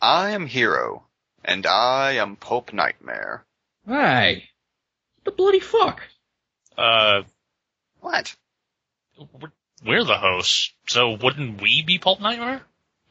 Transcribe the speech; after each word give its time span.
I 0.00 0.30
am 0.30 0.46
Hero, 0.46 1.06
and 1.44 1.66
I 1.66 2.12
am 2.12 2.36
Pulp 2.36 2.72
Nightmare. 2.72 3.44
Hey, 3.86 4.50
the 5.24 5.30
bloody 5.32 5.60
fuck. 5.60 6.02
Uh, 6.76 7.22
What? 8.00 8.36
we're- 9.18 9.52
we're 9.82 10.04
the 10.04 10.18
hosts, 10.18 10.72
so 10.86 11.10
wouldn't 11.12 11.60
we 11.60 11.82
be 11.82 11.98
Pulp 11.98 12.20
Nightmare? 12.20 12.62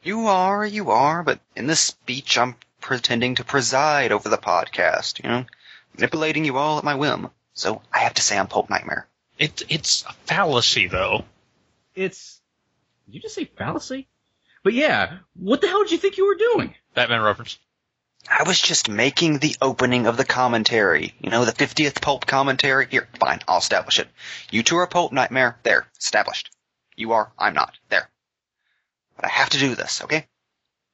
You 0.03 0.27
are, 0.27 0.65
you 0.65 0.91
are, 0.91 1.23
but 1.23 1.39
in 1.55 1.67
this 1.67 1.81
speech 1.81 2.37
I'm 2.37 2.55
pretending 2.79 3.35
to 3.35 3.43
preside 3.43 4.11
over 4.11 4.29
the 4.29 4.37
podcast, 4.37 5.21
you 5.21 5.29
know? 5.29 5.45
Manipulating 5.93 6.45
you 6.45 6.57
all 6.57 6.77
at 6.77 6.83
my 6.85 6.95
whim. 6.95 7.29
So 7.53 7.81
I 7.91 7.99
have 7.99 8.13
to 8.15 8.21
say 8.21 8.37
I'm 8.37 8.47
Pulp 8.47 8.69
Nightmare. 8.69 9.07
It, 9.37 9.63
it's 9.69 10.03
a 10.05 10.13
fallacy, 10.25 10.87
though. 10.87 11.25
It's. 11.95 12.39
Did 13.05 13.15
you 13.15 13.21
just 13.21 13.35
say 13.35 13.45
fallacy? 13.45 14.07
But 14.67 14.73
yeah, 14.73 15.19
what 15.33 15.61
the 15.61 15.69
hell 15.69 15.83
did 15.83 15.93
you 15.93 15.97
think 15.97 16.17
you 16.17 16.27
were 16.27 16.35
doing? 16.35 16.75
Batman 16.93 17.21
reference. 17.21 17.57
I 18.29 18.43
was 18.43 18.59
just 18.59 18.89
making 18.89 19.39
the 19.39 19.55
opening 19.61 20.07
of 20.07 20.17
the 20.17 20.25
commentary. 20.25 21.13
You 21.21 21.29
know, 21.29 21.45
the 21.45 21.53
50th 21.53 22.01
Pulp 22.01 22.25
commentary? 22.25 22.85
Here, 22.91 23.07
fine, 23.17 23.39
I'll 23.47 23.59
establish 23.59 23.97
it. 23.97 24.09
You 24.51 24.63
two 24.63 24.75
are 24.75 24.85
Pulp 24.85 25.13
Nightmare. 25.13 25.57
There, 25.63 25.87
established. 25.97 26.51
You 26.97 27.13
are, 27.13 27.31
I'm 27.39 27.53
not. 27.53 27.77
There. 27.87 28.09
But 29.15 29.23
I 29.23 29.29
have 29.29 29.51
to 29.51 29.57
do 29.57 29.73
this, 29.73 30.01
okay? 30.03 30.27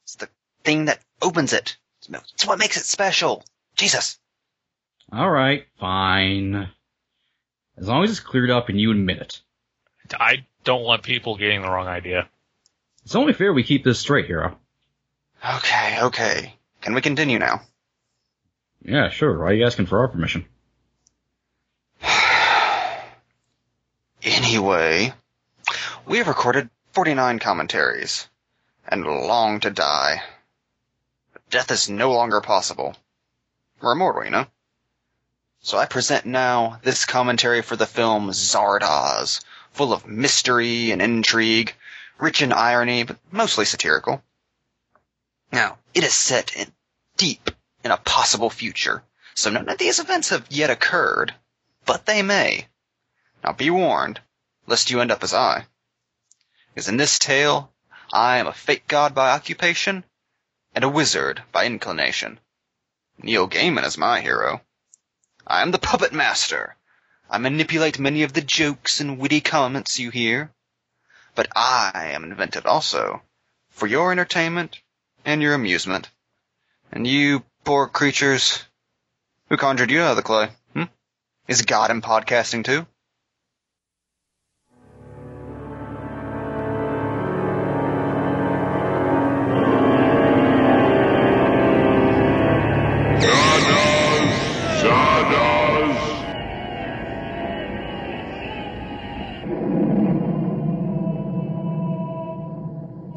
It's 0.03 0.17
the 0.17 0.29
thing 0.63 0.85
that 0.85 0.99
opens 1.19 1.51
it. 1.51 1.75
It's 2.35 2.45
what 2.45 2.59
makes 2.59 2.77
it 2.77 2.85
special. 2.85 3.43
Jesus. 3.75 4.19
Alright, 5.11 5.65
fine. 5.79 6.69
As 7.75 7.87
long 7.87 8.03
as 8.03 8.11
it's 8.11 8.19
cleared 8.19 8.51
up 8.51 8.69
and 8.69 8.79
you 8.79 8.91
admit 8.91 9.17
it. 9.17 9.41
I 10.13 10.45
don't 10.63 10.83
want 10.83 11.01
people 11.01 11.37
getting 11.37 11.63
the 11.63 11.71
wrong 11.71 11.87
idea. 11.87 12.29
It's 13.05 13.15
only 13.15 13.33
fair 13.33 13.53
we 13.53 13.63
keep 13.63 13.83
this 13.83 13.99
straight, 13.99 14.25
Hero. 14.25 14.57
Okay, 15.45 15.99
okay. 16.01 16.55
Can 16.81 16.93
we 16.93 17.01
continue 17.01 17.37
now? 17.37 17.61
Yeah, 18.81 19.09
sure. 19.09 19.39
Why 19.39 19.45
are 19.47 19.53
you 19.53 19.65
asking 19.65 19.87
for 19.87 19.99
our 19.99 20.07
permission? 20.07 20.45
Anyway, 24.25 25.11
we 26.05 26.17
have 26.19 26.29
recorded 26.29 26.69
49 26.93 27.39
commentaries 27.39 28.29
and 28.87 29.05
long 29.05 29.59
to 29.59 29.69
die. 29.69 30.23
But 31.33 31.49
death 31.49 31.71
is 31.71 31.89
no 31.89 32.13
longer 32.13 32.39
possible. 32.39 32.95
We're 33.81 33.91
immortal, 33.91 34.23
you 34.23 34.29
know? 34.29 34.45
So 35.59 35.77
I 35.77 35.87
present 35.87 36.25
now 36.25 36.79
this 36.83 37.03
commentary 37.03 37.61
for 37.61 37.75
the 37.75 37.85
film 37.85 38.29
Zardoz, 38.31 39.41
full 39.73 39.91
of 39.91 40.07
mystery 40.07 40.91
and 40.91 41.01
intrigue, 41.01 41.75
rich 42.23 42.41
in 42.41 42.53
irony, 42.53 43.03
but 43.03 43.19
mostly 43.31 43.65
satirical. 43.65 44.23
Now, 45.51 45.77
it 45.93 46.05
is 46.05 46.13
set 46.13 46.55
in 46.55 46.73
deep 47.17 47.51
in 47.83 47.91
a 47.91 47.97
possible 47.97 48.49
future, 48.49 49.03
so 49.35 49.49
none 49.49 49.67
of 49.67 49.77
these 49.77 49.99
events 49.99 50.29
have 50.29 50.47
yet 50.49 50.69
occurred, 50.69 51.35
but 51.85 52.05
they 52.05 52.21
may. 52.21 52.69
Now 53.43 53.51
be 53.51 53.69
warned, 53.69 54.21
lest 54.67 54.89
you 54.89 55.01
end 55.01 55.11
up 55.11 55.21
as 55.21 55.33
I. 55.33 55.67
Because 56.73 56.87
in 56.87 56.95
this 56.95 57.19
tale, 57.19 57.73
I 58.13 58.37
am 58.37 58.47
a 58.47 58.53
fake 58.53 58.87
god 58.87 59.13
by 59.13 59.31
occupation, 59.31 60.05
and 60.73 60.85
a 60.85 60.89
wizard 60.89 61.43
by 61.51 61.65
inclination. 61.65 62.39
Neil 63.17 63.49
Gaiman 63.49 63.83
is 63.83 63.97
my 63.97 64.21
hero. 64.21 64.61
I 65.45 65.61
am 65.61 65.71
the 65.71 65.77
puppet 65.77 66.13
master. 66.13 66.77
I 67.29 67.37
manipulate 67.37 67.99
many 67.99 68.23
of 68.23 68.31
the 68.31 68.41
jokes 68.41 69.01
and 69.01 69.19
witty 69.19 69.41
comments 69.41 69.99
you 69.99 70.09
hear. 70.09 70.53
But 71.35 71.47
I 71.55 72.11
am 72.13 72.23
invented 72.23 72.65
also, 72.65 73.21
for 73.69 73.87
your 73.87 74.11
entertainment 74.11 74.81
and 75.25 75.41
your 75.41 75.53
amusement. 75.53 76.09
And 76.91 77.07
you 77.07 77.43
poor 77.63 77.87
creatures, 77.87 78.63
who 79.49 79.57
conjured 79.57 79.91
you 79.91 80.01
out 80.01 80.11
of 80.11 80.17
the 80.17 80.23
clay? 80.23 80.49
Hmm? 80.73 80.83
Is 81.47 81.63
God 81.63 81.89
in 81.89 82.01
podcasting 82.01 82.63
too? 82.63 82.85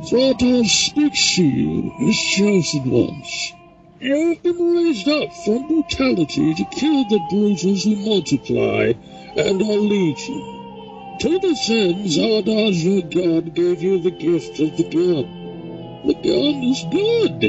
Zardoz 0.06 0.70
speaks 0.70 1.34
to 1.34 1.42
you, 1.42 1.90
his 1.98 2.16
chosen 2.16 2.88
ones. 2.88 3.52
You 3.98 4.28
have 4.28 4.40
been 4.40 4.76
raised 4.76 5.08
up 5.08 5.34
from 5.44 5.66
brutality 5.66 6.54
to 6.54 6.64
kill 6.66 7.02
the 7.08 7.18
brutals 7.28 7.82
who 7.82 7.96
multiply 7.96 8.92
and 9.36 9.60
are 9.60 9.82
legion. 9.94 11.18
To 11.18 11.40
this 11.40 11.68
end, 11.70 12.06
Zardoz, 12.06 12.84
your 12.84 13.02
god, 13.02 13.52
gave 13.52 13.82
you 13.82 13.98
the 13.98 14.12
gift 14.12 14.60
of 14.60 14.76
the 14.76 14.84
gun. 14.84 16.06
The 16.06 16.14
gun 16.14 16.62
is 16.62 16.84
good. 16.88 17.40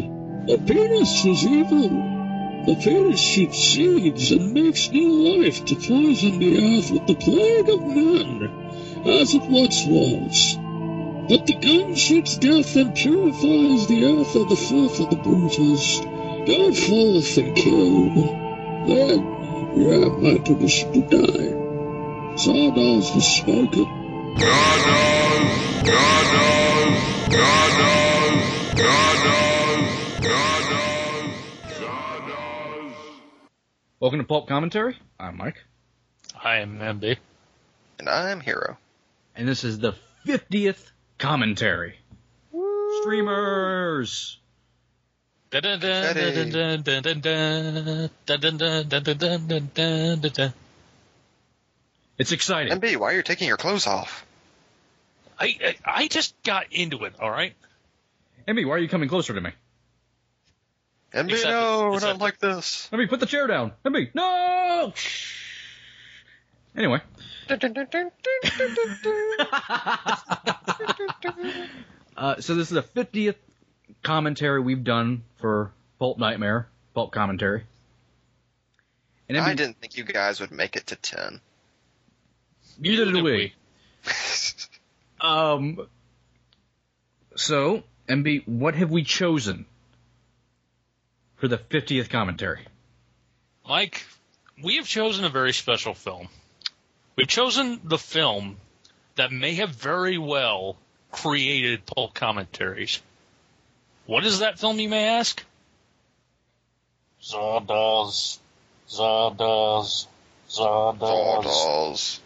The 0.47 0.57
penis 0.65 1.25
is 1.25 1.45
evil. 1.45 1.89
The 2.65 2.75
penis 2.83 3.19
shoots 3.19 3.59
seeds 3.59 4.31
and 4.31 4.53
makes 4.53 4.89
new 4.91 5.43
life 5.43 5.63
to 5.65 5.75
poison 5.75 6.39
the 6.39 6.57
earth 6.57 6.89
with 6.89 7.05
the 7.05 7.13
plague 7.13 7.69
of 7.69 7.85
men, 7.85 8.49
as 9.05 9.35
it 9.35 9.43
once 9.43 9.85
was. 9.85 10.57
But 11.29 11.45
the 11.45 11.55
gun 11.55 11.93
shoots 11.93 12.37
death 12.37 12.77
and 12.77 12.95
purifies 12.95 13.87
the 13.87 14.05
earth 14.05 14.33
of 14.37 14.47
the 14.47 14.55
filth 14.55 14.97
of 15.01 15.09
the 15.09 15.17
brutals. 15.17 15.99
Go 16.47 16.71
forth 16.71 17.37
and 17.37 17.53
kill. 17.53 18.13
Then 18.87 19.19
you 19.75 19.89
have 19.89 20.19
my 20.19 20.37
permission 20.37 20.93
to 20.93 21.01
die. 21.01 21.51
Zardoz 22.37 23.09
has 23.09 23.27
spoken. 23.27 23.85
Welcome 33.99 34.19
to 34.19 34.25
Pulp 34.25 34.47
Commentary. 34.47 34.97
I'm 35.19 35.35
Mike. 35.35 35.61
I 36.41 36.59
am 36.59 36.79
MB. 36.79 37.17
And 37.99 38.07
I 38.07 38.29
am 38.29 38.39
hero. 38.39 38.77
And 39.35 39.45
this 39.45 39.65
is 39.65 39.79
the 39.79 39.93
50th 40.25 40.91
commentary. 41.17 41.95
Streamers! 43.01 44.37
It's 52.17 52.31
exciting. 52.31 52.73
MB, 52.79 52.97
why 52.97 53.11
are 53.11 53.15
you 53.15 53.23
taking 53.23 53.47
your 53.47 53.57
clothes 53.57 53.87
off? 53.87 54.25
I, 55.39 55.57
I 55.63 55.75
I 55.85 56.07
just 56.07 56.33
got 56.43 56.65
into 56.71 57.05
it. 57.05 57.13
All 57.19 57.29
right. 57.29 57.53
Emmy, 58.47 58.65
why 58.65 58.73
are 58.75 58.79
you 58.79 58.89
coming 58.89 59.07
closer 59.07 59.33
to 59.33 59.41
me? 59.41 59.51
MB, 61.13 61.29
Except- 61.31 61.49
no, 61.49 61.93
except- 61.93 62.13
not 62.13 62.21
like 62.21 62.39
this. 62.39 62.89
Emmy, 62.91 63.07
put 63.07 63.19
the 63.19 63.25
chair 63.25 63.47
down. 63.47 63.71
Emmy, 63.85 64.09
no! 64.13 64.93
Anyway. 66.75 66.99
Uh, 72.17 72.41
so 72.41 72.55
this 72.55 72.71
is 72.71 72.73
the 72.73 72.81
50th 72.81 73.35
commentary 74.01 74.59
we've 74.59 74.83
done 74.83 75.23
for 75.35 75.71
Pulp 75.99 76.17
Nightmare, 76.17 76.67
Pulp 76.95 77.11
Commentary. 77.11 77.63
And 79.29 79.37
I 79.37 79.45
Emmy, 79.45 79.55
didn't 79.55 79.79
think 79.79 79.97
you 79.97 80.03
guys 80.03 80.39
would 80.39 80.51
make 80.51 80.75
it 80.75 80.87
to 80.87 80.95
10. 80.95 81.39
neither 82.79 83.11
did 83.11 83.23
we. 83.23 83.53
Um, 85.19 85.87
so, 87.35 87.83
MB, 88.07 88.47
what 88.47 88.75
have 88.75 88.91
we 88.91 89.03
chosen 89.03 89.65
for 91.37 91.47
the 91.47 91.57
50th 91.57 92.09
commentary? 92.09 92.65
Mike, 93.67 94.05
we 94.63 94.75
have 94.77 94.87
chosen 94.87 95.25
a 95.25 95.29
very 95.29 95.53
special 95.53 95.95
film. 95.95 96.27
We've 97.17 97.27
chosen 97.27 97.81
the 97.83 97.97
film 97.97 98.57
that 99.15 99.31
may 99.31 99.55
have 99.55 99.71
very 99.71 100.19
well 100.19 100.77
created 101.11 101.83
pulp 101.87 102.13
commentaries. 102.13 103.01
What 104.05 104.23
is 104.23 104.39
that 104.39 104.59
film, 104.59 104.79
you 104.79 104.87
may 104.87 105.07
ask? 105.07 105.43
Zardoz. 107.23 108.37
Zardoz. 108.87 110.05
Zardoz. 110.47 111.43
Zardoz. 111.43 112.19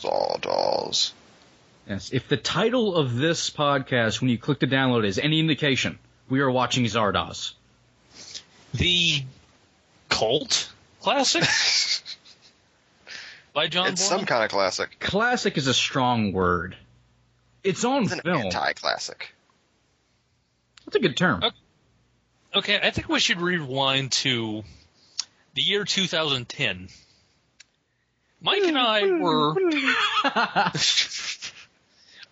Zardoz. 0.00 1.12
Yes, 1.86 2.10
if 2.12 2.26
the 2.26 2.38
title 2.38 2.96
of 2.96 3.16
this 3.16 3.50
podcast, 3.50 4.22
when 4.22 4.30
you 4.30 4.38
click 4.38 4.60
to 4.60 4.66
download, 4.66 5.04
is 5.04 5.18
any 5.18 5.38
indication, 5.38 5.98
we 6.30 6.40
are 6.40 6.50
watching 6.50 6.84
Zardoz. 6.84 7.52
The 8.72 9.22
cult 10.08 10.72
classic 11.02 11.44
by 13.52 13.68
John 13.68 13.88
It's 13.88 14.02
Boorman? 14.02 14.08
some 14.08 14.26
kind 14.26 14.44
of 14.44 14.50
classic. 14.50 14.98
Classic 15.00 15.56
is 15.56 15.66
a 15.66 15.74
strong 15.74 16.32
word. 16.32 16.76
It's 17.62 17.84
on 17.84 18.04
It's 18.04 18.12
an 18.12 18.20
film. 18.20 18.36
anti-classic. 18.46 19.34
That's 20.84 20.96
a 20.96 21.00
good 21.00 21.16
term. 21.16 21.42
Okay. 21.42 21.56
Okay, 22.52 22.80
I 22.82 22.90
think 22.90 23.08
we 23.08 23.20
should 23.20 23.40
rewind 23.40 24.10
to 24.12 24.64
the 25.54 25.62
year 25.62 25.84
2010. 25.84 26.88
Mike 28.40 28.62
and 28.64 28.76
I 28.78 29.06
were 29.06 29.54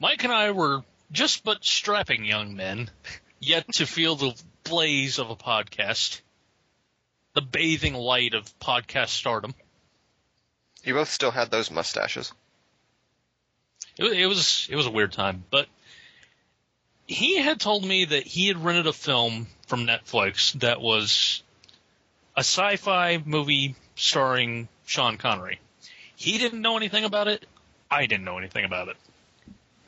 Mike 0.00 0.24
and 0.24 0.32
I 0.32 0.50
were 0.52 0.82
just 1.12 1.44
but 1.44 1.64
strapping 1.64 2.24
young 2.24 2.56
men, 2.56 2.90
yet 3.38 3.70
to 3.74 3.86
feel 3.86 4.16
the 4.16 4.34
blaze 4.64 5.18
of 5.18 5.30
a 5.30 5.36
podcast, 5.36 6.20
the 7.34 7.40
bathing 7.42 7.94
light 7.94 8.34
of 8.34 8.52
podcast 8.58 9.08
stardom. 9.10 9.54
You 10.88 10.94
both 10.94 11.10
still 11.10 11.30
had 11.30 11.50
those 11.50 11.70
mustaches. 11.70 12.32
It, 13.98 14.06
it 14.06 14.26
was 14.26 14.66
it 14.70 14.74
was 14.74 14.86
a 14.86 14.90
weird 14.90 15.12
time, 15.12 15.44
but 15.50 15.66
he 17.06 17.36
had 17.36 17.60
told 17.60 17.84
me 17.84 18.06
that 18.06 18.26
he 18.26 18.48
had 18.48 18.64
rented 18.64 18.86
a 18.86 18.94
film 18.94 19.48
from 19.66 19.86
Netflix 19.86 20.58
that 20.60 20.80
was 20.80 21.42
a 22.34 22.40
sci-fi 22.40 23.22
movie 23.22 23.74
starring 23.96 24.66
Sean 24.86 25.18
Connery. 25.18 25.60
He 26.16 26.38
didn't 26.38 26.62
know 26.62 26.78
anything 26.78 27.04
about 27.04 27.28
it. 27.28 27.44
I 27.90 28.06
didn't 28.06 28.24
know 28.24 28.38
anything 28.38 28.64
about 28.64 28.88
it. 28.88 28.96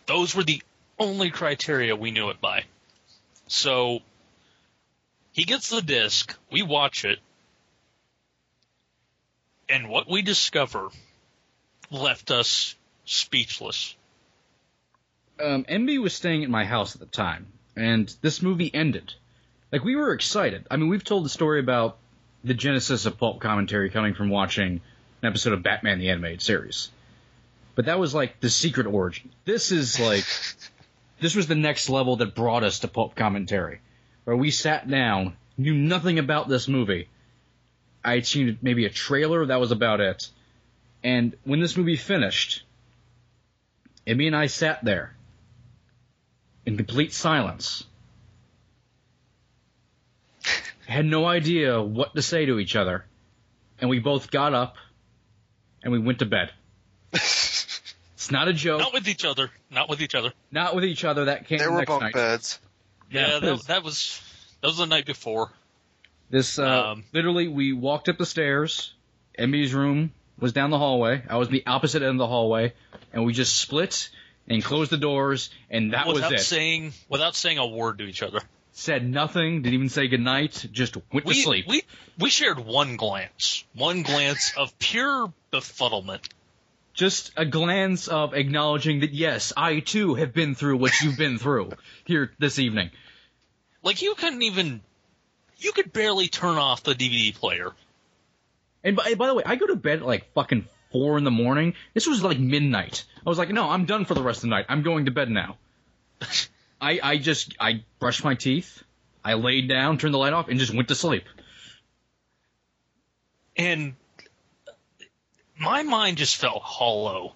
Those 0.05 0.35
were 0.35 0.44
the 0.44 0.62
only 0.99 1.31
criteria 1.31 1.97
we 1.97 2.11
knew 2.11 2.29
it 2.29 2.43
by. 2.43 2.64
So 3.47 4.00
he 5.32 5.44
gets 5.44 5.70
the 5.70 5.81
disc, 5.81 6.37
we 6.50 6.61
watch 6.61 7.06
it, 7.06 7.20
and 9.71 9.89
what 9.89 10.09
we 10.09 10.23
discover 10.23 10.89
left 11.91 12.31
us 12.31 12.75
speechless. 13.05 13.97
um, 15.43 15.65
MB 15.65 16.03
was 16.03 16.13
staying 16.13 16.45
at 16.45 16.51
my 16.51 16.65
house 16.65 16.95
at 16.95 17.01
the 17.01 17.07
time, 17.07 17.47
and 17.77 18.15
this 18.21 18.43
movie 18.43 18.71
ended. 18.73 19.15
Like 19.73 19.85
we 19.85 19.97
were 19.97 20.13
excited. 20.13 20.67
I 20.71 20.77
mean, 20.77 20.89
we've 20.89 21.05
told 21.05 21.25
the 21.25 21.31
story 21.31 21.61
about 21.61 21.97
the 22.43 22.55
genesis 22.55 23.07
of 23.07 23.19
pulp 23.19 23.41
commentary 23.41 23.91
coming 23.91 24.15
from 24.15 24.29
watching 24.31 24.81
an 25.23 25.29
episode 25.29 25.53
of 25.53 25.63
Batman 25.63 25.99
the 25.99 26.11
Animated 26.11 26.43
Series, 26.43 26.91
but 27.75 27.87
that 27.87 27.99
was 27.99 28.15
like 28.15 28.41
the 28.41 28.51
secret 28.51 28.87
origin. 28.87 29.31
This 29.45 29.73
is 29.73 30.01
like 30.01 30.25
this 31.21 31.35
was 31.35 31.47
the 31.47 31.55
next 31.55 31.89
level 31.89 32.17
that 32.17 32.35
brought 32.35 32.65
us 32.65 32.81
to 32.81 32.89
pulp 32.89 33.15
commentary, 33.15 33.81
where 34.25 34.37
we 34.37 34.51
sat 34.51 34.89
down, 34.89 35.37
knew 35.57 35.75
nothing 35.75 36.19
about 36.19 36.49
this 36.49 36.67
movie. 36.67 37.09
I 38.05 38.14
had 38.14 38.26
seen 38.26 38.58
maybe 38.62 38.87
a 38.87 38.91
trailer, 38.91 39.47
that 39.47 39.61
was 39.61 39.73
about 39.73 40.00
it. 40.00 40.29
And 41.02 41.37
when 41.44 41.61
this 41.61 41.76
movie 41.76 41.97
finished, 41.97 42.62
Emmy 44.06 44.26
and 44.26 44.37
I 44.37 44.47
sat 44.47 44.85
there 44.85 45.14
in 46.67 46.76
complete 46.76 47.12
silence. 47.12 47.85
Had 50.87 51.05
no 51.06 51.26
idea 51.26 51.81
what 51.81 52.14
to 52.14 52.23
say 52.23 52.47
to 52.47 52.58
each 52.58 52.76
other. 52.76 53.05
And 53.81 53.88
we 53.88 53.99
both 53.99 54.31
got 54.31 54.55
up 54.55 54.76
and 55.82 55.93
we 55.93 55.99
went 55.99 56.19
to 56.20 56.26
bed. 56.26 56.50
It's 58.20 58.31
not 58.31 58.49
a 58.49 58.52
joke. 58.52 58.81
Not 58.81 58.93
with 58.93 59.08
each 59.08 59.25
other. 59.25 59.50
Not 59.70 59.88
with 59.88 60.02
each 60.02 60.14
other. 60.14 60.35
Not 60.52 60.75
with 60.75 60.85
each 60.85 61.05
other. 61.05 61.25
That 61.25 61.47
came 61.47 61.56
There 61.56 61.70
were 61.70 61.79
next 61.79 61.88
bunk 61.88 62.02
night. 62.02 62.12
beds. 62.12 62.58
Yeah, 63.11 63.29
Yeah, 63.29 63.38
that, 63.38 63.67
that 63.69 63.82
was 63.82 64.20
that 64.61 64.67
was 64.67 64.76
the 64.76 64.85
night 64.85 65.06
before. 65.06 65.50
This 66.31 66.59
uh, 66.59 66.93
Um, 66.93 67.05
literally, 67.12 67.49
we 67.49 67.73
walked 67.73 68.09
up 68.09 68.19
the 68.19 68.27
stairs. 68.27 68.94
Emmy's 69.37 69.75
room 69.75 70.12
was 70.38 70.53
down 70.53 70.71
the 70.71 70.79
hallway. 70.79 71.23
I 71.29 71.37
was 71.37 71.49
in 71.49 71.55
the 71.55 71.67
opposite 71.67 72.03
end 72.03 72.12
of 72.12 72.19
the 72.19 72.27
hallway, 72.27 72.73
and 73.12 73.25
we 73.25 73.32
just 73.32 73.56
split 73.59 74.09
and 74.49 74.62
closed 74.65 74.91
the 74.91 74.97
doors, 74.97 75.50
and 75.71 75.93
that 75.93 76.06
was 76.06 76.23
it. 76.31 76.41
saying 76.41 76.93
without 77.09 77.35
saying 77.35 77.59
a 77.59 77.67
word 77.67 77.99
to 77.99 78.05
each 78.05 78.23
other. 78.23 78.41
Said 78.73 79.09
nothing. 79.09 79.62
Didn't 79.62 79.75
even 79.75 79.88
say 79.88 80.09
goodnight. 80.09 80.67
Just 80.73 80.97
went 81.12 81.27
We 81.27 81.35
to 81.35 81.41
sleep. 81.43 81.67
we 81.69 81.82
we 82.19 82.31
shared 82.31 82.59
one 82.61 82.97
glance, 82.97 83.65
one 83.75 84.03
glance 84.03 84.53
of 84.56 84.79
pure 84.79 85.33
befuddlement. 85.53 86.29
just 86.94 87.33
a 87.37 87.44
glance 87.44 88.09
of 88.09 88.33
acknowledging 88.35 89.00
that 89.00 89.12
yes, 89.12 89.53
I 89.56 89.81
too 89.81 90.15
have 90.15 90.33
been 90.33 90.55
through 90.55 90.76
what 90.79 90.93
you've 91.00 91.19
been 91.19 91.38
through 91.38 91.73
here 92.05 92.33
this 92.38 92.59
evening. 92.59 92.91
Like 93.83 94.00
you 94.03 94.15
couldn't 94.15 94.43
even 94.43 94.81
you 95.61 95.73
could 95.73 95.93
barely 95.93 96.29
turn 96.29 96.57
off 96.57 96.83
the 96.83 96.95
DVD 96.95 97.35
player. 97.35 97.73
And 98.83 98.97
by, 98.97 99.15
by 99.15 99.27
the 99.27 99.35
way, 99.35 99.43
I 99.45 99.57
go 99.57 99.67
to 99.67 99.77
bed 99.77 100.01
at 100.01 100.07
like 100.07 100.33
fucking 100.33 100.67
four 100.91 101.19
in 101.19 101.25
the 101.25 101.31
morning. 101.31 101.75
This 101.95 102.07
was 102.07 102.23
like 102.23 102.39
midnight. 102.39 103.05
I 103.25 103.29
was 103.29 103.39
like, 103.39 103.51
no, 103.51 103.69
I'm 103.69 103.85
done 103.85 104.05
for 104.05 104.15
the 104.15 104.23
rest 104.23 104.39
of 104.39 104.43
the 104.43 104.49
night. 104.49 104.67
I'm 104.69 104.83
going 104.83 105.05
to 105.05 105.11
bed 105.11 105.31
now. 105.31 105.57
I 106.81 106.99
I 107.03 107.17
just 107.19 107.55
I 107.61 107.85
brushed 107.99 108.25
my 108.25 108.35
teeth, 108.35 108.83
I 109.25 109.35
laid 109.35 109.69
down, 109.69 109.99
turned 109.99 110.15
the 110.15 110.19
light 110.19 110.33
off, 110.33 110.49
and 110.49 110.59
just 110.59 110.75
went 110.75 110.89
to 110.89 110.95
sleep. 110.95 111.25
And 113.57 113.95
my 115.59 115.83
mind 115.83 116.17
just 116.17 116.37
felt 116.37 116.62
hollow. 116.62 117.35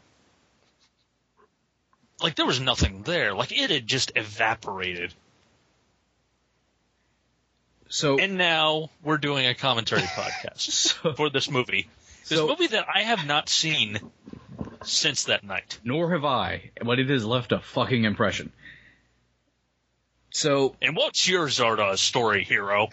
Like 2.23 2.37
there 2.37 2.47
was 2.47 2.61
nothing 2.61 3.03
there. 3.03 3.35
Like 3.35 3.53
it 3.53 3.71
had 3.71 3.87
just 3.87 4.13
evaporated. 4.17 5.13
So 7.95 8.19
And 8.19 8.37
now 8.37 8.91
we're 9.05 9.19
doing 9.19 9.47
a 9.47 9.55
commentary 9.55 10.03
podcast 10.03 10.59
so, 11.03 11.13
for 11.13 11.31
this 11.31 11.49
movie. 11.49 11.87
This 12.29 12.41
So- 12.41 12.49
movie 12.49 12.67
that 12.67 12.87
I 12.93 13.03
have 13.03 13.25
not 13.25 13.49
seen 13.49 14.01
since 14.83 15.25
that 15.25 15.45
night. 15.45 15.79
nor 15.85 16.11
have 16.11 16.25
I, 16.25 16.73
but 16.85 16.99
it 16.99 17.09
has 17.09 17.25
left 17.25 17.53
a 17.53 17.61
fucking 17.61 18.03
impression. 18.03 18.51
So 20.31 20.75
And 20.83 20.97
what's 20.97 21.29
your 21.29 21.47
Zardoz 21.47 21.99
story, 21.99 22.43
hero? 22.43 22.89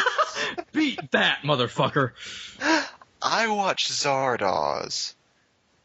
beat 0.72 1.10
that 1.12 1.38
motherfucker. 1.42 2.10
I 3.22 3.48
watched 3.48 3.90
Zardoz 3.90 5.14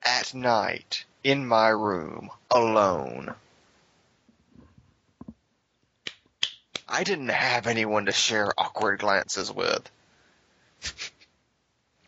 at 0.03 0.33
night 0.33 1.05
in 1.23 1.47
my 1.47 1.69
room 1.69 2.29
alone. 2.49 3.33
I 6.91 7.03
didn't 7.03 7.29
have 7.29 7.67
anyone 7.67 8.05
to 8.07 8.11
share 8.11 8.51
awkward 8.57 8.99
glances 8.99 9.51
with. 9.51 9.89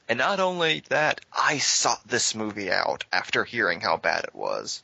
And 0.09 0.19
not 0.19 0.41
only 0.41 0.83
that, 0.89 1.21
I 1.31 1.59
sought 1.59 2.05
this 2.05 2.35
movie 2.35 2.69
out 2.69 3.05
after 3.11 3.45
hearing 3.45 3.79
how 3.79 3.95
bad 3.95 4.25
it 4.25 4.35
was. 4.35 4.83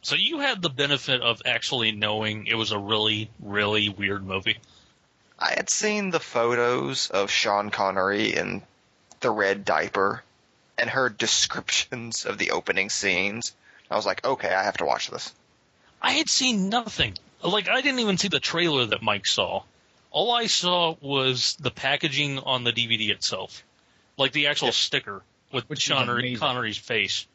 so 0.00 0.14
you 0.14 0.38
had 0.38 0.62
the 0.62 0.70
benefit 0.70 1.20
of 1.20 1.42
actually 1.44 1.90
knowing 1.90 2.46
it 2.46 2.54
was 2.54 2.70
a 2.70 2.78
really, 2.78 3.30
really 3.40 3.88
weird 3.88 4.24
movie. 4.24 4.58
I 5.38 5.54
had 5.56 5.68
seen 5.68 6.10
the 6.10 6.20
photos 6.20 7.10
of 7.10 7.32
Sean 7.32 7.70
Connery 7.70 8.34
in 8.34 8.62
the 9.20 9.30
red 9.30 9.64
diaper 9.64 10.22
and 10.78 10.88
heard 10.88 11.18
descriptions 11.18 12.26
of 12.26 12.38
the 12.38 12.52
opening 12.52 12.90
scenes. 12.90 13.52
I 13.90 13.96
was 13.96 14.06
like, 14.06 14.24
okay, 14.24 14.54
I 14.54 14.62
have 14.62 14.76
to 14.76 14.84
watch 14.84 15.10
this. 15.10 15.32
I 16.00 16.12
had 16.12 16.30
seen 16.30 16.68
nothing. 16.68 17.18
Like 17.44 17.68
I 17.68 17.82
didn't 17.82 18.00
even 18.00 18.16
see 18.18 18.28
the 18.28 18.40
trailer 18.40 18.86
that 18.86 19.02
Mike 19.02 19.26
saw. 19.26 19.62
All 20.10 20.32
I 20.32 20.46
saw 20.46 20.96
was 21.00 21.56
the 21.60 21.70
packaging 21.70 22.38
on 22.38 22.64
the 22.64 22.72
DVD 22.72 23.10
itself, 23.10 23.62
like 24.16 24.32
the 24.32 24.46
actual 24.46 24.72
sticker 24.72 25.22
with 25.52 25.68
Which 25.68 25.82
Sean 25.82 26.08
amazing. 26.08 26.38
Connery's 26.38 26.78
face. 26.78 27.26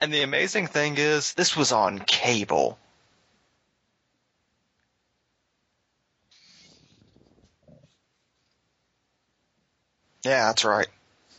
And 0.00 0.12
the 0.12 0.22
amazing 0.22 0.66
thing 0.66 0.96
is, 0.98 1.32
this 1.34 1.56
was 1.56 1.72
on 1.72 1.98
cable. 1.98 2.78
Yeah, 10.24 10.46
that's 10.46 10.64
right. 10.64 10.88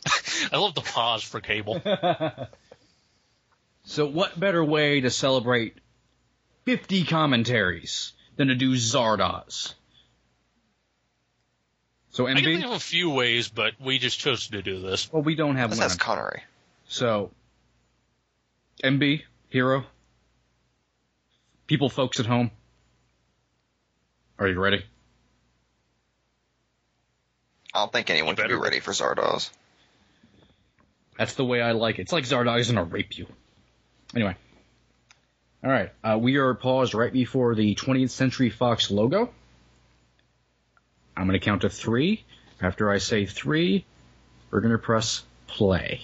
I 0.51 0.57
love 0.57 0.73
the 0.75 0.81
pause 0.81 1.23
for 1.23 1.39
cable. 1.41 1.81
So 3.85 4.05
what 4.05 4.39
better 4.39 4.63
way 4.63 5.01
to 5.01 5.09
celebrate 5.09 5.73
50 6.69 7.05
commentaries 7.05 8.13
than 8.35 8.49
to 8.49 8.55
do 8.55 8.73
Zardoz? 8.73 9.73
So 12.11 12.27
I 12.27 12.35
can 12.35 12.43
think 12.43 12.63
MB, 12.63 12.67
of 12.67 12.71
a 12.73 12.79
few 12.79 13.09
ways, 13.09 13.49
but 13.49 13.73
we 13.79 13.97
just 13.97 14.19
chose 14.19 14.49
to 14.49 14.61
do 14.61 14.79
this. 14.79 15.11
well 15.11 15.23
we 15.23 15.33
don't 15.33 15.55
have 15.55 15.71
This 15.71 15.79
one. 15.79 15.89
has 15.89 15.97
Connery. 15.97 16.43
So 16.87 17.31
MB, 18.83 19.23
hero, 19.49 19.83
people 21.65 21.89
folks 21.89 22.19
at 22.19 22.27
home, 22.27 22.51
are 24.37 24.47
you 24.47 24.59
ready? 24.59 24.85
I 27.73 27.79
don't 27.79 27.91
think 27.91 28.11
anyone 28.11 28.35
You 28.35 28.43
can 28.43 28.47
be 28.47 28.55
ready 28.55 28.79
for 28.79 28.91
Zardoz. 28.91 29.49
That's 31.17 31.33
the 31.33 31.45
way 31.45 31.63
I 31.63 31.71
like 31.71 31.97
it. 31.97 32.03
It's 32.03 32.13
like 32.13 32.25
Zardoz 32.25 32.59
is 32.59 32.67
gonna 32.67 32.83
rape 32.83 33.17
you. 33.17 33.25
Anyway. 34.13 34.35
Alright, 35.63 35.91
uh, 36.03 36.17
we 36.17 36.37
are 36.37 36.53
paused 36.53 36.93
right 36.93 37.11
before 37.11 37.53
the 37.53 37.75
20th 37.75 38.11
Century 38.11 38.49
Fox 38.49 38.89
logo. 38.89 39.29
I'm 41.17 41.25
gonna 41.25 41.39
count 41.39 41.63
to 41.63 41.69
three. 41.69 42.23
After 42.61 42.89
I 42.89 42.99
say 42.99 43.25
three, 43.25 43.85
we're 44.51 44.61
gonna 44.61 44.77
press 44.77 45.23
play. 45.47 45.99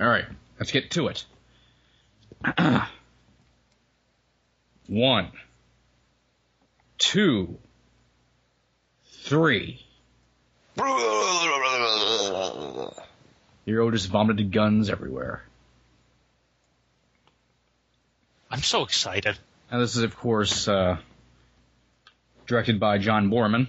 Alright, 0.00 0.24
let's 0.58 0.72
get 0.72 0.90
to 0.92 1.06
it. 1.08 1.24
One, 4.88 5.28
two, 6.98 7.58
three. 9.22 9.86
Two. 10.76 10.84
three. 10.84 10.88
Hero 13.64 13.90
just 13.92 14.08
vomited 14.08 14.50
guns 14.50 14.90
everywhere. 14.90 15.44
I'm 18.52 18.62
so 18.62 18.82
excited. 18.82 19.38
And 19.70 19.80
this 19.80 19.96
is, 19.96 20.02
of 20.02 20.14
course, 20.14 20.68
uh, 20.68 20.98
directed 22.46 22.78
by 22.78 22.98
John 22.98 23.30
Boorman. 23.30 23.68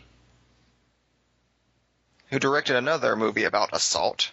Who 2.28 2.38
directed 2.38 2.76
another 2.76 3.16
movie 3.16 3.46
about 3.46 3.70
assault? 3.72 4.32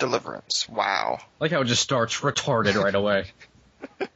Deliverance. 0.00 0.68
Wow. 0.68 1.20
Like 1.38 1.52
how 1.52 1.60
it 1.60 1.66
just 1.66 1.82
starts 1.82 2.20
retarded 2.20 2.74
right 2.74 2.94
away. 2.96 3.26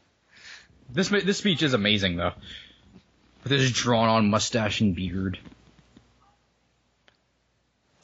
this 0.91 1.09
this 1.09 1.39
speech 1.39 1.63
is 1.63 1.73
amazing 1.73 2.17
though, 2.17 2.33
with 3.45 3.53
his 3.53 3.71
drawn-on 3.71 4.29
mustache 4.29 4.81
and 4.81 4.97
beard. 4.97 5.39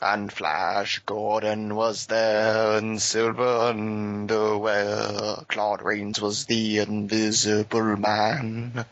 And 0.07 0.31
Flash 0.31 0.99
Gordon 1.07 1.75
was 1.75 2.05
there 2.07 2.77
in 2.77 2.99
silver 2.99 3.43
underwear. 3.71 5.37
Claude 5.49 5.81
Rains 5.81 6.21
was 6.21 6.45
the 6.45 6.81
invisible 6.81 7.97
man. 7.97 8.85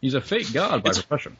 He's 0.00 0.14
a 0.14 0.20
fake 0.20 0.52
god 0.52 0.82
by 0.82 0.90
It's- 0.90 1.04
profession. 1.04 1.36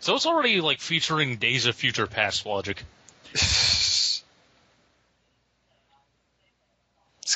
So 0.00 0.16
it's 0.16 0.26
already 0.26 0.60
like 0.60 0.80
featuring 0.80 1.36
Days 1.36 1.66
of 1.66 1.76
Future 1.76 2.06
Past 2.06 2.46
logic. 2.46 2.82
this 3.32 4.24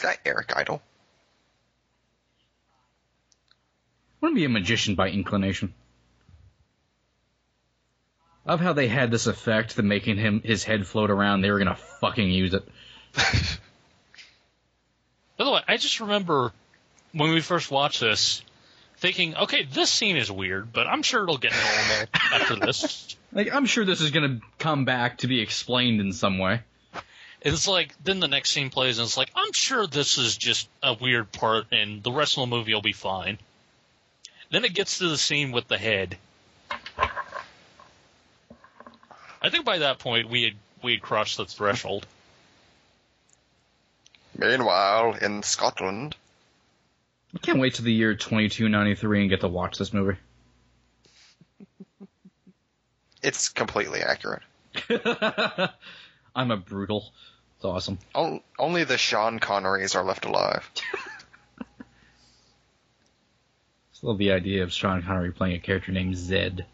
guy 0.00 0.16
Eric 0.24 0.56
Idle. 0.56 0.82
Wouldn't 4.22 4.36
be 4.36 4.44
a 4.44 4.48
magician 4.48 4.94
by 4.94 5.10
inclination. 5.10 5.74
Of 8.46 8.60
how 8.60 8.72
they 8.72 8.86
had 8.86 9.10
this 9.10 9.26
effect 9.26 9.74
that 9.76 9.82
making 9.82 10.16
him 10.16 10.40
his 10.42 10.62
head 10.62 10.86
float 10.86 11.10
around, 11.10 11.40
they 11.40 11.50
were 11.50 11.58
gonna 11.58 11.74
fucking 11.74 12.30
use 12.30 12.54
it. 12.54 12.62
By 15.36 15.44
the 15.44 15.50
way, 15.50 15.60
I 15.66 15.76
just 15.76 15.98
remember 15.98 16.52
when 17.12 17.32
we 17.32 17.40
first 17.40 17.68
watched 17.70 17.98
this, 17.98 18.42
thinking, 18.98 19.34
okay, 19.34 19.64
this 19.64 19.90
scene 19.90 20.16
is 20.16 20.30
weird, 20.30 20.72
but 20.72 20.86
I'm 20.86 21.02
sure 21.02 21.24
it'll 21.24 21.36
get 21.36 21.52
normal 21.52 22.06
after 22.14 22.54
this. 22.56 23.16
Like 23.32 23.52
I'm 23.52 23.66
sure 23.66 23.84
this 23.84 24.00
is 24.00 24.12
gonna 24.12 24.38
come 24.60 24.84
back 24.84 25.18
to 25.18 25.26
be 25.26 25.40
explained 25.40 26.00
in 26.00 26.12
some 26.12 26.38
way. 26.38 26.60
It's 27.40 27.66
like 27.66 27.92
then 28.04 28.20
the 28.20 28.28
next 28.28 28.50
scene 28.50 28.70
plays 28.70 28.98
and 28.98 29.06
it's 29.06 29.16
like 29.16 29.32
I'm 29.34 29.52
sure 29.52 29.88
this 29.88 30.16
is 30.16 30.36
just 30.36 30.68
a 30.80 30.94
weird 30.94 31.32
part 31.32 31.66
and 31.72 32.04
the 32.04 32.12
rest 32.12 32.38
of 32.38 32.42
the 32.42 32.56
movie 32.56 32.72
will 32.72 32.82
be 32.82 32.92
fine. 32.92 33.38
Then 34.52 34.64
it 34.66 34.74
gets 34.74 34.98
to 34.98 35.08
the 35.08 35.16
scene 35.16 35.50
with 35.50 35.66
the 35.66 35.78
head. 35.78 36.18
I 39.40 39.48
think 39.50 39.64
by 39.64 39.78
that 39.78 39.98
point 39.98 40.28
we 40.28 40.42
had 40.42 40.52
we 40.82 40.92
had 40.92 41.00
crossed 41.00 41.38
the 41.38 41.46
threshold. 41.46 42.06
Meanwhile, 44.36 45.14
in 45.22 45.42
Scotland, 45.42 46.14
I 47.34 47.38
can't 47.38 47.58
wait 47.60 47.74
to 47.74 47.82
the 47.82 47.92
year 47.92 48.14
2293 48.14 49.20
and 49.22 49.30
get 49.30 49.40
to 49.40 49.48
watch 49.48 49.78
this 49.78 49.94
movie. 49.94 50.18
it's 53.22 53.48
completely 53.48 54.00
accurate. 54.00 54.42
I'm 56.36 56.50
a 56.50 56.56
brutal. 56.58 57.10
It's 57.56 57.64
awesome. 57.64 57.98
On- 58.14 58.42
only 58.58 58.84
the 58.84 58.98
Sean 58.98 59.40
Connerys 59.40 59.96
are 59.96 60.04
left 60.04 60.26
alive. 60.26 60.70
Just 64.02 64.08
love 64.08 64.18
the 64.18 64.32
idea 64.32 64.64
of 64.64 64.72
Sean 64.72 65.00
Connery 65.04 65.30
playing 65.30 65.54
a 65.54 65.60
character 65.60 65.92
named 65.92 66.16
Zed. 66.16 66.66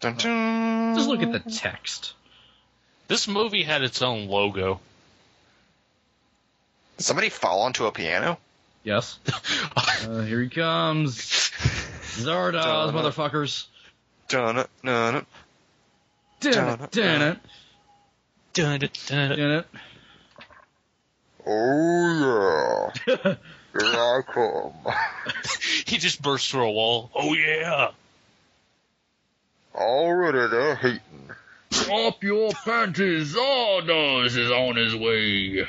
Dun, 0.00 0.16
dun. 0.16 0.96
Just 0.96 1.08
look 1.08 1.22
at 1.22 1.30
the 1.30 1.38
text. 1.48 2.14
This 3.06 3.28
movie 3.28 3.62
had 3.62 3.82
its 3.84 4.02
own 4.02 4.26
logo. 4.26 4.80
Did 6.96 7.04
somebody 7.04 7.28
fall 7.28 7.60
onto 7.62 7.86
a 7.86 7.92
piano? 7.92 8.36
Yes. 8.82 9.18
Uh, 10.04 10.22
here 10.22 10.42
he 10.42 10.48
comes. 10.48 11.16
Zardoz, 12.16 12.90
motherfuckers. 12.92 13.66
Dun 14.26 14.58
it, 14.58 14.68
dun 14.84 15.14
it. 15.14 15.26
Damn 16.40 16.80
it, 16.82 16.90
damn 16.90 17.22
it, 17.22 17.38
Dun, 18.52 18.80
dun, 18.80 18.90
dun, 19.06 19.28
dun. 19.38 19.50
it. 19.52 19.66
Oh 21.46 22.92
yeah. 23.06 23.14
Here 23.72 23.94
I 23.94 24.20
come. 24.26 24.72
He 25.86 25.98
just 25.98 26.22
burst 26.22 26.50
through 26.50 26.68
a 26.68 26.72
wall. 26.72 27.10
Oh 27.14 27.34
yeah. 27.34 27.90
Already 29.74 30.48
they're 30.48 30.74
hating. 30.74 31.30
Drop 31.70 32.22
your 32.22 32.52
panties, 32.52 33.34
oh, 33.36 33.80
Zardoz 33.82 34.36
is 34.36 34.50
on 34.50 34.76
his 34.76 34.94
way. 34.94 35.66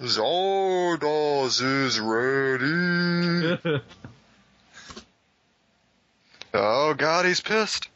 Zardoz 0.00 1.60
is 1.60 1.98
ready. 2.00 3.58
oh 6.54 6.94
god, 6.94 7.26
he's 7.26 7.40
pissed. 7.40 7.88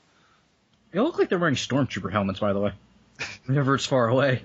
They 0.91 1.01
look 1.01 1.19
like 1.19 1.29
they're 1.29 1.39
wearing 1.39 1.55
stormtrooper 1.55 2.11
helmets, 2.11 2.41
by 2.41 2.53
the 2.53 2.61
way. 2.61 2.73
Whenever 3.47 3.75
it's 3.77 3.87
far 3.87 4.09
away. 4.09 4.43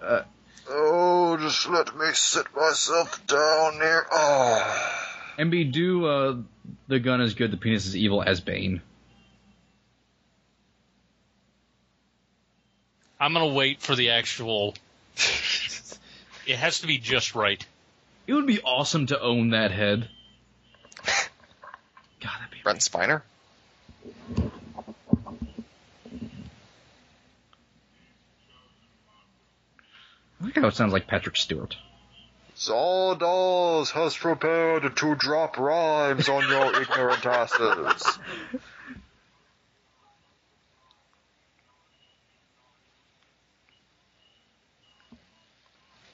Uh, 0.00 0.22
Oh, 1.36 1.38
just 1.38 1.68
let 1.68 1.94
me 1.94 2.06
sit 2.14 2.46
myself 2.56 3.26
down 3.26 3.74
here. 3.74 4.06
Oh. 4.10 4.92
MB, 5.38 5.70
do 5.70 6.06
uh, 6.06 6.36
the 6.88 6.98
gun 6.98 7.20
is 7.20 7.34
good, 7.34 7.50
the 7.50 7.58
penis 7.58 7.84
is 7.84 7.94
evil 7.94 8.22
as 8.22 8.40
Bane. 8.40 8.80
I'm 13.20 13.34
gonna 13.34 13.52
wait 13.52 13.80
for 13.80 13.94
the 13.94 14.10
actual. 14.10 14.74
It 16.48 16.58
has 16.58 16.78
to 16.82 16.86
be 16.86 16.98
just 16.98 17.34
right. 17.34 17.66
It 18.28 18.32
would 18.32 18.46
be 18.46 18.60
awesome 18.60 19.06
to 19.06 19.20
own 19.20 19.50
that 19.50 19.72
head. 19.72 20.08
God, 21.04 22.30
that'd 22.38 22.52
be. 22.52 22.58
Brent 22.62 22.78
Spiner? 22.78 23.22
Like 30.56 30.62
how 30.62 30.66
oh, 30.66 30.68
it 30.68 30.76
sounds 30.76 30.92
like 30.92 31.06
Patrick 31.06 31.36
Stewart. 31.36 31.76
Zardoz 32.56 33.90
has 33.90 34.16
prepared 34.16 34.96
to 34.96 35.14
drop 35.14 35.58
rhymes 35.58 36.28
on 36.28 36.48
your 36.48 36.80
ignorant 36.82 37.26
asses. 37.26 38.18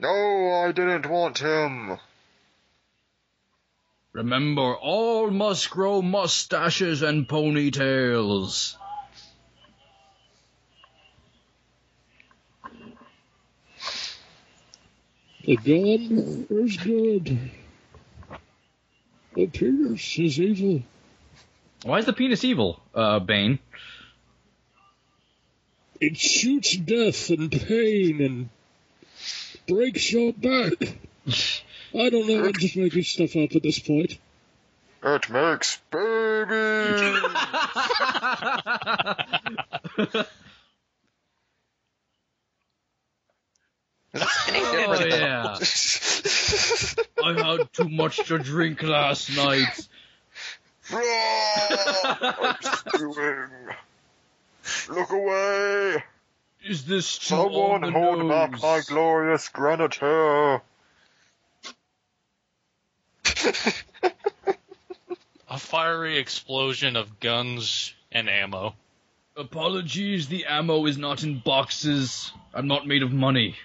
No, 0.01 0.65
I 0.67 0.73
didn't 0.73 1.07
want 1.07 1.39
him. 1.39 1.99
Remember, 4.13 4.75
all 4.75 5.31
must 5.31 5.71
grow 5.71 6.03
mustaches 6.03 7.03
and 7.03 7.29
ponytails. 7.29 8.77
The 15.45 15.57
gun 15.57 16.47
is 16.51 16.77
good. 16.77 17.51
The 19.35 19.47
penis 19.49 20.19
is 20.19 20.39
evil. 20.39 20.83
Why 21.83 21.99
is 21.99 22.07
the 22.07 22.13
penis 22.13 22.45
evil, 22.45 22.81
uh, 22.95 23.19
Bane? 23.19 23.59
It 26.01 26.17
shoots 26.17 26.77
death 26.77 27.31
and 27.31 27.51
pain 27.51 28.21
and 28.21 28.49
breaks 29.67 30.13
your 30.13 30.33
back. 30.33 30.75
I 31.95 32.11
don't 32.11 32.29
know. 32.29 32.45
I'm 32.45 32.53
just 32.53 32.77
making 32.77 33.03
stuff 33.03 33.35
up 33.37 33.55
at 33.57 33.63
this 33.63 33.81
point. 33.81 34.19
It 35.03 35.31
makes 35.31 35.79
babies. 35.91 37.23
Oh, 44.15 44.19
different 44.53 45.11
yeah. 45.11 45.57
I 47.25 47.57
had 47.57 47.73
too 47.73 47.89
much 47.89 48.17
to 48.27 48.39
drink 48.39 48.83
last 48.83 49.35
night. 49.35 49.89
I'm 50.93 52.55
stewing. 52.61 53.49
Look 54.91 55.11
away! 55.11 56.05
Is 56.65 56.85
this 56.85 57.19
too 57.19 57.27
Someone 57.27 57.85
on 57.85 57.93
the 57.93 57.99
hold 57.99 58.19
nose? 58.19 58.29
back 58.29 58.63
my 58.63 58.81
glorious 58.87 59.49
granite 59.49 59.95
hair. 59.97 60.63
A 65.49 65.59
fiery 65.59 66.19
explosion 66.19 66.97
of 66.97 67.19
guns 67.21 67.95
and 68.11 68.29
ammo. 68.29 68.75
Apologies, 69.37 70.29
the 70.29 70.45
ammo 70.45 70.87
is 70.87 70.99
not 70.99 71.23
in 71.23 71.39
boxes. 71.39 72.31
I'm 72.55 72.69
not 72.69 72.87
made 72.87 73.03
of 73.03 73.13
money. 73.13 73.57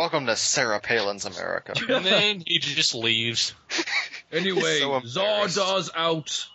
Welcome 0.00 0.24
to 0.28 0.36
Sarah 0.36 0.80
Palin's 0.80 1.26
America. 1.26 1.74
And 1.90 2.06
then 2.06 2.42
he 2.46 2.58
just 2.58 2.94
leaves. 2.94 3.52
Anyway, 4.32 4.78
so. 4.78 4.88
Zardoz 5.00 5.90
out. 5.94 6.46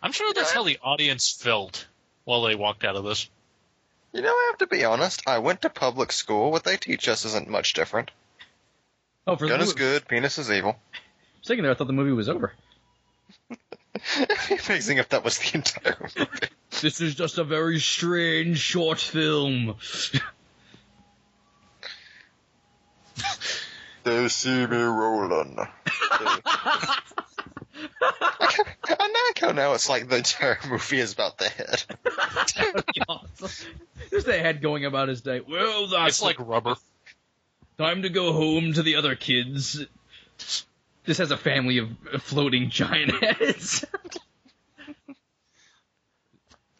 I'm 0.00 0.12
sure 0.12 0.32
that's 0.32 0.52
how 0.52 0.62
the 0.62 0.78
audience 0.80 1.32
felt 1.32 1.88
while 2.24 2.42
they 2.42 2.54
walked 2.54 2.84
out 2.84 2.94
of 2.94 3.02
this. 3.02 3.28
You 4.12 4.20
know, 4.20 4.28
I 4.28 4.48
have 4.50 4.58
to 4.58 4.66
be 4.68 4.84
honest. 4.84 5.22
I 5.26 5.38
went 5.38 5.62
to 5.62 5.70
public 5.70 6.12
school. 6.12 6.52
What 6.52 6.62
they 6.62 6.76
teach 6.76 7.08
us 7.08 7.24
isn't 7.24 7.48
much 7.48 7.72
different. 7.72 8.12
Oh, 9.26 9.34
for 9.34 9.48
Gun 9.48 9.58
the 9.58 9.64
is 9.64 9.70
movie. 9.70 9.78
good, 9.78 10.06
penis 10.06 10.38
is 10.38 10.52
evil. 10.52 10.78
Second 11.42 11.64
there, 11.64 11.72
I 11.72 11.74
thought 11.74 11.88
the 11.88 11.94
movie 11.94 12.12
was 12.12 12.28
over. 12.28 12.52
Amazing 14.68 14.98
if 14.98 15.08
that 15.10 15.24
was 15.24 15.38
the 15.38 15.50
entire 15.56 15.96
movie. 16.00 16.30
This 16.80 17.00
is 17.00 17.14
just 17.14 17.38
a 17.38 17.44
very 17.44 17.78
strange 17.80 18.58
short 18.58 19.00
film. 19.00 19.76
They 24.04 24.28
see 24.28 24.66
me 24.66 24.76
rolling. 24.76 25.58
I 28.02 29.32
know 29.42 29.52
now 29.52 29.72
it's 29.74 29.88
like 29.88 30.08
the 30.08 30.16
entire 30.16 30.58
movie 30.68 31.00
is 31.00 31.12
about 31.12 31.38
the 31.38 31.48
head. 31.48 31.84
There's 34.10 34.24
the 34.24 34.38
head 34.38 34.62
going 34.62 34.84
about 34.84 35.08
his 35.08 35.20
day. 35.20 35.40
Well, 35.40 35.86
that's 35.88 36.08
It's 36.16 36.22
like 36.22 36.36
rubber. 36.38 36.76
time 37.78 38.02
to 38.02 38.08
go 38.08 38.32
home 38.32 38.72
to 38.74 38.82
the 38.82 38.96
other 38.96 39.14
kids. 39.16 39.84
This 41.10 41.18
has 41.18 41.32
a 41.32 41.36
family 41.36 41.78
of 41.78 41.90
uh, 42.14 42.18
floating 42.20 42.70
giant 42.70 43.10
heads. 43.20 43.84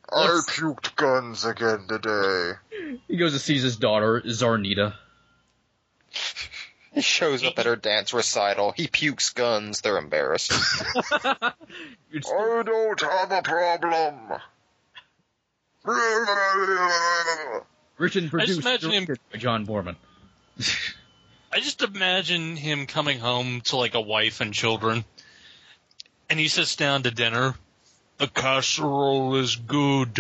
I 0.09 0.41
puked 0.49 0.95
guns 0.95 1.45
again 1.45 1.89
today. 1.89 2.53
he 3.09 3.17
goes 3.17 3.33
to 3.33 3.41
sees 3.41 3.65
his 3.65 3.77
daughter, 3.77 4.23
Zarnita. 4.25 4.95
He 6.93 7.01
shows 7.01 7.43
up 7.43 7.59
at 7.59 7.67
her 7.67 7.75
dance 7.75 8.15
recital. 8.15 8.71
He 8.71 8.87
pukes 8.87 9.31
guns. 9.31 9.81
They're 9.81 9.99
embarrassed. 9.99 10.53
It's 12.13 12.31
I 12.33 12.63
don't 12.65 13.03
have 13.03 13.33
a 13.33 13.43
problem. 13.43 14.41
written, 17.99 18.31
produced, 18.31 18.61
imagine 18.61 18.91
him- 18.93 19.05
directed 19.07 19.33
by 19.33 19.39
John 19.39 19.67
Boorman. 19.67 19.97
I 21.53 21.59
just 21.61 21.83
imagine 21.83 22.55
him 22.57 22.87
coming 22.87 23.19
home 23.19 23.61
to 23.63 23.77
like 23.77 23.95
a 23.95 24.01
wife 24.01 24.41
and 24.41 24.55
children, 24.55 25.05
and 26.29 26.39
he 26.39 26.47
sits 26.47 26.77
down 26.77 27.03
to 27.03 27.11
dinner. 27.11 27.57
The 28.19 28.29
casserole 28.29 29.35
is 29.37 29.57
good. 29.57 30.15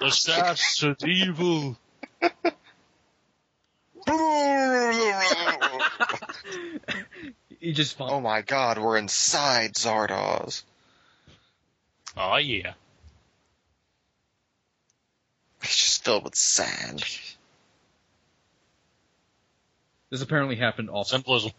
The 0.00 0.10
sass 0.10 0.82
is 0.82 1.04
evil. 1.04 1.76
He 7.58 7.72
just 7.72 7.96
oh 7.98 8.20
my 8.20 8.42
god, 8.42 8.78
we're 8.78 8.98
inside 8.98 9.74
Zardoz. 9.74 10.62
Oh 12.16 12.36
yeah. 12.36 12.74
It's 15.62 15.76
just 15.76 16.04
filled 16.04 16.22
with 16.22 16.36
sand. 16.36 17.02
This 20.10 20.22
apparently 20.22 20.56
happened 20.56 20.90
also. 20.90 21.16
Symbolism. 21.16 21.52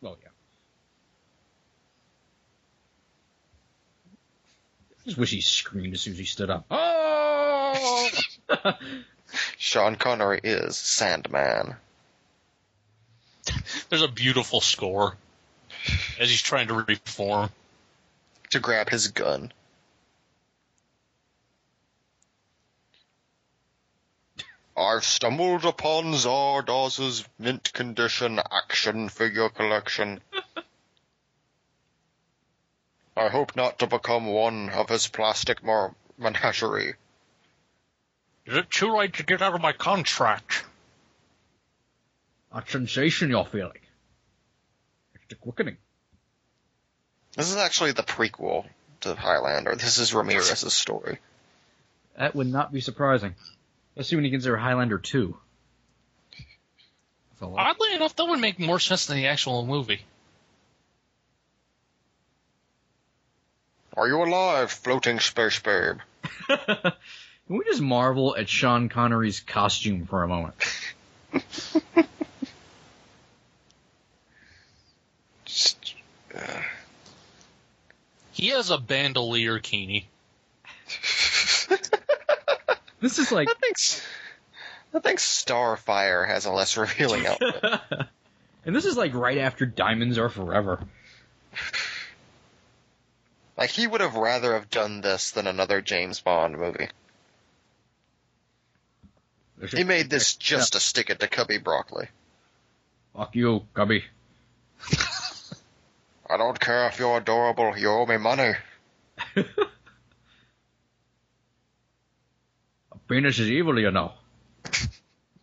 Well, 0.00 0.16
yeah. 0.22 0.28
Just 5.04 5.18
wish 5.18 5.30
he 5.30 5.40
screamed 5.40 5.94
as 5.94 6.02
soon 6.02 6.12
as 6.14 6.18
he 6.18 6.24
stood 6.24 6.50
up. 6.50 6.66
Oh! 6.70 8.10
Sean 9.58 9.96
Connery 9.96 10.40
is 10.42 10.76
Sandman. 10.76 11.76
There's 13.88 14.02
a 14.02 14.08
beautiful 14.08 14.60
score 14.60 15.16
as 16.18 16.28
he's 16.28 16.42
trying 16.42 16.68
to 16.68 16.74
reform. 16.74 17.50
To 18.50 18.60
grab 18.60 18.88
his 18.88 19.08
gun. 19.08 19.52
I've 24.78 25.04
stumbled 25.04 25.64
upon 25.64 26.14
Zardoz's 26.14 27.24
mint 27.38 27.72
condition 27.72 28.38
action 28.38 29.08
figure 29.08 29.48
collection. 29.48 30.20
I 33.16 33.28
hope 33.28 33.56
not 33.56 33.80
to 33.80 33.88
become 33.88 34.26
one 34.26 34.70
of 34.70 34.88
his 34.88 35.08
plastic 35.08 35.64
mar- 35.64 35.96
menagerie. 36.16 36.94
Is 38.46 38.56
it 38.56 38.70
too 38.70 38.96
late 38.96 39.14
to 39.14 39.24
get 39.24 39.42
out 39.42 39.54
of 39.54 39.60
my 39.60 39.72
contract? 39.72 40.64
A 42.52 42.62
sensation 42.66 43.30
you're 43.30 43.46
feeling. 43.46 43.80
It's 45.14 45.24
the 45.28 45.34
quickening. 45.34 45.78
This 47.36 47.50
is 47.50 47.56
actually 47.56 47.92
the 47.92 48.04
prequel 48.04 48.66
to 49.00 49.16
Highlander. 49.16 49.74
This 49.74 49.98
is 49.98 50.14
Ramirez's 50.14 50.72
story. 50.72 51.18
That 52.16 52.36
would 52.36 52.46
not 52.46 52.72
be 52.72 52.80
surprising. 52.80 53.34
Especially 53.98 54.18
when 54.18 54.24
you 54.26 54.30
consider 54.30 54.56
Highlander 54.56 54.98
2. 54.98 55.36
That's 57.30 57.42
a 57.42 57.46
lot. 57.46 57.66
Oddly 57.66 57.94
enough, 57.94 58.14
that 58.14 58.26
would 58.26 58.38
make 58.38 58.60
more 58.60 58.78
sense 58.78 59.06
than 59.06 59.16
the 59.16 59.26
actual 59.26 59.66
movie. 59.66 60.02
Are 63.96 64.06
you 64.06 64.22
alive, 64.22 64.70
floating 64.70 65.18
space 65.18 65.58
babe? 65.58 65.96
Can 66.46 66.92
we 67.48 67.64
just 67.64 67.80
marvel 67.80 68.36
at 68.36 68.48
Sean 68.48 68.88
Connery's 68.88 69.40
costume 69.40 70.06
for 70.06 70.22
a 70.22 70.28
moment? 70.28 70.54
Just, 75.44 75.94
uh, 76.36 76.62
He 78.30 78.48
has 78.50 78.70
a 78.70 78.78
bandolier 78.78 79.58
key. 79.58 80.06
This 83.00 83.18
is 83.18 83.30
like 83.30 83.48
I 83.48 83.54
think 83.54 83.76
I 84.94 84.98
think 85.00 85.18
Starfire 85.18 86.26
has 86.26 86.46
a 86.46 86.52
less 86.52 86.76
revealing 86.76 87.26
outfit. 87.28 87.64
and 88.64 88.74
this 88.74 88.84
is 88.84 88.96
like 88.96 89.14
right 89.14 89.38
after 89.38 89.66
Diamonds 89.66 90.18
Are 90.18 90.28
Forever. 90.28 90.80
like 93.56 93.70
he 93.70 93.86
would 93.86 94.00
have 94.00 94.16
rather 94.16 94.54
have 94.54 94.70
done 94.70 95.00
this 95.00 95.30
than 95.32 95.46
another 95.46 95.80
James 95.80 96.20
Bond 96.20 96.58
movie. 96.58 96.88
He 99.70 99.82
made 99.84 100.08
this 100.08 100.36
just 100.36 100.74
to 100.74 100.80
stick 100.80 101.10
it 101.10 101.18
to 101.20 101.26
Cubby 101.28 101.58
Broccoli. 101.58 102.08
Fuck 103.16 103.34
you, 103.34 103.64
Cubby. 103.74 104.04
I 106.30 106.36
don't 106.36 106.60
care 106.60 106.86
if 106.86 106.98
you're 106.98 107.16
adorable, 107.16 107.76
you 107.76 107.88
owe 107.90 108.06
me 108.06 108.18
money. 108.18 108.52
A 113.08 113.12
penis 113.12 113.38
is 113.38 113.50
evil, 113.50 113.78
you 113.78 113.90
know. 113.90 114.12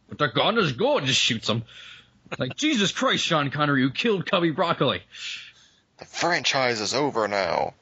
But 0.08 0.20
the 0.20 0.28
gun 0.28 0.58
is 0.58 0.74
good, 0.74 1.06
just 1.06 1.20
shoots 1.20 1.50
him. 1.50 1.64
Like, 2.38 2.56
Jesus 2.56 2.92
Christ, 2.92 3.24
Sean 3.24 3.50
Connery, 3.50 3.82
you 3.82 3.92
killed 3.92 4.30
Cubby 4.30 4.52
Broccoli. 4.52 5.02
The 5.98 6.06
franchise 6.06 6.82
is 6.82 6.94
over 6.94 7.28
now. 7.28 7.74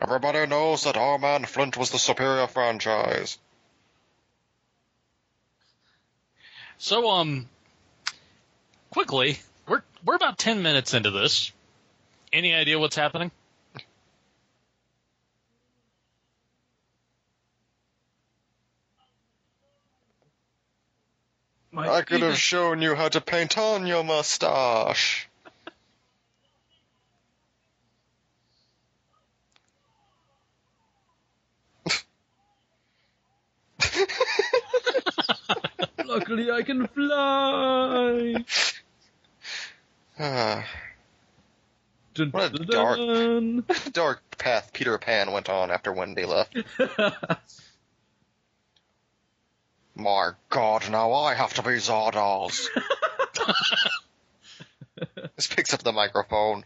Everybody 0.00 0.46
knows 0.46 0.84
that 0.84 0.96
our 0.96 1.18
man 1.18 1.44
Flint 1.46 1.76
was 1.76 1.90
the 1.90 1.98
superior 1.98 2.46
franchise. 2.46 3.38
So, 6.78 7.08
um, 7.08 7.48
quickly, 8.90 9.38
we're 9.66 9.82
we're 10.04 10.16
about 10.16 10.36
ten 10.36 10.62
minutes 10.62 10.92
into 10.92 11.10
this. 11.10 11.50
Any 12.30 12.52
idea 12.52 12.78
what's 12.78 12.96
happening? 12.96 13.30
My 21.76 21.90
I 21.90 22.00
could 22.00 22.22
have 22.22 22.38
shown 22.38 22.80
you 22.80 22.94
how 22.94 23.10
to 23.10 23.20
paint 23.20 23.58
on 23.58 23.86
your 23.86 24.02
mustache. 24.02 25.28
Luckily, 36.06 36.50
I 36.50 36.62
can 36.62 36.86
fly. 36.86 38.42
Ah, 40.18 40.66
Dun, 42.14 42.30
What 42.30 42.54
a 42.54 42.56
dun, 42.56 42.66
dark- 42.68 42.96
dun. 42.96 43.64
dark 43.92 44.22
path 44.38 44.70
Peter 44.72 44.96
Pan 44.96 45.30
went 45.30 45.50
on 45.50 45.70
after 45.70 45.92
Wendy 45.92 46.24
left. 46.24 46.56
My 49.96 50.32
god, 50.50 50.90
now 50.90 51.14
I 51.14 51.32
have 51.32 51.54
to 51.54 51.62
be 51.62 51.70
Zardoz. 51.70 52.68
Just 55.36 55.56
picks 55.56 55.72
up 55.72 55.82
the 55.82 55.92
microphone. 55.92 56.64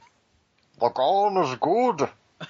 The 0.80 0.88
gun 0.88 1.36
is 1.36 1.56
good. 1.60 2.08
The 2.40 2.48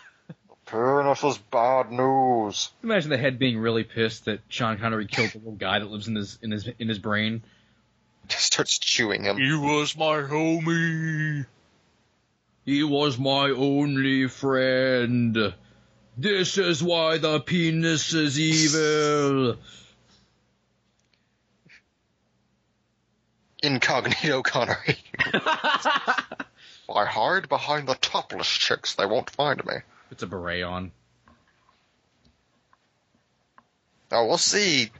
penis 0.64 1.22
is 1.22 1.36
bad 1.36 1.92
news. 1.92 2.70
Imagine 2.82 3.10
the 3.10 3.18
head 3.18 3.38
being 3.38 3.58
really 3.58 3.84
pissed 3.84 4.24
that 4.24 4.40
Sean 4.48 4.78
Connery 4.78 5.06
killed 5.06 5.32
the 5.32 5.38
little 5.38 5.52
guy 5.52 5.80
that 5.80 5.90
lives 5.90 6.08
in 6.08 6.14
his 6.14 6.38
in 6.40 6.50
his 6.50 6.66
in 6.78 6.88
his 6.88 6.98
brain. 6.98 7.42
Just 8.28 8.44
starts 8.44 8.78
chewing 8.78 9.24
him. 9.24 9.36
He 9.36 9.52
was 9.52 9.94
my 9.98 10.22
homie. 10.22 11.44
He 12.64 12.82
was 12.84 13.18
my 13.18 13.50
only 13.50 14.28
friend. 14.28 15.52
This 16.16 16.56
is 16.56 16.82
why 16.82 17.18
the 17.18 17.40
penis 17.40 18.14
is 18.14 18.38
evil. 18.38 19.58
Incognito 23.62 24.42
Connery. 24.42 24.96
I 26.92 27.04
hide 27.04 27.48
behind 27.48 27.86
the 27.86 27.94
topless 27.94 28.48
chicks. 28.48 28.94
They 28.94 29.06
won't 29.06 29.30
find 29.30 29.64
me. 29.64 29.74
It's 30.10 30.22
a 30.22 30.26
beret 30.26 30.62
on. 30.62 30.92
Oh, 34.12 34.26
we'll 34.26 34.38
see 34.38 34.90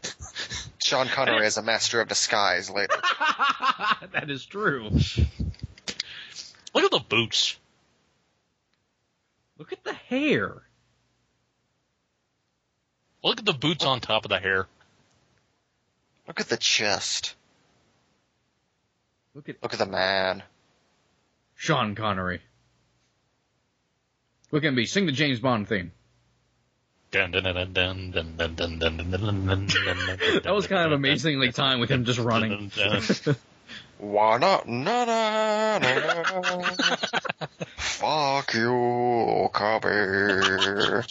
Sean 0.79 1.09
Connery 1.09 1.45
as 1.45 1.57
a 1.57 1.63
master 1.63 2.01
of 2.01 2.09
disguise 2.09 2.71
later. 2.71 2.95
that 4.13 4.31
is 4.31 4.45
true. 4.47 4.91
Look 6.75 6.85
at 6.85 6.91
the 6.93 7.05
boots. 7.09 7.57
Look 9.59 9.73
at 9.73 9.83
the 9.83 9.95
hair. 9.95 10.63
Look 13.25 13.41
at 13.41 13.45
the 13.45 13.53
boots 13.53 13.85
on 13.85 14.01
top 14.01 14.25
of 14.25 14.29
the 14.29 14.39
hair. 14.39 14.67
Look 16.29 16.41
at 16.41 16.49
the 16.49 16.57
chest. 16.57 17.35
Look 19.35 19.49
at 19.49 19.63
look 19.63 19.73
at 19.73 19.79
the 19.79 19.87
man, 19.87 20.43
Sean 21.55 21.95
Connery. 21.95 22.41
Look 24.51 24.65
at 24.65 24.75
me, 24.75 24.87
sing 24.87 25.07
the 25.07 25.13
James 25.13 25.39
Bond 25.39 25.69
theme. 25.69 25.93
that 30.43 30.53
was 30.53 30.67
kind 30.67 30.87
of 30.87 30.93
amazingly 30.93 31.53
timed 31.53 31.81
with 31.81 31.91
him 31.91 32.05
just 32.05 32.19
running. 32.19 32.73
Why 33.99 34.39
not? 34.39 34.67
Na, 34.67 35.05
na, 35.05 35.79
na, 35.79 36.01
na. 36.59 36.61
Fuck 37.77 38.55
you, 38.55 39.49
Cubby. 39.53 41.05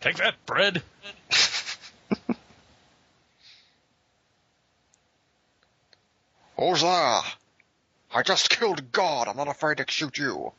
Take 0.00 0.16
that, 0.16 0.34
bread. 0.46 0.82
Who's 6.68 6.82
there? 6.82 7.20
I 8.14 8.22
just 8.24 8.50
killed 8.50 8.92
God. 8.92 9.26
I'm 9.26 9.36
not 9.36 9.48
afraid 9.48 9.78
to 9.78 9.84
shoot 9.88 10.16
you. 10.16 10.52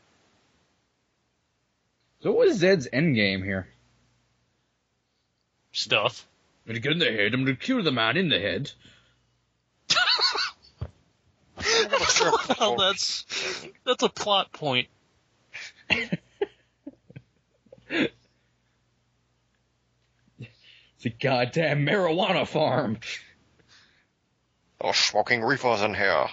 So 2.22 2.32
what 2.32 2.48
is 2.48 2.58
Zed's 2.58 2.88
endgame 2.92 3.42
here? 3.42 3.68
Stuff. 5.72 6.26
I'm 6.66 6.72
gonna 6.72 6.80
get 6.80 6.92
in 6.92 6.98
the 6.98 7.06
head. 7.06 7.32
I'm 7.32 7.44
gonna 7.44 7.56
kill 7.56 7.82
the 7.82 7.92
man 7.92 8.16
in 8.16 8.28
the 8.28 8.38
head. 8.38 8.70
well, 12.60 12.76
that's 12.76 13.66
that's 13.84 14.02
a 14.02 14.08
plot 14.08 14.52
point. 14.52 14.88
It's 21.04 21.14
a 21.14 21.22
goddamn 21.22 21.84
marijuana 21.84 22.48
farm. 22.48 22.98
They're 24.84 24.92
smoking 24.92 25.42
reefers 25.42 25.80
in 25.80 25.94
here. 25.94 26.26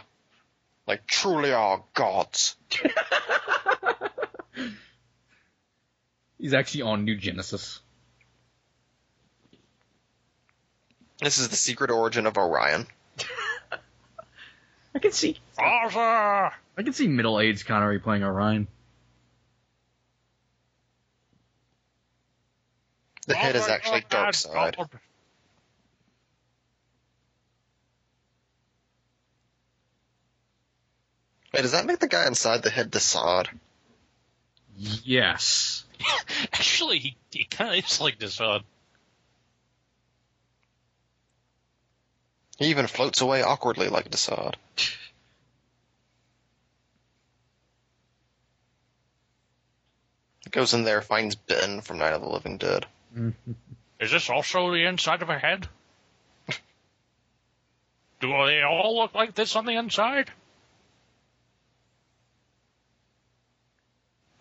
Like 0.86 1.08
truly 1.08 1.54
are 1.54 1.86
gods. 1.94 2.58
He's 6.38 6.54
actually 6.54 6.82
on 6.82 7.06
New 7.06 7.16
Genesis. 7.16 7.80
This 11.22 11.38
is 11.38 11.48
the 11.48 11.56
secret 11.56 11.92
origin 11.92 12.26
of 12.26 12.38
Orion. 12.38 12.88
I 14.96 15.00
can 15.00 15.14
see. 15.14 15.40
Father! 15.54 16.54
I 16.78 16.84
can 16.84 16.92
see 16.92 17.08
middle-aged 17.08 17.66
Connery 17.66 18.00
playing 18.00 18.24
Orion. 18.24 18.68
The 23.28 23.36
head 23.36 23.56
is 23.56 23.70
actually 23.70 24.02
Darkseid. 24.02 24.76
Wait, 31.54 31.62
does 31.62 31.72
that 31.74 31.86
make 31.86 32.00
the 32.00 32.08
guy 32.08 32.28
inside 32.28 32.64
the 32.64 32.70
head 32.70 32.92
Desaad? 32.92 33.48
Yes. 34.78 35.84
Actually, 36.54 37.00
he, 37.00 37.18
he 37.32 37.44
kind 37.44 37.78
of 37.78 37.86
is 37.86 38.00
like 38.00 38.20
this. 38.20 38.40
Uh, 38.40 38.60
He 42.62 42.68
even 42.68 42.86
floats 42.86 43.22
away 43.22 43.42
awkwardly 43.42 43.90
like 43.90 44.12
Desaad. 44.12 44.54
Goes 50.52 50.76
in 50.76 50.84
there, 50.84 51.02
finds 51.02 51.34
Ben 51.34 51.82
from 51.82 51.98
Night 51.98 52.14
of 52.14 52.22
the 52.22 52.30
Living 52.30 52.58
Dead. 52.60 52.86
is 54.00 54.12
this 54.12 54.30
also 54.30 54.72
the 54.72 54.86
inside 54.86 55.24
of 55.24 55.30
a 55.30 55.40
head? 55.40 55.68
Do 58.20 58.28
they 58.28 58.62
all 58.62 58.98
look 58.98 59.16
like 59.16 59.34
this 59.34 59.56
on 59.56 59.66
the 59.66 59.78
inside? 59.78 60.30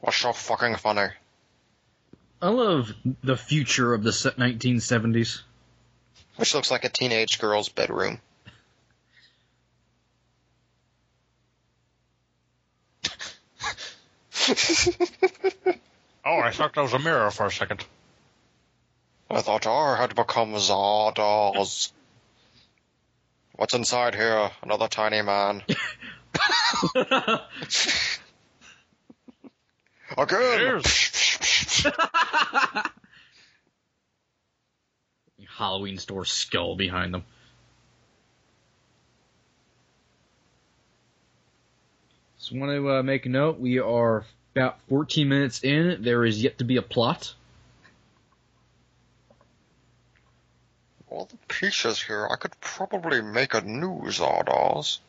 What's 0.00 0.18
so 0.18 0.32
fucking 0.32 0.76
funny? 0.76 1.08
I 2.42 2.48
love 2.48 2.92
the 3.22 3.36
future 3.36 3.92
of 3.92 4.02
the 4.02 4.10
1970s. 4.10 5.42
Which 6.36 6.54
looks 6.54 6.70
like 6.70 6.84
a 6.84 6.88
teenage 6.88 7.38
girl's 7.38 7.68
bedroom. 7.68 8.20
Oh, 16.22 16.38
I 16.38 16.50
thought 16.50 16.74
that 16.74 16.82
was 16.82 16.92
a 16.92 16.98
mirror 16.98 17.30
for 17.30 17.46
a 17.46 17.50
second. 17.50 17.84
I 19.30 19.40
thought 19.40 19.66
R 19.66 19.96
had 19.96 20.14
become 20.14 20.52
Zardoz. 20.52 21.92
What's 23.56 23.74
inside 23.74 24.14
here? 24.14 24.50
Another 24.62 24.88
tiny 24.88 25.22
man. 25.22 25.62
Again! 30.16 30.82
Cheers. 30.82 31.86
Halloween 35.56 35.98
store 35.98 36.24
skull 36.24 36.74
behind 36.74 37.12
them. 37.12 37.24
Just 42.38 42.52
want 42.52 42.72
to 42.72 42.90
uh, 42.90 43.02
make 43.02 43.26
a 43.26 43.28
note. 43.28 43.60
We 43.60 43.78
are 43.78 44.24
about 44.56 44.80
14 44.88 45.28
minutes 45.28 45.62
in. 45.62 46.02
There 46.02 46.24
is 46.24 46.42
yet 46.42 46.58
to 46.58 46.64
be 46.64 46.78
a 46.78 46.82
plot. 46.82 47.34
All 51.10 51.26
the 51.26 51.36
pieces 51.46 52.00
here, 52.00 52.26
I 52.30 52.36
could 52.36 52.58
probably 52.60 53.20
make 53.20 53.52
a 53.52 53.60
new 53.60 54.04
Zardoz. 54.06 55.00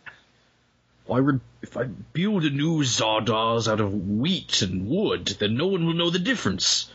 If 1.06 1.12
I, 1.12 1.18
re- 1.18 1.40
if 1.62 1.78
I 1.78 1.84
build 1.86 2.46
a 2.46 2.50
new 2.50 2.80
Zardoz 2.84 3.68
out 3.68 3.80
of 3.82 3.94
wheat 3.94 4.62
and 4.62 4.88
wood, 4.88 5.28
then 5.40 5.58
no 5.58 5.68
one 5.68 5.86
will 5.86 5.94
know 5.94 6.10
the 6.10 6.20
difference. 6.20 6.90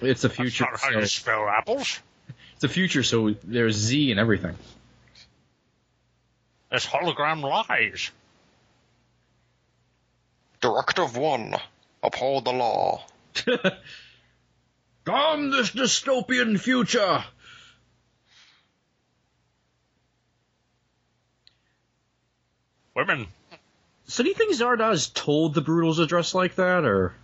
It's 0.00 0.22
the 0.22 0.28
That's 0.28 0.36
future. 0.36 0.64
not 0.64 0.80
how 0.80 0.90
So, 0.90 0.98
you 0.98 1.06
spell 1.06 1.48
apples. 1.48 2.00
it's 2.52 2.60
the 2.60 2.68
future, 2.68 3.02
so 3.02 3.34
there's 3.44 3.76
Z 3.76 4.10
and 4.10 4.18
everything. 4.18 4.56
It's 6.70 6.86
hologram 6.86 7.42
lies. 7.42 8.10
Directive 10.60 11.16
1. 11.16 11.54
Uphold 12.02 12.44
the 12.44 12.52
law. 12.52 13.04
Come 15.04 15.50
this 15.50 15.70
dystopian 15.70 16.58
future! 16.60 17.24
Women. 22.94 23.26
So 24.04 24.22
do 24.22 24.28
you 24.28 24.34
think 24.34 24.54
Zardoz 24.54 25.12
told 25.12 25.54
the 25.54 25.60
Brutals 25.60 25.96
to 25.96 26.06
dress 26.06 26.34
like 26.34 26.56
that, 26.56 26.84
or? 26.84 27.14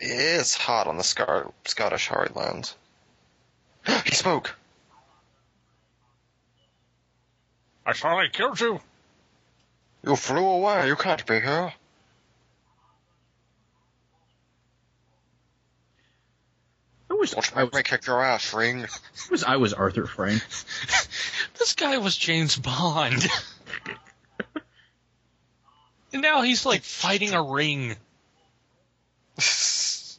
It's 0.00 0.56
hot 0.56 0.86
on 0.86 0.96
the 0.96 1.04
Scar- 1.04 1.52
Scottish 1.64 2.08
Heartlands. 2.08 2.74
he 4.04 4.14
spoke. 4.14 4.56
I 7.86 7.92
thought 7.94 8.18
I 8.18 8.28
killed 8.28 8.60
you. 8.60 8.80
You 10.02 10.16
flew 10.16 10.44
away. 10.44 10.88
You 10.88 10.96
can't 10.96 11.24
be 11.24 11.40
here. 11.40 11.72
Was 17.18 17.34
I 17.54 17.64
was, 17.64 17.82
kick 17.82 18.06
your 18.06 18.22
ass, 18.22 18.52
Ring. 18.54 18.84
I 18.84 18.88
was 19.30 19.44
I 19.44 19.56
was 19.56 19.74
Arthur 19.74 20.06
Frayne. 20.06 20.40
This 21.58 21.74
guy 21.74 21.98
was 21.98 22.16
James 22.16 22.56
Bond. 22.56 23.26
and 26.12 26.22
now 26.22 26.42
he's 26.42 26.64
like 26.64 26.82
fighting 26.82 27.34
a 27.34 27.42
ring. 27.42 27.96
He's 29.34 30.18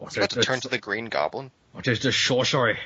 about 0.00 0.30
to 0.30 0.40
turn 0.42 0.60
to 0.60 0.68
the 0.68 0.78
Green 0.78 1.06
Goblin. 1.06 1.50
What 1.72 1.86
is 1.86 2.00
this 2.00 2.16
sorcery? 2.16 2.78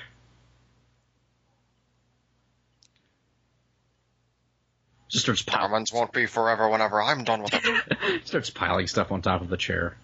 Just 5.08 5.24
starts 5.24 5.42
piling, 5.42 5.70
Diamonds 5.70 5.92
won't 5.92 6.12
be 6.12 6.26
forever 6.26 6.68
whenever 6.68 7.02
I'm 7.02 7.24
done 7.24 7.42
with 7.42 7.54
it. 7.54 8.26
starts 8.26 8.50
piling 8.50 8.86
stuff 8.86 9.10
on 9.10 9.22
top 9.22 9.42
of 9.42 9.48
the 9.48 9.56
chair. 9.56 9.96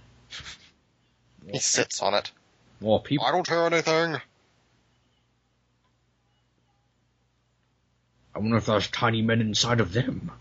He 1.50 1.58
sits 1.58 2.02
on 2.02 2.14
it. 2.14 2.30
Well, 2.80 3.00
people, 3.00 3.26
I 3.26 3.32
don't 3.32 3.48
hear 3.48 3.62
anything. 3.62 4.20
I 8.34 8.38
wonder 8.38 8.56
if 8.56 8.66
there's 8.66 8.88
tiny 8.88 9.22
men 9.22 9.40
inside 9.40 9.80
of 9.80 9.92
them. 9.92 10.30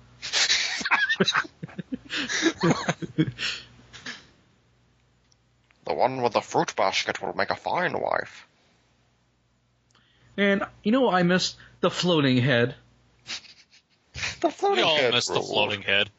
The 5.86 5.94
one 5.94 6.24
with 6.24 6.34
the 6.34 6.42
fruit 6.42 6.76
basket 6.76 7.22
will 7.22 7.34
make 7.34 7.52
a 7.52 7.56
fine 7.56 7.94
wife. 7.94 8.48
And 10.36 10.64
you 10.84 10.92
know 10.92 11.10
I 11.10 11.24
missed? 11.24 11.58
The 11.82 11.92
floating 11.92 12.38
head. 12.38 12.76
The 14.42 14.54
We 14.72 14.82
all 14.82 14.96
head 14.96 15.14
missed 15.14 15.34
the 15.34 15.42
floating 15.42 15.82
head. 15.82 16.10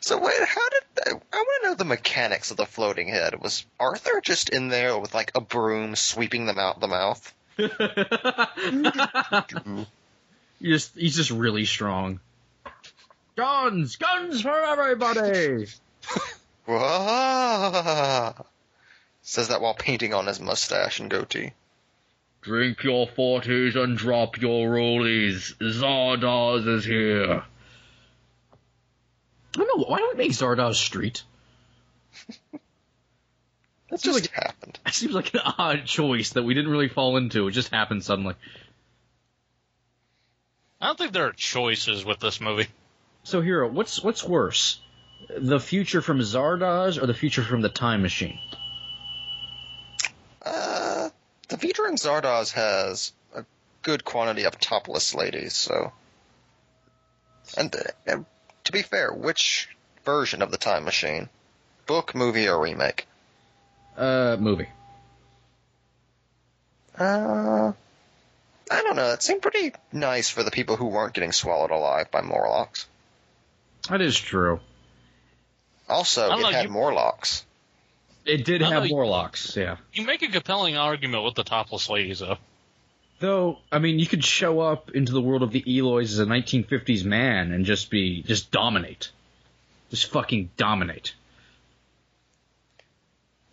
So 0.00 0.18
wait, 0.18 0.44
how 0.44 0.68
did 0.68 0.82
I 1.06 1.12
want 1.12 1.62
to 1.62 1.68
know 1.68 1.74
the 1.74 1.84
mechanics 1.84 2.50
of 2.50 2.56
the 2.56 2.66
floating 2.66 3.08
head? 3.08 3.40
Was 3.40 3.64
Arthur 3.78 4.20
just 4.20 4.50
in 4.50 4.68
there 4.68 4.98
with 4.98 5.14
like 5.14 5.32
a 5.34 5.40
broom 5.40 5.96
sweeping 5.96 6.46
them 6.46 6.58
out 6.58 6.80
the 6.80 6.88
mouth? 6.88 7.34
He's 10.62 10.70
just, 10.70 10.96
he's 10.96 11.16
just 11.16 11.32
really 11.32 11.64
strong. 11.64 12.20
Guns! 13.34 13.96
Guns 13.96 14.42
for 14.42 14.62
everybody! 14.62 15.66
Says 19.22 19.48
that 19.48 19.60
while 19.60 19.74
painting 19.74 20.14
on 20.14 20.26
his 20.26 20.38
mustache 20.38 21.00
and 21.00 21.10
goatee. 21.10 21.52
Drink 22.42 22.84
your 22.84 23.08
forties 23.08 23.74
and 23.74 23.98
drop 23.98 24.40
your 24.40 24.68
rollies. 24.68 25.56
Zardoz 25.58 26.68
is 26.68 26.84
here. 26.84 27.42
I 29.72 29.76
don't 29.76 29.88
know, 29.88 29.92
why 29.92 29.98
don't 29.98 30.16
we 30.16 30.24
make 30.24 30.32
Zardoz 30.32 30.74
Street? 30.74 31.22
That 33.90 34.00
Seems 34.00 34.22
just 34.22 34.30
happened. 34.30 34.78
It 34.86 34.94
seems 34.94 35.12
like 35.12 35.34
an 35.34 35.40
odd 35.58 35.84
choice 35.84 36.30
that 36.30 36.44
we 36.44 36.54
didn't 36.54 36.70
really 36.70 36.88
fall 36.88 37.18
into. 37.18 37.46
It 37.46 37.50
just 37.50 37.70
happened 37.70 38.02
suddenly. 38.02 38.34
I 40.80 40.86
don't 40.86 40.98
think 40.98 41.12
there 41.12 41.26
are 41.26 41.32
choices 41.32 42.02
with 42.02 42.18
this 42.18 42.40
movie. 42.40 42.68
So, 43.24 43.42
Hero, 43.42 43.68
what's 43.68 44.02
what's 44.02 44.24
worse? 44.24 44.80
The 45.28 45.60
future 45.60 46.00
from 46.00 46.20
Zardoz 46.20 47.00
or 47.00 47.06
the 47.06 47.12
future 47.12 47.42
from 47.42 47.60
the 47.60 47.68
Time 47.68 48.00
Machine? 48.00 48.38
Uh, 50.44 51.10
the 51.50 51.56
Vitra 51.58 51.90
in 51.90 51.96
Zardoz 51.96 52.52
has 52.52 53.12
a 53.34 53.44
good 53.82 54.06
quantity 54.06 54.44
of 54.44 54.58
topless 54.58 55.14
ladies, 55.14 55.54
so. 55.54 55.92
And, 57.58 57.74
uh, 57.76 57.80
and 58.06 58.24
to 58.64 58.72
be 58.72 58.82
fair, 58.82 59.12
which 59.12 59.68
version 60.04 60.42
of 60.42 60.50
the 60.50 60.56
time 60.58 60.84
machine? 60.84 61.28
Book, 61.86 62.14
movie, 62.14 62.48
or 62.48 62.60
remake? 62.60 63.06
Uh, 63.96 64.36
movie. 64.38 64.68
Uh, 66.98 67.72
I 68.70 68.82
don't 68.82 68.96
know. 68.96 69.12
It 69.12 69.22
seemed 69.22 69.42
pretty 69.42 69.72
nice 69.92 70.28
for 70.28 70.42
the 70.42 70.50
people 70.50 70.76
who 70.76 70.86
weren't 70.86 71.14
getting 71.14 71.32
swallowed 71.32 71.70
alive 71.70 72.10
by 72.10 72.20
Morlocks. 72.22 72.86
That 73.88 74.00
is 74.00 74.18
true. 74.18 74.60
Also, 75.88 76.30
it 76.32 76.40
know, 76.40 76.50
had 76.50 76.64
you- 76.64 76.70
Morlocks. 76.70 77.44
It 78.24 78.44
did 78.44 78.60
have 78.62 78.84
know 78.84 78.88
Morlocks, 78.88 79.56
yeah. 79.56 79.78
You 79.92 80.06
make 80.06 80.22
a 80.22 80.28
compelling 80.28 80.76
argument 80.76 81.24
with 81.24 81.34
the 81.34 81.42
topless 81.42 81.88
ladies, 81.88 82.20
though. 82.20 82.38
Though, 83.22 83.60
I 83.70 83.78
mean, 83.78 84.00
you 84.00 84.06
could 84.06 84.24
show 84.24 84.58
up 84.58 84.90
into 84.90 85.12
the 85.12 85.20
world 85.20 85.44
of 85.44 85.52
the 85.52 85.62
Eloys 85.64 86.12
as 86.12 86.18
a 86.18 86.26
1950s 86.26 87.04
man 87.04 87.52
and 87.52 87.64
just 87.64 87.88
be, 87.88 88.20
just 88.20 88.50
dominate. 88.50 89.12
Just 89.90 90.10
fucking 90.10 90.50
dominate. 90.56 91.14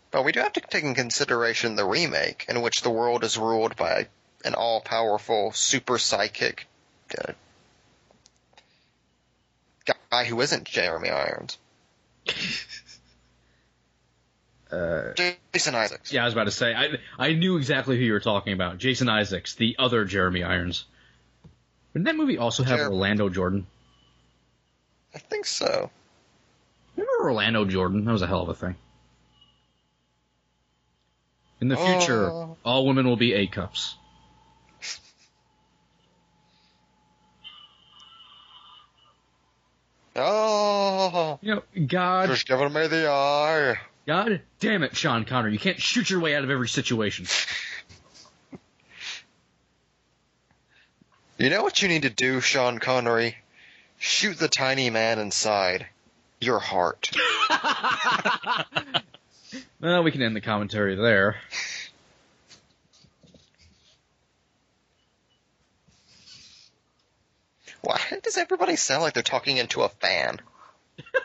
But 0.10 0.26
we 0.26 0.32
do 0.32 0.40
have 0.40 0.54
to 0.54 0.62
take 0.62 0.84
in 0.84 0.96
consideration 0.96 1.76
the 1.76 1.86
remake, 1.86 2.48
in 2.50 2.64
which 2.64 2.82
the 2.82 2.90
world 2.90 3.24
is 3.24 3.38
ruled 3.38 3.76
by 3.76 4.08
an 4.44 4.56
all-powerful 4.56 5.52
super 5.52 6.00
psychic 6.00 6.66
uh, 7.24 7.34
guy 10.10 10.26
who 10.26 10.42
isn't 10.42 10.64
Jeremy 10.64 11.10
Irons. 11.10 11.60
Uh, 14.72 15.14
Jason 15.54 15.74
Isaacs. 15.74 16.14
yeah, 16.14 16.22
I 16.22 16.26
was 16.26 16.34
about 16.34 16.44
to 16.44 16.52
say, 16.52 16.74
I, 16.76 16.90
I 17.18 17.34
knew 17.34 17.58
exactly 17.58 17.98
who 17.98 18.04
you 18.04 18.14
were 18.14 18.20
talking 18.20 18.54
about. 18.54 18.78
Jason 18.78 19.10
Isaacs, 19.10 19.56
the 19.56 19.76
other 19.80 20.06
Jeremy 20.06 20.44
Irons. 20.44 20.86
Didn't 21.94 22.06
that 22.06 22.16
movie 22.16 22.38
also 22.38 22.64
have 22.64 22.78
Jer- 22.78 22.86
Orlando 22.90 23.30
Jordan? 23.30 23.66
I 25.16 25.18
think 25.18 25.46
so. 25.48 25.90
Remember 26.96 27.24
Orlando 27.24 27.66
Jordan? 27.66 28.06
That 28.06 28.12
was 28.12 28.22
a 28.22 28.28
hell 28.28 28.44
of 28.44 28.50
a 28.50 28.54
thing. 28.54 28.76
In 31.62 31.68
the 31.68 31.76
future, 31.78 32.30
Oh. 32.30 32.58
all 32.64 32.86
women 32.86 33.08
will 33.08 33.18
be 33.18 33.34
A 33.34 33.48
cups. 33.48 33.96
Oh, 40.16 41.40
You 41.42 41.56
know, 41.56 41.64
God, 41.88 42.28
just 42.30 42.48
giving 42.48 42.74
me 42.74 42.88
the 42.88 43.10
eye. 43.10 43.78
God 44.10 44.42
damn 44.60 44.82
it, 44.82 44.96
Sean 44.96 45.24
Connery, 45.24 45.54
you 45.54 45.60
can't 45.60 45.80
shoot 45.80 46.10
your 46.10 46.20
way 46.20 46.34
out 46.34 46.44
of 46.44 46.50
every 46.50 46.68
situation. 46.68 47.28
You 51.38 51.52
know 51.52 51.62
what 51.62 51.84
you 51.84 51.90
need 51.90 52.02
to 52.02 52.10
do, 52.10 52.42
Sean 52.42 52.80
Connery? 52.80 53.38
Shoot 54.00 54.40
the 54.40 54.48
tiny 54.48 54.90
man 54.90 55.20
inside. 55.20 55.86
Your 56.42 56.58
heart. 56.58 57.12
Well, 59.82 60.04
we 60.04 60.12
can 60.12 60.22
end 60.22 60.36
the 60.36 60.42
commentary 60.42 60.96
there. 60.96 61.38
Why 67.82 68.00
does 68.22 68.38
everybody 68.38 68.76
sound 68.76 69.04
like 69.04 69.14
they're 69.14 69.24
talking 69.24 69.56
into 69.58 69.84
a 69.84 69.90
fan? 69.90 70.40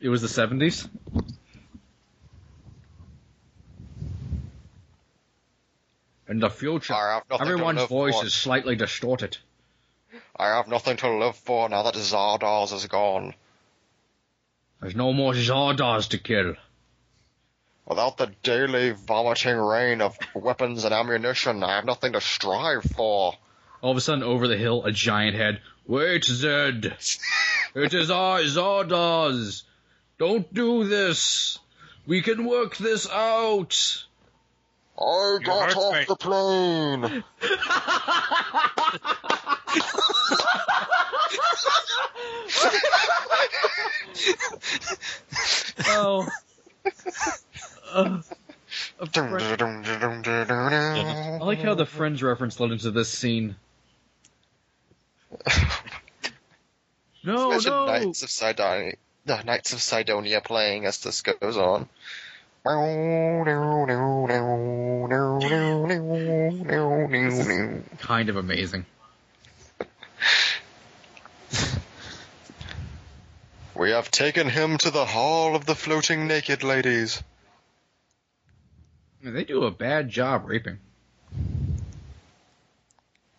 It 0.00 0.08
was 0.08 0.22
the 0.22 0.28
70s. 0.28 0.88
In 6.30 6.38
the 6.38 6.48
future, 6.48 6.94
I 6.94 7.14
have 7.14 7.24
nothing 7.28 7.46
to 7.46 7.52
everyone's 7.52 7.84
voice 7.86 8.20
for. 8.20 8.24
is 8.24 8.32
slightly 8.32 8.76
distorted. 8.76 9.36
I 10.36 10.46
have 10.46 10.68
nothing 10.68 10.96
to 10.98 11.10
live 11.10 11.34
for 11.34 11.68
now 11.68 11.82
that 11.82 11.96
Zardoz 11.96 12.72
is 12.72 12.86
gone. 12.86 13.34
There's 14.80 14.94
no 14.94 15.12
more 15.12 15.34
Zardoz 15.34 16.06
to 16.10 16.18
kill. 16.18 16.54
Without 17.84 18.16
the 18.16 18.32
daily 18.44 18.92
vomiting 18.92 19.56
rain 19.56 20.00
of 20.00 20.16
weapons 20.32 20.84
and 20.84 20.94
ammunition, 20.94 21.64
I 21.64 21.74
have 21.74 21.84
nothing 21.84 22.12
to 22.12 22.20
strive 22.20 22.84
for. 22.84 23.34
All 23.80 23.90
of 23.90 23.96
a 23.96 24.00
sudden, 24.00 24.22
over 24.22 24.46
the 24.46 24.56
hill, 24.56 24.84
a 24.84 24.92
giant 24.92 25.34
head. 25.34 25.60
Wait, 25.84 26.24
Zed! 26.24 26.96
It 27.74 27.92
is 27.92 28.08
I, 28.08 28.44
Zardoz! 28.44 29.64
Don't 30.16 30.54
do 30.54 30.84
this! 30.84 31.58
We 32.06 32.22
can 32.22 32.44
work 32.44 32.76
this 32.76 33.10
out! 33.10 34.04
I 35.00 35.38
got 35.42 35.76
off 35.76 35.94
me. 35.94 36.04
the 36.06 36.16
plane. 36.16 37.24
Oh. 45.88 46.28
Uh, 47.92 48.22
I 49.00 49.04
like 51.40 51.58
how 51.58 51.74
the 51.74 51.86
Friends 51.86 52.22
reference 52.22 52.60
led 52.60 52.70
into 52.70 52.92
this 52.92 53.08
scene. 53.08 53.56
No, 57.22 57.50
Imagine 57.50 57.72
no! 57.72 57.86
Knights 57.86 58.22
of 58.22 58.30
Sidonia, 58.30 58.94
the 59.26 59.42
Knights 59.42 59.74
of 59.74 59.82
Sidonia 59.82 60.40
playing 60.40 60.86
as 60.86 61.00
this 61.00 61.20
goes 61.20 61.56
on. 61.56 61.88
Kind 67.98 68.28
of 68.28 68.36
amazing. 68.36 68.84
We 73.74 73.92
have 73.92 74.10
taken 74.10 74.50
him 74.50 74.76
to 74.78 74.90
the 74.90 75.06
Hall 75.06 75.56
of 75.56 75.64
the 75.64 75.74
Floating 75.74 76.26
Naked 76.26 76.62
Ladies. 76.62 77.22
They 79.22 79.44
do 79.44 79.64
a 79.64 79.70
bad 79.70 80.10
job 80.10 80.42
raping. 80.46 80.78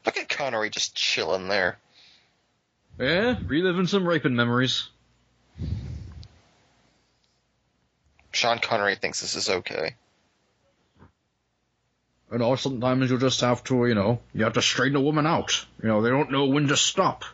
Look 0.04 0.18
at 0.18 0.30
Connery 0.30 0.72
just 0.72 0.96
chilling 0.96 1.48
there. 1.48 1.78
Yeah, 3.00 3.38
reliving 3.46 3.86
some 3.86 4.08
raping 4.08 4.36
memories. 4.36 4.90
Sean 8.32 8.60
Connery 8.60 8.96
thinks 8.96 9.22
this 9.22 9.36
is 9.36 9.50
okay. 9.50 9.96
You 12.32 12.38
know, 12.38 12.56
sometimes 12.56 13.12
you 13.12 13.18
just 13.20 13.42
have 13.42 13.64
to, 13.66 13.86
you 13.88 13.96
know, 13.96 14.22
you 14.34 14.46
have 14.46 14.54
to 14.54 14.62
straighten 14.62 14.96
a 14.96 15.02
woman 15.02 15.28
out. 15.28 15.66
You 15.84 15.90
know, 15.90 16.02
they 16.02 16.10
don't 16.10 16.32
know 16.32 16.46
when 16.46 16.68
to 16.70 16.78
stop. 16.78 17.26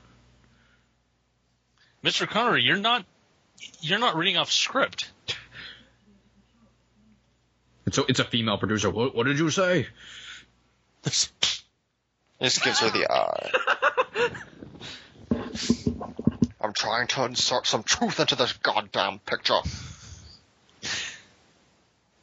Mr. 2.03 2.27
Connery, 2.27 2.63
you're 2.63 2.77
not 2.77 3.05
you're 3.81 3.99
not 3.99 4.15
reading 4.15 4.37
off 4.37 4.51
script. 4.51 5.11
It's 7.85 7.97
a, 7.97 8.05
it's 8.09 8.19
a 8.19 8.23
female 8.23 8.57
producer. 8.57 8.89
What, 8.89 9.15
what 9.15 9.25
did 9.27 9.39
you 9.39 9.49
say? 9.49 9.87
This 11.03 11.31
gives 12.39 12.79
her 12.79 12.89
the 12.89 13.07
eye. 13.11 13.51
I'm 16.59 16.73
trying 16.73 17.07
to 17.07 17.23
insert 17.23 17.65
some 17.65 17.83
truth 17.83 18.19
into 18.19 18.35
this 18.35 18.51
goddamn 18.53 19.19
picture. 19.19 19.59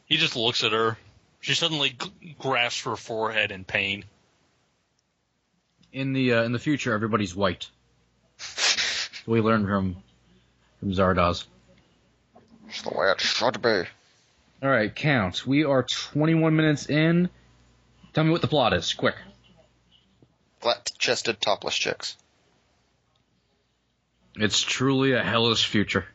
He 0.07 0.17
just 0.17 0.37
looks 0.37 0.65
at 0.65 0.73
her. 0.73 0.99
She 1.41 1.55
suddenly 1.55 1.91
g- 1.91 2.37
grasps 2.39 2.85
her 2.85 2.97
forehead 2.97 3.51
in 3.51 3.65
pain. 3.65 4.05
In 5.93 6.13
the 6.13 6.35
uh, 6.35 6.43
in 6.43 6.53
the 6.53 6.59
future, 6.59 6.93
everybody's 6.93 7.35
white. 7.35 7.69
we 9.27 9.41
learned 9.41 9.67
from 9.67 9.97
from 10.81 10.93
Zardoz. 10.93 11.45
It's 12.69 12.83
the 12.83 12.91
way 12.91 13.11
it 13.11 13.21
should 13.21 13.63
be. 13.63 13.85
All 14.63 14.71
right, 14.71 14.95
count. 14.95 15.47
We 15.47 15.65
are 15.65 15.83
21 15.83 16.57
minutes 16.57 16.89
in. 16.89 17.29
Tell 18.15 18.25
me 18.25 18.31
what 18.31 18.41
the 18.41 18.49
plot 18.49 18.73
is, 18.73 18.95
quick. 18.95 19.15
Flat-chested 20.61 21.41
topless 21.41 21.77
chicks. 21.77 22.17
It's 24.37 24.63
truly 24.63 25.13
a 25.13 25.23
hellish 25.23 25.67
future. 25.67 26.07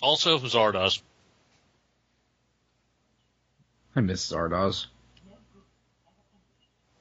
Also, 0.00 0.38
Zardoz. 0.38 1.02
I 3.94 4.00
miss 4.00 4.30
Zardoz. 4.30 4.86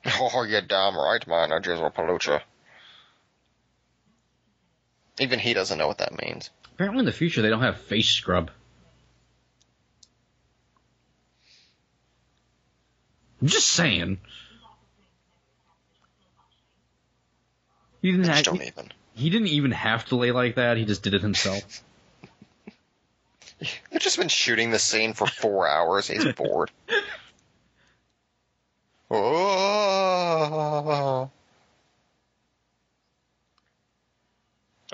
Oh, 0.19 0.43
you're 0.43 0.61
damn 0.61 0.97
right, 0.97 1.25
man. 1.27 1.51
I 1.51 1.59
just 1.59 1.81
pollute. 1.93 2.41
Even 5.19 5.37
he 5.37 5.53
doesn't 5.53 5.77
know 5.77 5.87
what 5.87 5.99
that 5.99 6.17
means. 6.19 6.49
Apparently, 6.73 7.01
in 7.01 7.05
the 7.05 7.11
future, 7.11 7.43
they 7.43 7.49
don't 7.49 7.61
have 7.61 7.79
face 7.81 8.09
scrub. 8.09 8.49
I'm 13.39 13.47
just 13.47 13.67
saying. 13.67 14.19
He 18.01 18.11
didn't, 18.11 18.25
have, 18.25 18.47
even. 18.47 18.91
he 19.13 19.29
didn't 19.29 19.49
even 19.49 19.71
have 19.71 20.05
to 20.05 20.15
lay 20.15 20.31
like 20.31 20.55
that. 20.55 20.77
He 20.77 20.85
just 20.85 21.03
did 21.03 21.13
it 21.13 21.21
himself. 21.21 21.83
They've 23.61 24.01
just 24.01 24.17
been 24.17 24.27
shooting 24.27 24.71
the 24.71 24.79
scene 24.79 25.13
for 25.13 25.27
four 25.27 25.67
hours. 25.67 26.07
He's 26.07 26.25
bored. 26.33 26.71
Oh, 29.13 31.29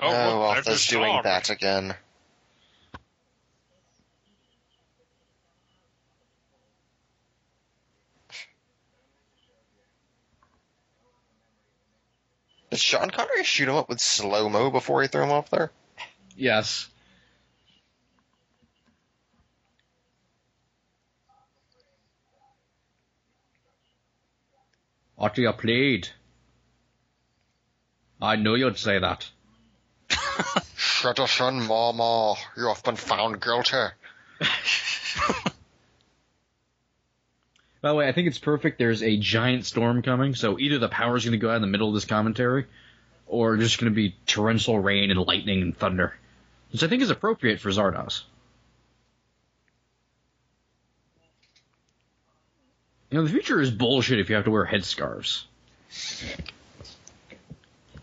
oh 0.00 0.38
look, 0.40 0.64
there's 0.64 0.66
Arthur's 0.66 0.86
doing 0.88 1.12
dog. 1.12 1.22
that 1.24 1.50
again. 1.50 1.94
Did 12.70 12.80
Sean 12.80 13.10
Connery 13.10 13.44
shoot 13.44 13.68
him 13.68 13.76
up 13.76 13.88
with 13.88 14.00
slow 14.00 14.48
mo 14.48 14.70
before 14.70 15.02
he 15.02 15.08
threw 15.08 15.22
him 15.22 15.30
off 15.32 15.50
there? 15.50 15.70
yes. 16.36 16.88
What 25.18 25.36
you 25.36 25.52
played? 25.52 26.08
I 28.22 28.36
knew 28.36 28.54
you'd 28.54 28.78
say 28.78 29.00
that. 29.00 29.28
Citizen 30.76 31.66
Mama, 31.66 32.36
you 32.56 32.68
have 32.68 32.84
been 32.84 32.94
found 32.94 33.42
guilty. 33.42 33.76
By 37.80 37.88
the 37.88 37.94
way, 37.96 38.06
I 38.06 38.12
think 38.12 38.28
it's 38.28 38.38
perfect. 38.38 38.78
There's 38.78 39.02
a 39.02 39.16
giant 39.16 39.66
storm 39.66 40.02
coming, 40.02 40.36
so 40.36 40.56
either 40.56 40.78
the 40.78 40.88
power's 40.88 41.24
going 41.24 41.32
to 41.32 41.38
go 41.38 41.50
out 41.50 41.56
in 41.56 41.62
the 41.62 41.68
middle 41.68 41.88
of 41.88 41.94
this 41.94 42.04
commentary, 42.04 42.66
or 43.26 43.56
there's 43.56 43.74
going 43.74 43.90
to 43.90 43.96
be 43.96 44.14
torrential 44.26 44.78
rain 44.78 45.10
and 45.10 45.18
lightning 45.18 45.62
and 45.62 45.76
thunder, 45.76 46.14
which 46.70 46.84
I 46.84 46.86
think 46.86 47.02
is 47.02 47.10
appropriate 47.10 47.58
for 47.58 47.70
Zardoz. 47.70 48.22
You 53.10 53.18
know, 53.18 53.24
the 53.24 53.30
future 53.30 53.60
is 53.60 53.70
bullshit 53.70 54.18
if 54.18 54.28
you 54.28 54.36
have 54.36 54.44
to 54.44 54.50
wear 54.50 54.66
headscarves. 54.66 55.44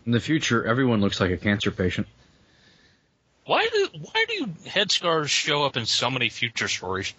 In 0.06 0.12
the 0.12 0.20
future, 0.20 0.66
everyone 0.66 1.02
looks 1.02 1.20
like 1.20 1.32
a 1.32 1.38
cancer 1.38 1.72
patient. 1.72 2.08
Why 3.46 3.68
do 3.72 3.90
why 4.02 4.26
do 4.28 4.48
headscarves 4.68 5.28
show 5.28 5.64
up 5.64 5.78
in 5.78 5.86
so 5.86 6.10
many 6.10 6.30
future 6.30 6.68
stories? 6.68 7.14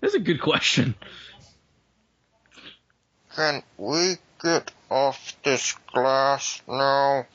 That's 0.00 0.14
a 0.14 0.18
good 0.18 0.40
question. 0.40 0.96
Can 3.36 3.62
we 3.76 4.16
get 4.42 4.72
off 4.90 5.36
this 5.44 5.76
glass 5.92 6.60
now? 6.66 7.26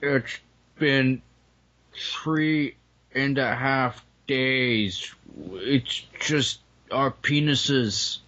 It's 0.00 0.38
been 0.78 1.22
three 1.96 2.76
and 3.14 3.38
a 3.38 3.54
half 3.54 4.04
days. 4.28 5.12
It's 5.54 6.04
just 6.20 6.60
our 6.92 7.10
penises. 7.10 8.18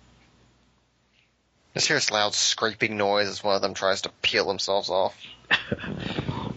Just 1.74 1.88
hear 1.88 1.96
this 1.96 2.10
loud 2.10 2.34
scraping 2.34 2.96
noise 2.96 3.28
as 3.28 3.42
one 3.42 3.56
of 3.56 3.62
them 3.62 3.74
tries 3.74 4.02
to 4.02 4.10
peel 4.22 4.46
themselves 4.46 4.90
off. 4.90 5.16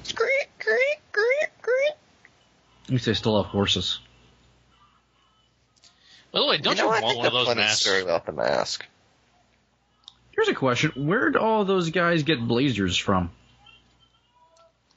Screek, 0.03 0.49
creak, 0.59 1.01
creak, 1.11 1.49
creak. 1.61 1.93
At 2.85 2.91
least 2.91 3.05
they 3.05 3.13
still 3.13 3.41
have 3.41 3.51
horses. 3.51 3.99
By 6.31 6.39
the 6.39 6.45
way, 6.45 6.57
don't 6.59 6.77
you 6.77 6.83
you, 6.83 6.89
know, 6.89 6.95
I 6.95 7.01
want 7.01 7.13
think 7.13 7.17
one 7.17 7.27
of 7.27 7.33
those 7.33 7.55
masks? 7.55 7.81
story 7.81 8.01
about 8.01 8.25
the 8.25 8.31
mask. 8.31 8.85
Here's 10.31 10.49
a 10.49 10.53
question: 10.53 10.91
Where'd 10.95 11.35
all 11.35 11.65
those 11.65 11.89
guys 11.89 12.23
get 12.23 12.39
blazers 12.47 12.95
from? 12.95 13.31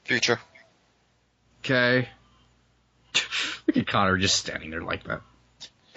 Future. 0.03 0.39
Okay. 1.63 2.09
Look 3.67 3.77
at 3.77 3.87
Connor 3.87 4.17
just 4.17 4.35
standing 4.35 4.69
there 4.69 4.83
like 4.83 5.03
that. 5.05 5.21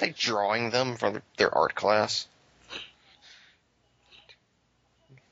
Like 0.01 0.17
drawing 0.17 0.71
them 0.71 0.97
from 0.97 1.23
their 1.37 1.57
art 1.57 1.75
class. 1.75 2.27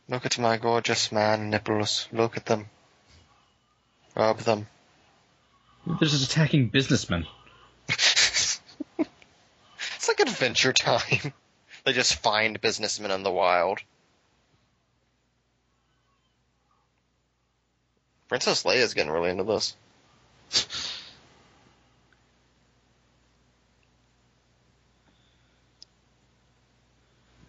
Look 0.09 0.27
at 0.27 0.39
my 0.39 0.57
gorgeous 0.57 1.11
man 1.11 1.51
nipples. 1.51 2.09
Look 2.13 2.37
at 2.37 2.47
them. 2.47 2.69
Rub 4.15 4.39
them. 4.41 4.67
They're 5.87 6.09
just 6.09 6.31
attacking 6.31 6.69
businessmen. 6.69 7.27
it's 7.89 8.61
like 10.09 10.21
Adventure 10.21 10.73
Time. 10.73 11.33
They 11.85 11.93
just 11.93 12.23
find 12.23 12.61
businessmen 12.61 13.11
in 13.11 13.25
the 13.25 13.31
wild. 13.33 13.81
Princess 18.29 18.63
Leia's 18.63 18.95
getting 18.95 19.11
really 19.11 19.31
into 19.31 19.43
this. 19.43 19.75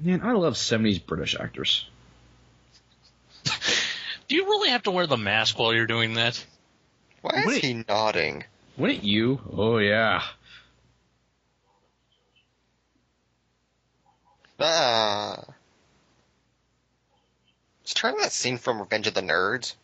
Man, 0.03 0.21
I 0.21 0.33
love 0.33 0.55
70s 0.55 1.05
British 1.05 1.33
actors. 1.39 1.87
Do 4.27 4.35
you 4.35 4.43
really 4.43 4.69
have 4.69 4.83
to 4.83 4.91
wear 4.91 5.07
the 5.07 5.15
mask 5.15 5.57
while 5.57 5.73
you're 5.73 5.87
doing 5.87 6.15
that? 6.15 6.45
Why 7.21 7.39
is 7.39 7.45
Wait. 7.45 7.63
he 7.63 7.85
nodding? 7.87 8.43
Wouldn't 8.75 9.05
you? 9.05 9.39
Oh, 9.55 9.77
yeah. 9.77 10.23
Ah. 14.59 15.41
Let's 17.81 17.93
trying 17.93 18.17
that 18.17 18.33
scene 18.33 18.57
from 18.57 18.79
Revenge 18.79 19.07
of 19.07 19.13
the 19.13 19.21
Nerds. 19.21 19.75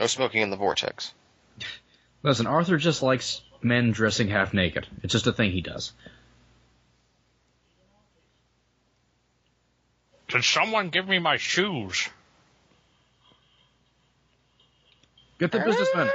No 0.00 0.06
smoking 0.06 0.40
in 0.40 0.48
the 0.48 0.56
vortex. 0.56 1.12
Listen, 2.22 2.46
Arthur 2.46 2.78
just 2.78 3.02
likes 3.02 3.42
men 3.60 3.92
dressing 3.92 4.28
half 4.28 4.54
naked. 4.54 4.86
It's 5.02 5.12
just 5.12 5.26
a 5.26 5.32
thing 5.32 5.52
he 5.52 5.60
does. 5.60 5.92
Can 10.28 10.40
someone 10.42 10.88
give 10.88 11.06
me 11.06 11.18
my 11.18 11.36
shoes? 11.36 12.08
Get 15.38 15.52
the 15.52 15.60
businessman. 15.60 16.10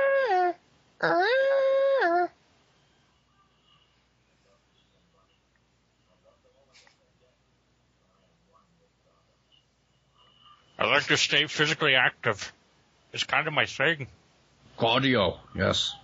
I 10.78 10.88
like 10.88 11.04
to 11.06 11.18
stay 11.18 11.46
physically 11.46 11.94
active. 11.96 12.52
It's 13.16 13.24
kind 13.24 13.48
of 13.48 13.54
my 13.54 13.66
thing. 13.66 14.08
Claudio, 14.76 15.40
yes. 15.56 15.96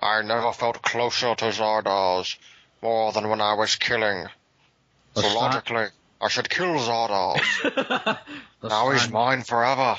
I 0.00 0.22
never 0.22 0.52
felt 0.52 0.82
closer 0.82 1.32
to 1.32 1.44
Zardoz 1.44 2.36
more 2.82 3.12
than 3.12 3.28
when 3.28 3.40
I 3.40 3.54
was 3.54 3.76
killing. 3.76 4.26
The 5.14 5.22
so 5.22 5.28
si- 5.28 5.34
logically, 5.36 5.86
I 6.20 6.28
should 6.28 6.50
kill 6.50 6.74
Zardoz. 6.80 7.40
The 8.60 8.68
now 8.68 8.90
he's 8.90 9.08
mine 9.08 9.42
forever. 9.42 9.96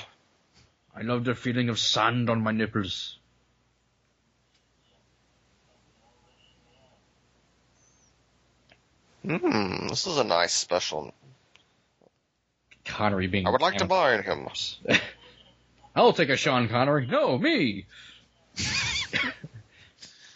I 0.93 1.03
love 1.03 1.23
the 1.23 1.35
feeling 1.35 1.69
of 1.69 1.79
sand 1.79 2.29
on 2.29 2.41
my 2.41 2.51
nipples. 2.51 3.17
Hmm, 9.23 9.87
this 9.87 10.05
is 10.05 10.17
a 10.17 10.23
nice 10.25 10.53
special. 10.53 11.13
Connery 12.87 13.27
being. 13.27 13.45
I 13.47 13.51
would 13.51 13.61
like 13.61 13.77
to 13.77 13.85
buy 13.85 14.21
him. 14.21 14.47
I'll 15.95 16.13
take 16.13 16.29
a 16.29 16.37
Sean 16.37 16.69
Connery. 16.69 17.07
No, 17.07 17.37
me. 17.37 17.85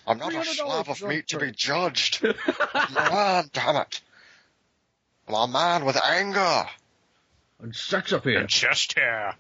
I'm 0.08 0.18
not 0.18 0.34
a 0.34 0.44
slab 0.44 0.90
of 0.90 1.04
meat 1.04 1.28
to 1.30 1.40
be 1.40 1.52
judged. 1.52 2.26
I'm 2.74 2.94
man, 2.94 3.50
damn 3.54 3.76
it. 3.78 4.02
I'm 5.28 5.36
a 5.36 5.48
man 5.48 5.86
with 5.86 5.98
anger. 6.04 6.66
And 7.62 7.76
sex 7.76 8.12
appeal. 8.12 8.40
And 8.40 8.50
chest 8.50 8.98
hair. 8.98 9.36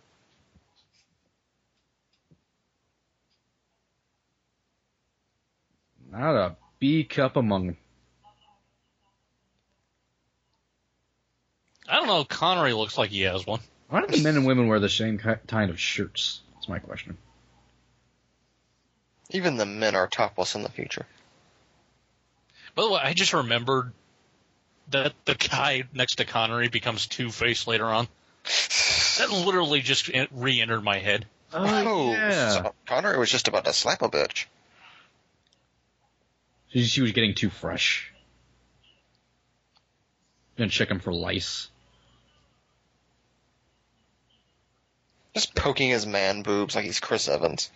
Not 6.11 6.35
a 6.35 6.55
B 6.79 7.03
cup 7.03 7.35
among 7.35 7.67
them. 7.67 7.77
I 11.91 11.97
don't 11.97 12.07
know. 12.07 12.23
Connery 12.23 12.71
looks 12.71 12.97
like 12.97 13.09
he 13.09 13.23
has 13.23 13.45
one. 13.45 13.59
Why 13.89 13.99
do 13.99 14.07
the 14.07 14.23
men 14.23 14.37
and 14.37 14.45
women 14.45 14.69
wear 14.69 14.79
the 14.79 14.87
same 14.87 15.17
kind 15.19 15.69
of 15.69 15.77
shirts? 15.77 16.39
That's 16.53 16.69
my 16.69 16.79
question. 16.79 17.17
Even 19.31 19.57
the 19.57 19.65
men 19.65 19.93
are 19.95 20.07
topless 20.07 20.55
in 20.55 20.63
the 20.63 20.69
future. 20.69 21.05
By 22.75 22.83
the 22.83 22.91
way, 22.91 23.01
I 23.03 23.13
just 23.13 23.33
remembered 23.33 23.91
that 24.91 25.13
the 25.25 25.35
guy 25.35 25.83
next 25.93 26.15
to 26.15 26.25
Connery 26.25 26.69
becomes 26.69 27.07
Two 27.07 27.29
Face 27.29 27.67
later 27.67 27.85
on. 27.85 28.07
That 29.17 29.29
literally 29.29 29.81
just 29.81 30.09
re-entered 30.31 30.81
my 30.81 30.99
head. 30.99 31.25
Oh, 31.53 31.65
oh 31.65 32.11
yeah. 32.13 32.49
so 32.51 32.73
Connery 32.87 33.17
was 33.19 33.29
just 33.29 33.49
about 33.49 33.65
to 33.65 33.73
slap 33.73 34.01
a 34.01 34.09
bitch. 34.09 34.45
She, 36.69 36.85
she 36.85 37.01
was 37.01 37.11
getting 37.11 37.35
too 37.35 37.49
fresh. 37.49 38.13
Gonna 40.57 40.69
check 40.69 40.89
him 40.89 40.99
for 40.99 41.13
lice. 41.13 41.70
Just 45.33 45.55
poking 45.55 45.89
his 45.89 46.05
man 46.05 46.41
boobs 46.41 46.75
like 46.75 46.85
he's 46.85 46.99
Chris 46.99 47.27
Evans. 47.27 47.71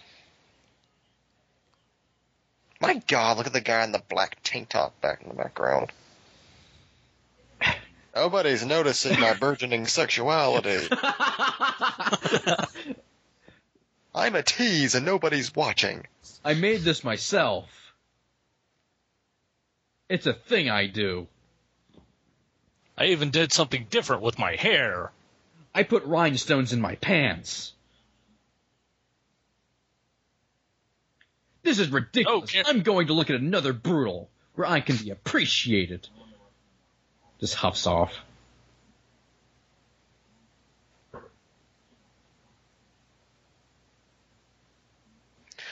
My 2.82 2.96
god, 3.08 3.38
look 3.38 3.48
at 3.48 3.54
the 3.54 3.62
guy 3.62 3.84
in 3.84 3.92
the 3.94 4.04
black 4.10 4.38
tank 4.44 4.70
top 4.70 5.00
back 5.02 5.22
in 5.22 5.30
the 5.30 5.36
background. 5.36 5.92
Nobody's 8.14 8.66
noticing 8.66 9.20
my 9.20 9.34
burgeoning 9.34 9.88
sexuality. 9.88 10.88
I'm 14.16 14.36
a 14.36 14.44
tease 14.44 14.96
and 14.96 15.06
nobody's 15.06 15.54
watching. 15.54 16.08
I 16.44 16.54
made 16.54 16.82
this 16.82 17.04
myself. 17.04 17.70
It's 20.08 20.28
a 20.28 20.34
thing 20.34 20.70
I 20.70 20.88
do. 20.88 21.28
I 22.98 23.08
even 23.08 23.32
did 23.32 23.52
something 23.52 23.88
different 23.90 24.22
with 24.22 24.40
my 24.40 24.56
hair. 24.56 25.12
I 25.76 25.84
put 25.84 26.06
rhinestones 26.06 26.72
in 26.72 26.80
my 26.80 26.96
pants. 26.96 27.74
This 31.64 31.80
is 31.80 31.90
ridiculous. 31.90 32.56
Oh, 32.56 32.62
I'm 32.66 32.82
going 32.82 33.08
to 33.08 33.14
look 33.14 33.30
at 33.30 33.36
another 33.36 33.74
brutal 33.74 34.30
where 34.54 34.66
I 34.66 34.80
can 34.80 34.96
be 34.96 35.10
appreciated. 35.10 36.08
Just 37.42 37.56
huffs 37.56 37.86
off. 37.86 38.14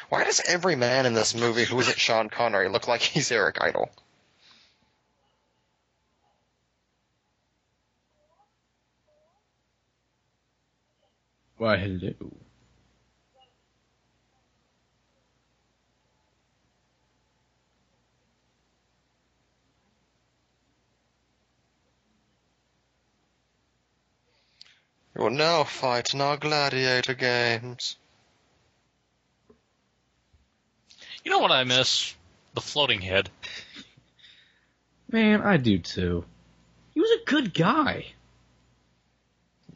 Why 0.09 0.25
does 0.25 0.41
every 0.45 0.75
man 0.75 1.05
in 1.05 1.13
this 1.13 1.33
movie 1.33 1.63
who 1.63 1.79
isn't 1.79 1.97
Sean 1.97 2.29
Connery 2.29 2.67
look 2.67 2.89
like 2.89 3.01
he's 3.01 3.31
Eric 3.31 3.59
Idle? 3.61 3.89
Why, 11.63 11.77
hello. 11.77 12.13
You 12.19 12.29
will 25.15 25.29
now 25.29 25.63
fight 25.63 26.13
in 26.13 26.19
our 26.19 26.35
gladiator 26.35 27.13
games. 27.13 27.95
You 31.23 31.31
know 31.31 31.39
what 31.39 31.51
I 31.51 31.63
miss? 31.63 32.13
The 32.55 32.59
floating 32.59 32.99
head. 32.99 33.29
Man, 35.09 35.41
I 35.41 35.55
do 35.55 35.79
too. 35.79 36.25
He 36.93 36.99
was 36.99 37.11
a 37.11 37.23
good 37.23 37.53
guy. 37.53 38.07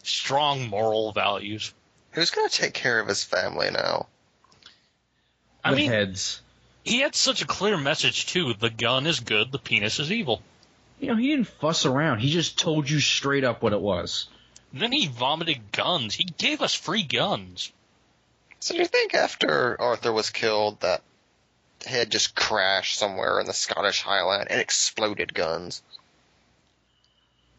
Strong 0.04 0.68
moral 0.68 1.14
values. 1.14 1.74
Who's 2.18 2.32
gonna 2.32 2.50
take 2.50 2.74
care 2.74 3.00
of 3.00 3.08
his 3.08 3.24
family 3.24 3.70
now? 3.70 4.08
I 5.64 5.70
the 5.70 5.78
mean, 5.78 5.92
heads. 5.92 6.42
he 6.84 7.02
had 7.02 7.14
such 7.14 7.44
a 7.44 7.46
clear 7.46 7.78
message 7.78 8.26
too. 8.26 8.56
The 8.56 8.72
gun 8.72 9.06
is 9.06 9.20
good, 9.20 9.52
the 9.52 9.60
penis 9.60 10.00
is 10.00 10.12
evil. 10.12 10.42
You 11.00 11.10
know, 11.10 11.16
he 11.16 11.28
didn't 11.28 11.48
fuss 11.48 11.86
around. 11.86 12.22
He 12.22 12.32
just 12.32 12.58
told 12.58 12.90
you 12.90 13.00
straight 13.02 13.44
up 13.44 13.62
what 13.62 13.74
it 13.74 13.80
was. 13.80 14.30
Then 14.74 14.92
he 14.92 15.06
vomited 15.06 15.72
guns. 15.72 16.16
He 16.16 16.24
gave 16.24 16.64
us 16.64 16.74
free 16.74 17.04
guns. 17.04 17.72
So 18.62 18.74
do 18.74 18.80
you 18.80 18.88
think 18.88 19.14
after 19.14 19.80
Arthur 19.80 20.12
was 20.12 20.32
killed 20.32 20.80
that 20.80 21.04
head 21.86 22.10
just 22.10 22.34
crashed 22.34 22.98
somewhere 22.98 23.40
in 23.40 23.46
the 23.46 23.54
Scottish 23.54 24.02
Highland 24.02 24.48
and 24.50 24.60
exploded 24.60 25.36
guns? 25.36 25.84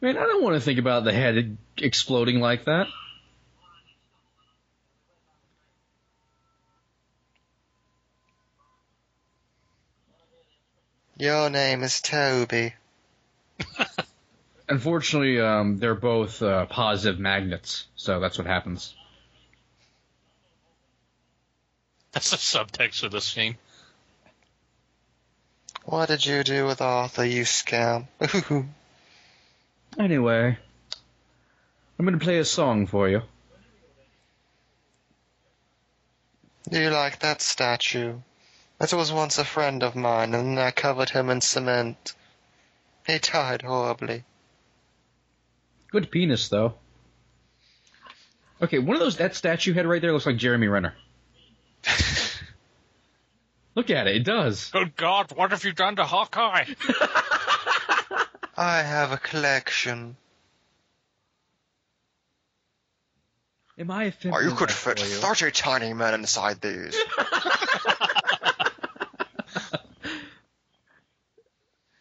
Man, 0.01 0.17
I 0.17 0.23
don't 0.25 0.43
want 0.43 0.57
to 0.57 0.61
think 0.61 0.81
about 0.81 1.05
the 1.05 1.13
head 1.13 1.57
exploding 1.77 2.41
like 2.41 2.65
that. 2.65 2.89
Your 11.19 11.51
name 11.51 11.83
is 11.83 12.01
Toby. 12.01 12.75
Unfortunately, 14.69 15.41
um, 15.41 15.79
they're 15.79 15.95
both 15.95 16.43
uh, 16.43 16.67
positive 16.67 17.19
magnets, 17.19 17.87
so 17.97 18.21
that's 18.21 18.39
what 18.39 18.47
happens. 18.47 18.95
That's 22.13 22.31
the 22.31 22.37
subtext 22.37 23.03
of 23.03 23.11
the 23.11 23.21
scene. 23.21 23.57
What 25.85 26.07
did 26.07 26.25
you 26.25 26.45
do 26.45 26.67
with 26.67 26.81
Arthur, 26.81 27.25
you 27.25 27.43
scam? 27.45 28.07
Anyway, 29.99 30.57
I'm 31.99 32.05
going 32.05 32.17
to 32.17 32.25
play 32.25 32.39
a 32.39 32.45
song 32.45 32.87
for 32.87 33.09
you. 33.09 33.23
Do 36.69 36.81
you 36.81 36.91
like 36.91 37.19
that 37.21 37.43
statue? 37.43 38.19
That 38.79 38.93
was 38.93 39.13
once 39.13 39.39
a 39.39 39.45
friend 39.45 39.83
of 39.83 39.97
mine, 39.97 40.35
and 40.35 40.59
I 40.59 40.71
covered 40.71 41.11
him 41.11 41.31
in 41.31 41.41
cement. 41.41 42.15
He 43.07 43.19
died 43.19 43.63
horribly. 43.63 44.25
Good 45.91 46.11
penis, 46.11 46.49
though. 46.49 46.75
Okay, 48.61 48.79
one 48.79 48.97
of 48.97 49.01
those 49.01 49.17
that 49.17 49.35
statue 49.35 49.73
head 49.73 49.87
right 49.87 50.01
there 50.01 50.13
looks 50.13 50.27
like 50.27 50.37
Jeremy 50.37 50.69
Renner. 50.69 50.95
Look 53.75 53.91
at 53.91 54.07
it, 54.07 54.17
it 54.17 54.25
does. 54.25 54.71
Good 54.71 54.97
God, 54.97 55.33
what 55.37 55.51
have 55.53 55.65
you 55.65 55.73
done 55.73 55.97
to 55.97 56.05
Hawkeye? 56.05 56.65
I 58.57 58.83
have 58.83 59.13
a 59.13 59.17
collection. 59.17 60.17
Am 63.79 63.91
I 63.93 64.05
offended? 64.05 64.37
Or 64.37 64.43
oh, 64.43 64.49
you 64.49 64.57
could 64.57 64.73
fit 64.73 64.99
for 64.99 65.35
30 65.35 65.53
tiny 65.53 65.93
men 65.95 66.15
inside 66.15 66.61
these. 66.61 66.97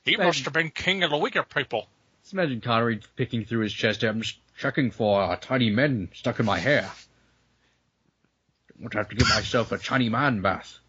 He 0.07 0.15
Ben- 0.15 0.27
must 0.27 0.45
have 0.45 0.53
been 0.53 0.69
king 0.71 1.03
of 1.03 1.11
the 1.11 1.17
weaker 1.17 1.43
people. 1.43 1.87
Just 2.21 2.33
imagine 2.33 2.61
Connery 2.61 3.01
picking 3.17 3.43
through 3.43 3.59
his 3.61 3.73
chest. 3.73 4.03
I'm 4.03 4.21
just 4.21 4.37
checking 4.57 4.89
for 4.89 5.21
uh, 5.21 5.35
tiny 5.35 5.69
men 5.69 6.09
stuck 6.13 6.39
in 6.39 6.45
my 6.45 6.59
hair. 6.59 6.89
I'm 8.73 8.81
going 8.81 8.91
to 8.91 8.97
have 8.99 9.09
to 9.09 9.15
give 9.15 9.27
myself 9.29 9.71
a 9.73 9.77
tiny 9.77 10.07
man 10.07 10.41
bath. 10.41 10.79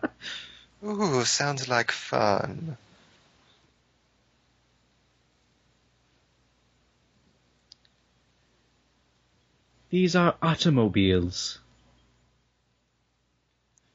Ooh, 0.84 1.24
sounds 1.24 1.68
like 1.68 1.90
fun. 1.90 2.78
These 9.90 10.16
are 10.16 10.36
automobiles. 10.40 11.58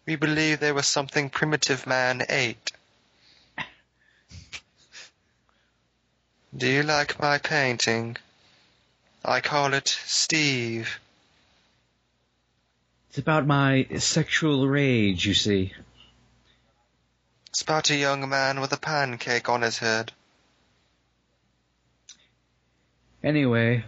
We 0.05 0.15
believe 0.15 0.59
they 0.59 0.71
were 0.71 0.83
something 0.83 1.29
primitive 1.29 1.87
man 1.87 2.23
ate. 2.29 2.71
Do 6.55 6.67
you 6.67 6.83
like 6.83 7.19
my 7.19 7.39
painting? 7.39 8.15
I 9.25 9.41
call 9.41 9.73
it 9.73 9.87
Steve. 9.87 10.99
It's 13.09 13.17
about 13.17 13.47
my 13.47 13.87
sexual 13.97 14.67
rage, 14.67 15.25
you 15.25 15.33
see. 15.33 15.73
It's 17.47 17.63
about 17.63 17.89
a 17.89 17.95
young 17.95 18.29
man 18.29 18.61
with 18.61 18.71
a 18.71 18.77
pancake 18.77 19.49
on 19.49 19.63
his 19.63 19.79
head. 19.79 20.11
Anyway, 23.23 23.85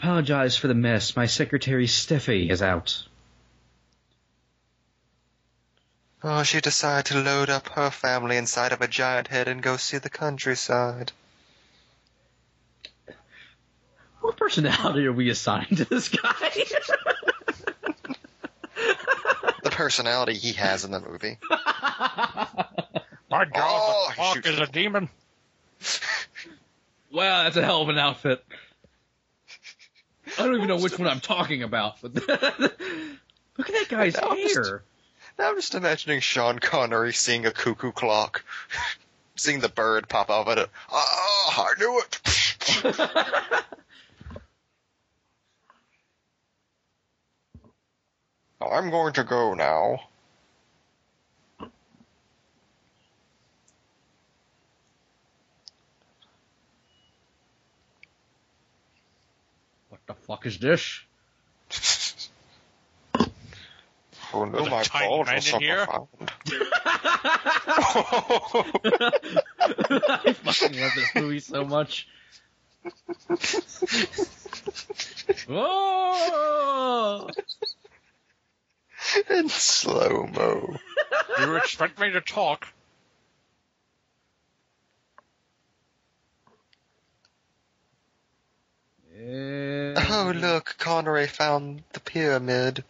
apologize 0.00 0.56
for 0.56 0.66
the 0.66 0.74
mess. 0.74 1.14
My 1.14 1.26
secretary 1.26 1.86
Steffi 1.86 2.50
is 2.50 2.60
out. 2.60 3.04
Oh, 6.24 6.42
she 6.42 6.60
decided 6.60 7.06
to 7.12 7.20
load 7.20 7.50
up 7.50 7.68
her 7.68 7.90
family 7.90 8.36
inside 8.36 8.72
of 8.72 8.80
a 8.80 8.88
giant 8.88 9.28
head 9.28 9.46
and 9.46 9.62
go 9.62 9.76
see 9.76 9.98
the 9.98 10.10
countryside. 10.10 11.12
What 14.24 14.38
personality 14.38 15.04
are 15.06 15.12
we 15.12 15.28
assigning 15.28 15.76
to 15.76 15.84
this 15.84 16.08
guy? 16.08 16.50
The 19.62 19.70
personality 19.70 20.32
he 20.32 20.52
has 20.54 20.86
in 20.86 20.92
the 20.92 21.00
movie. 21.00 21.36
My 21.50 23.44
God, 23.44 23.50
Oh, 23.54 24.06
the 24.08 24.14
hawk 24.22 24.46
is 24.46 24.58
a 24.58 24.66
demon. 24.66 25.10
wow, 27.12 27.42
that's 27.44 27.56
a 27.58 27.62
hell 27.62 27.82
of 27.82 27.90
an 27.90 27.98
outfit. 27.98 28.42
I 30.38 30.42
don't 30.46 30.54
even 30.56 30.68
know 30.68 30.78
which 30.78 30.98
one 30.98 31.06
I'm 31.06 31.20
talking 31.20 31.62
about. 31.62 32.00
But 32.00 32.14
look 32.26 32.30
at 32.30 33.66
that 33.66 33.86
guy's 33.90 34.16
No, 34.16 34.28
I'm 34.30 34.38
just- 34.38 34.54
hair. 34.54 34.82
Now 35.38 35.50
I'm 35.50 35.56
just 35.56 35.74
imagining 35.74 36.20
Sean 36.20 36.58
Connery 36.60 37.12
seeing 37.12 37.44
a 37.44 37.50
cuckoo 37.50 37.92
clock, 37.92 38.42
seeing 39.36 39.60
the 39.60 39.68
bird 39.68 40.08
pop 40.08 40.30
out 40.30 40.48
of 40.48 40.56
it. 40.58 40.70
Ah, 40.90 41.66
I 41.68 41.78
knew 41.78 42.00
it. 42.00 42.20
I'm 48.72 48.90
going 48.90 49.12
to 49.14 49.24
go 49.24 49.54
now. 49.54 50.00
What 59.88 60.00
the 60.06 60.14
fuck 60.14 60.46
is 60.46 60.58
this? 60.58 61.00
Oh 64.32 64.44
no, 64.44 64.52
There's 64.56 64.66
a 64.66 64.70
my 64.70 64.82
tiny 64.82 65.08
balls 65.08 65.26
man 65.26 65.34
are 65.34 65.36
in 65.36 65.42
so 65.42 65.58
here. 65.58 65.86
profound. 65.86 66.08
I 69.60 70.32
fucking 70.32 70.80
love 70.80 70.92
this 70.96 71.14
movie 71.14 71.40
so 71.40 71.64
much. 71.64 72.08
Oh! 75.48 77.28
In 79.28 79.48
slow 79.48 80.26
mo. 80.26 80.76
You 81.38 81.56
expect 81.56 81.98
me 81.98 82.10
to 82.10 82.20
talk? 82.20 82.68
Oh 89.16 90.32
look, 90.34 90.76
Connery 90.78 91.26
found 91.26 91.82
the 91.92 92.00
pyramid. 92.00 92.84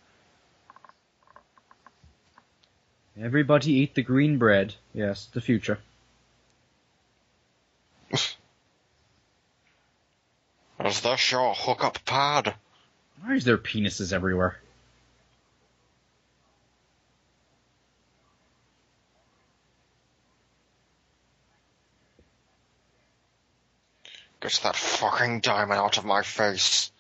Everybody 3.20 3.72
eat 3.72 3.94
the 3.94 4.02
green 4.02 4.38
bread. 4.38 4.74
Yes, 4.92 5.28
the 5.32 5.40
future. 5.40 5.78
Is 8.12 8.36
this 11.00 11.30
your 11.30 11.54
hookup 11.54 12.04
pad? 12.04 12.54
Why 13.22 13.34
is 13.34 13.44
there 13.44 13.58
penises 13.58 14.12
everywhere? 14.12 14.58
Get 24.44 24.60
that 24.62 24.76
fucking 24.76 25.40
diamond 25.40 25.80
out 25.80 25.96
of 25.96 26.04
my 26.04 26.20
face. 26.20 26.92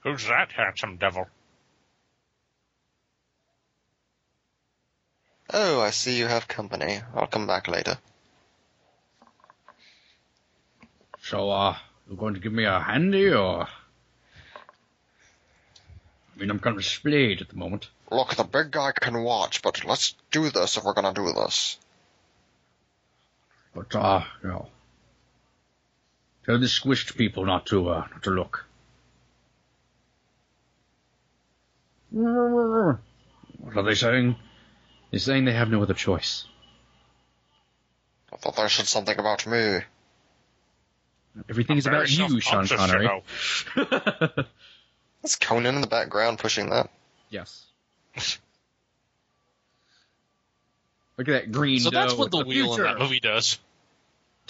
Who's 0.00 0.26
that 0.26 0.50
handsome 0.50 0.96
devil? 0.96 1.28
Oh, 5.52 5.80
I 5.80 5.90
see 5.90 6.18
you 6.18 6.26
have 6.26 6.48
company. 6.48 6.98
I'll 7.14 7.28
come 7.28 7.46
back 7.46 7.68
later. 7.68 7.96
So, 11.22 11.50
uh, 11.50 11.76
you're 12.08 12.16
going 12.16 12.34
to 12.34 12.40
give 12.40 12.52
me 12.52 12.64
a 12.64 12.80
handy, 12.80 13.28
or? 13.32 13.68
I 16.34 16.40
mean, 16.40 16.50
I'm 16.50 16.58
kind 16.58 16.76
of 16.76 16.84
splayed 16.84 17.40
at 17.40 17.48
the 17.48 17.56
moment. 17.56 17.88
Look, 18.10 18.34
the 18.34 18.44
big 18.44 18.70
guy 18.70 18.92
can 18.92 19.22
watch, 19.22 19.62
but 19.62 19.84
let's 19.84 20.14
do 20.30 20.50
this 20.50 20.76
if 20.76 20.84
we're 20.84 20.94
gonna 20.94 21.14
do 21.14 21.32
this. 21.32 21.78
But, 23.74 23.94
uh, 23.94 24.24
you 24.42 24.48
know. 24.48 24.68
Tell 26.46 26.58
the 26.58 26.66
squished 26.66 27.16
people 27.16 27.46
not 27.46 27.66
to, 27.66 27.88
uh, 27.88 28.06
not 28.10 28.22
to 28.24 28.30
look. 28.30 28.66
What 32.10 33.76
are 33.76 33.82
they 33.82 33.94
saying? 33.94 34.36
They're 35.10 35.20
saying 35.20 35.44
they 35.44 35.52
have 35.52 35.70
no 35.70 35.82
other 35.82 35.94
choice. 35.94 36.44
I 38.32 38.36
thought 38.36 38.56
they 38.56 38.68
said 38.68 38.86
something 38.86 39.18
about 39.18 39.46
me. 39.46 39.80
Everything 41.48 41.78
is 41.78 41.86
I'm 41.86 41.94
about 41.94 42.10
you, 42.10 42.40
Sean 42.40 42.66
Connery. 42.68 43.22
know. 45.24 45.28
That's 45.28 45.36
Conan 45.36 45.74
in 45.74 45.80
the 45.80 45.86
background 45.86 46.38
pushing 46.38 46.70
that. 46.70 46.90
yes. 47.30 47.64
Look 51.16 51.28
at 51.28 51.32
that 51.32 51.52
green 51.52 51.80
So 51.80 51.90
that's 51.90 52.14
what 52.14 52.30
the 52.30 52.38
with 52.38 52.48
wheel 52.48 52.70
in 52.72 52.76
future. 52.76 52.84
that 52.84 52.98
movie 52.98 53.20
does. 53.20 53.58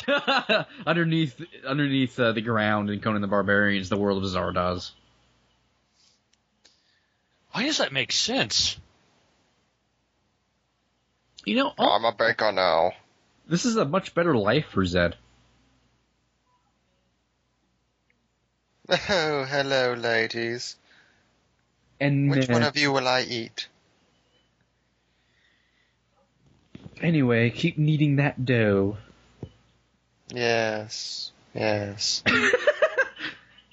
underneath 0.87 1.41
underneath 1.65 2.19
uh, 2.19 2.33
the 2.33 2.41
ground 2.41 2.91
in 2.91 3.01
Conan 3.01 3.23
the 3.23 3.29
Barbarians, 3.29 3.89
the 3.89 3.97
world 3.97 4.25
of 4.25 4.31
Zardoz. 4.31 4.91
Why 7.53 7.65
does 7.65 7.79
that 7.79 7.93
make 7.93 8.11
sense? 8.13 8.77
You 11.45 11.57
know, 11.57 11.73
all, 11.79 11.93
I'm 11.93 12.05
a 12.05 12.13
baker 12.13 12.51
now. 12.51 12.93
this 13.47 13.65
is 13.67 13.77
a 13.77 13.85
much 13.85 14.15
better 14.15 14.37
life 14.37 14.67
for 14.73 14.85
Zed. 14.85 15.17
Oh, 18.89 19.45
hello, 19.49 19.95
ladies. 19.95 20.77
And 22.01 22.31
Which 22.31 22.51
uh, 22.51 22.53
one 22.53 22.63
of 22.63 22.77
you 22.77 22.93
will 22.93 23.09
I 23.09 23.23
eat? 23.23 23.69
anyway, 27.01 27.51
keep 27.51 27.79
kneading 27.79 28.17
that 28.17 28.45
dough. 28.45 28.99
Yes, 30.33 31.33
yes. 31.55 32.23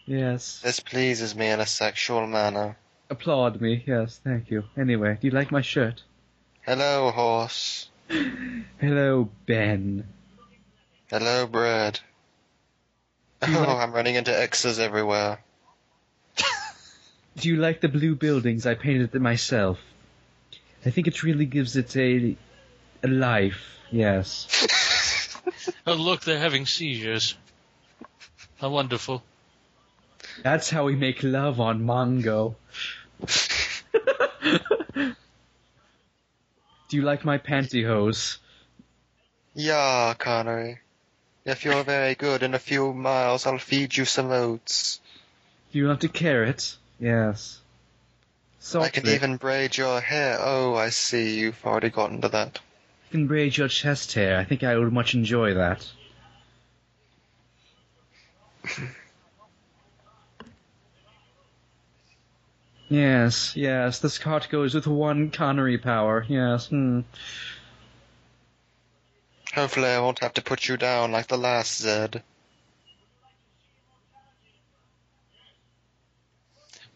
Yes, 0.08 0.60
This 0.62 0.80
pleases 0.82 1.36
me 1.36 1.48
in 1.48 1.60
a 1.62 1.66
sexual 1.66 2.28
manner. 2.28 2.76
applaud 3.10 3.62
me. 3.62 3.84
Yes, 3.86 4.20
thank 4.24 4.50
you. 4.50 4.64
Anyway, 4.76 5.18
do 5.22 5.28
you 5.28 5.32
like 5.32 5.52
my 5.52 5.62
shirt? 5.62 6.04
Hello, 6.64 7.12
horse. 7.12 7.90
Hello, 8.80 9.30
Ben. 9.46 10.06
Hello, 11.10 11.48
bread. 11.48 12.00
Do 13.42 13.52
you 13.52 13.58
Oh, 13.58 13.62
like- 13.62 13.70
I'm 13.78 13.92
running 13.94 14.16
into 14.16 14.38
X's 14.38 14.80
everywhere. 14.80 15.40
Do 17.38 17.48
you 17.48 17.56
like 17.56 17.80
the 17.82 17.88
blue 17.88 18.16
buildings? 18.16 18.66
I 18.66 18.76
painted 18.76 19.16
it 19.16 19.20
myself. 19.22 19.80
I 20.86 20.90
think 20.90 21.08
it 21.08 21.24
really 21.24 21.46
gives 21.46 21.76
it 21.78 21.96
a 21.96 22.36
a 23.04 23.08
life. 23.08 23.78
Yes. 23.92 24.68
Oh, 25.86 25.94
look, 25.94 26.22
they're 26.22 26.40
having 26.40 26.66
seizures. 26.68 27.36
How 28.60 28.70
wonderful. 28.70 29.24
That's 30.44 30.70
how 30.70 30.86
we 30.86 30.96
make 30.96 31.24
love 31.24 31.60
on 31.60 31.82
Mongo. 31.84 32.56
Do 33.94 35.16
you 36.98 37.02
like 37.02 37.26
my 37.26 37.38
pantyhose? 37.40 38.38
Yeah, 39.54 40.14
Connery. 40.18 40.80
If 41.44 41.66
you're 41.66 41.84
very 41.84 42.14
good, 42.16 42.44
in 42.44 42.54
a 42.54 42.60
few 42.60 42.94
miles 42.94 43.48
I'll 43.48 43.58
feed 43.58 43.98
you 43.98 44.06
some 44.06 44.32
oats. 44.32 45.00
Do 45.72 45.80
you 45.80 45.88
want 45.88 46.04
a 46.04 46.10
carrot? 46.10 46.76
Yes. 47.00 47.62
Salt 48.60 48.86
I 48.86 48.90
can 48.90 49.06
lick. 49.06 49.16
even 49.16 49.38
braid 49.38 49.76
your 49.76 50.00
hair. 50.00 50.38
Oh, 50.40 50.76
I 50.76 50.90
see. 50.90 51.40
You've 51.40 51.66
already 51.66 51.90
gotten 51.90 52.22
to 52.22 52.30
that. 52.30 52.60
You 53.10 53.18
can 53.18 53.28
braid 53.28 53.58
your 53.58 53.68
chest 53.68 54.14
hair. 54.14 54.38
I 54.38 54.44
think 54.44 54.64
I 54.64 54.78
would 54.78 54.94
much 54.94 55.16
enjoy 55.16 55.56
that. 55.56 55.90
yes, 62.90 63.56
yes, 63.56 63.98
this 63.98 64.20
cart 64.20 64.50
goes 64.52 64.76
with 64.76 64.86
one 64.86 65.32
Connery 65.32 65.80
power. 65.80 66.24
Yes, 66.28 66.68
hmm. 66.68 67.00
Hopefully 69.54 69.90
I 69.90 70.00
won't 70.00 70.20
have 70.20 70.34
to 70.36 70.42
put 70.42 70.68
you 70.68 70.78
down 70.78 71.12
like 71.12 71.28
the 71.28 71.38
last 71.38 71.82
Zed. 71.82 72.24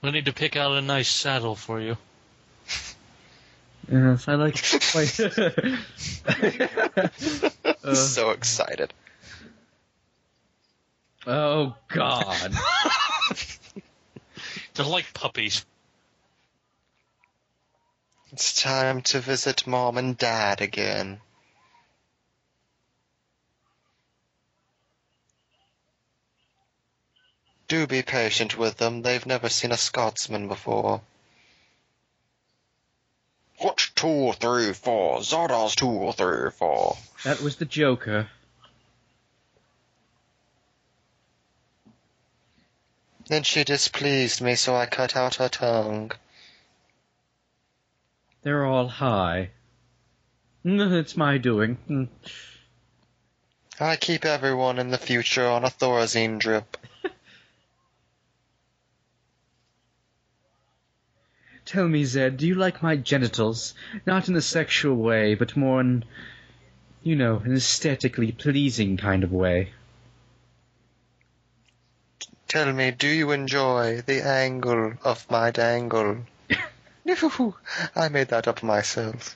We 0.02 0.12
need 0.12 0.26
to 0.26 0.34
pick 0.34 0.56
out 0.56 0.74
a 0.74 0.82
nice 0.82 1.10
saddle 1.10 1.56
for 1.56 1.82
you. 1.82 1.98
Yes, 3.92 4.28
I 4.28 4.36
like. 4.36 4.56
Uh. 7.84 7.94
so 7.94 8.32
excited. 8.32 8.92
oh 11.28 11.76
God! 11.88 12.54
They're 14.74 14.86
like 14.86 15.14
puppies. 15.14 15.64
It's 18.32 18.60
time 18.60 19.02
to 19.04 19.20
visit 19.20 19.68
mom 19.68 20.00
and 20.00 20.18
dad 20.18 20.62
again. 20.62 21.20
Do 27.86 27.98
be 27.98 28.02
patient 28.02 28.58
with 28.58 28.78
them. 28.78 29.04
They've 29.04 29.28
never 29.28 29.48
seen 29.48 29.72
a 29.72 29.78
Scotsman 29.78 30.48
before. 30.48 31.02
What's 33.60 33.92
two, 33.92 34.34
three, 34.40 34.74
four? 34.74 35.20
Zardoz 35.20 35.76
two, 35.76 36.12
three, 36.14 36.50
four. 36.50 36.98
That 37.26 37.42
was 37.42 37.58
the 37.58 37.66
Joker. 37.66 38.28
Then 43.28 43.44
she 43.44 43.64
displeased 43.64 44.42
me, 44.42 44.56
so 44.56 44.76
I 44.76 44.88
cut 44.88 45.16
out 45.16 45.36
her 45.36 45.50
tongue. 45.50 46.12
They're 48.42 48.66
all 48.66 48.88
high. 48.88 49.52
Mm, 50.66 50.92
It's 50.92 51.16
my 51.16 51.38
doing. 51.38 51.78
Mm. 51.88 52.08
I 53.80 53.96
keep 53.96 54.26
everyone 54.26 54.80
in 54.80 54.90
the 54.90 54.98
future 54.98 55.48
on 55.48 55.64
a 55.64 55.70
Thorazine 55.70 56.40
drip. 56.40 56.78
Tell 61.66 61.88
me, 61.88 62.06
Zed, 62.06 62.38
do 62.38 62.48
you 62.48 62.54
like 62.54 62.84
my 62.84 62.96
genitals? 62.96 63.74
Not 64.06 64.30
in 64.30 64.36
a 64.36 64.42
sexual 64.42 64.96
way, 64.96 65.34
but 65.34 65.58
more 65.58 65.82
in, 65.82 66.06
you 67.02 67.16
know, 67.16 67.38
an 67.38 67.56
aesthetically 67.56 68.32
pleasing 68.32 68.98
kind 68.98 69.24
of 69.24 69.32
way. 69.32 69.74
Tell 72.48 72.72
me, 72.72 72.92
do 72.92 73.08
you 73.08 73.32
enjoy 73.32 74.02
the 74.06 74.24
angle 74.24 74.94
of 75.04 75.30
my 75.32 75.50
dangle? 75.50 76.20
I 77.96 78.10
made 78.10 78.28
that 78.28 78.48
up 78.48 78.62
myself. 78.62 79.36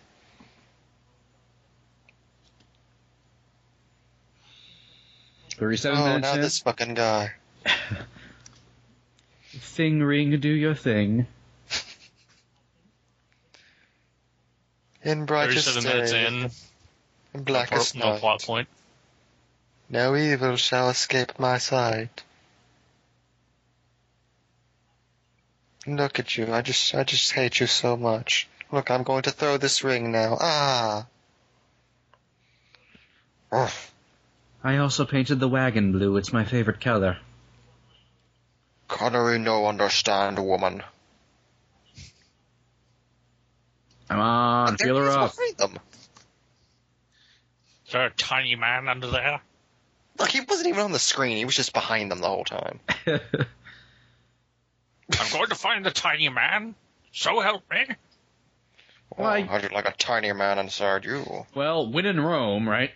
Thirty-seven 5.57 5.99
Oh, 5.99 6.17
now 6.19 6.35
this 6.35 6.59
fucking 6.59 6.93
guy. 6.93 7.31
Thing 9.51 10.01
ring, 10.01 10.39
do 10.39 10.47
your 10.47 10.75
thing. 10.75 11.27
In 15.03 15.25
brightest 15.25 15.67
37 15.69 15.91
minutes 15.91 16.11
day, 16.11 16.27
in. 16.27 16.33
in 16.35 16.51
No, 17.33 17.41
blackest 17.41 17.95
no 17.95 18.11
night, 18.11 18.19
plot 18.19 18.43
point. 18.43 18.67
no 19.89 20.15
evil 20.15 20.55
shall 20.57 20.89
escape 20.89 21.39
my 21.39 21.57
sight. 21.57 22.23
Look 25.87 26.19
at 26.19 26.35
you, 26.37 26.53
I 26.53 26.61
just, 26.61 26.93
I 26.93 27.03
just 27.03 27.31
hate 27.31 27.59
you 27.59 27.67
so 27.67 27.95
much. 27.95 28.47
Look, 28.71 28.91
I'm 28.91 29.03
going 29.03 29.23
to 29.23 29.31
throw 29.31 29.57
this 29.57 29.83
ring 29.83 30.11
now. 30.11 30.37
Ah! 30.39 31.05
Ugh. 33.51 33.71
I 34.63 34.77
also 34.77 35.05
painted 35.05 35.39
the 35.39 35.47
wagon 35.47 35.91
blue. 35.93 36.17
It's 36.17 36.33
my 36.33 36.43
favorite 36.43 36.81
color. 36.81 37.17
Connery 38.87 39.39
no 39.39 39.67
understand 39.67 40.37
woman. 40.37 40.83
Come 44.09 44.19
on, 44.19 44.77
feel 44.77 44.97
her 44.97 45.09
up. 45.09 45.33
them. 45.57 45.77
Is 47.85 47.93
there 47.93 48.07
a 48.07 48.11
tiny 48.11 48.55
man 48.55 48.87
under 48.87 49.07
there? 49.07 49.41
Look, 50.17 50.29
he 50.29 50.41
wasn't 50.41 50.69
even 50.69 50.81
on 50.81 50.91
the 50.91 50.99
screen. 50.99 51.37
He 51.37 51.45
was 51.45 51.55
just 51.55 51.73
behind 51.73 52.11
them 52.11 52.19
the 52.19 52.27
whole 52.27 52.43
time. 52.43 52.79
I'm 53.07 53.19
going 55.31 55.49
to 55.49 55.55
find 55.55 55.85
the 55.85 55.91
tiny 55.91 56.29
man. 56.29 56.75
So 57.11 57.39
help 57.39 57.63
me. 57.71 57.87
Why- 59.09 59.41
how'd 59.41 59.63
you 59.63 59.69
like 59.69 59.87
a 59.87 59.93
tiny 59.93 60.31
man 60.33 60.59
inside 60.59 61.05
you? 61.05 61.45
well, 61.55 61.89
win 61.91 62.05
in 62.05 62.19
Rome, 62.19 62.67
right? 62.69 62.91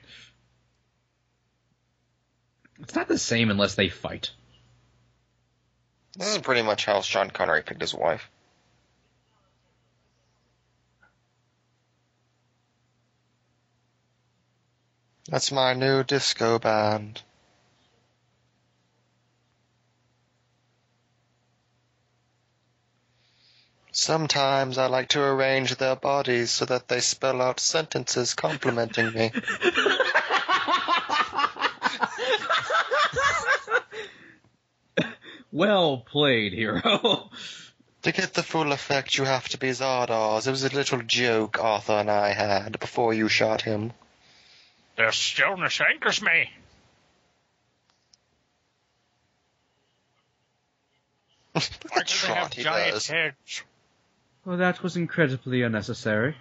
It's 2.79 2.95
not 2.95 3.07
the 3.07 3.17
same 3.17 3.49
unless 3.49 3.75
they 3.75 3.89
fight. 3.89 4.31
This 6.17 6.35
is 6.35 6.37
pretty 6.39 6.61
much 6.61 6.85
how 6.85 7.01
Sean 7.01 7.29
Connery 7.29 7.63
picked 7.63 7.81
his 7.81 7.93
wife. 7.93 8.29
That's 15.29 15.51
my 15.51 15.73
new 15.73 16.03
disco 16.03 16.59
band. 16.59 17.21
Sometimes 23.91 24.77
I 24.77 24.87
like 24.87 25.09
to 25.09 25.21
arrange 25.21 25.75
their 25.75 25.95
bodies 25.95 26.51
so 26.51 26.65
that 26.65 26.87
they 26.87 26.99
spell 26.99 27.41
out 27.41 27.59
sentences 27.59 28.33
complimenting 28.33 29.13
me. 29.13 29.31
Well 35.53 35.97
played, 35.97 36.51
hero. 36.53 37.29
To 38.01 38.11
get 38.11 38.33
the 38.33 38.41
full 38.41 38.71
effect, 38.71 39.17
you 39.17 39.23
have 39.23 39.47
to 39.49 39.59
be 39.59 39.69
Zardoz. 39.69 40.47
It 40.47 40.51
was 40.51 40.63
a 40.63 40.75
little 40.75 41.03
joke 41.03 41.59
Arthur 41.63 41.93
and 41.93 42.09
I 42.09 42.33
had 42.33 42.79
before 42.79 43.13
you 43.13 43.29
shot 43.29 43.61
him. 43.61 43.93
The 44.95 45.11
stillness 45.11 45.81
anchors 45.81 46.21
me. 46.21 46.49
Why 51.53 51.61
do 51.61 51.67
they 51.97 52.03
Trot, 52.03 52.37
have 52.37 52.51
giant 52.51 52.93
does. 52.93 53.07
heads? 53.07 53.63
well, 54.45 54.57
that 54.57 54.81
was 54.81 54.97
incredibly 54.97 55.61
unnecessary. 55.61 56.35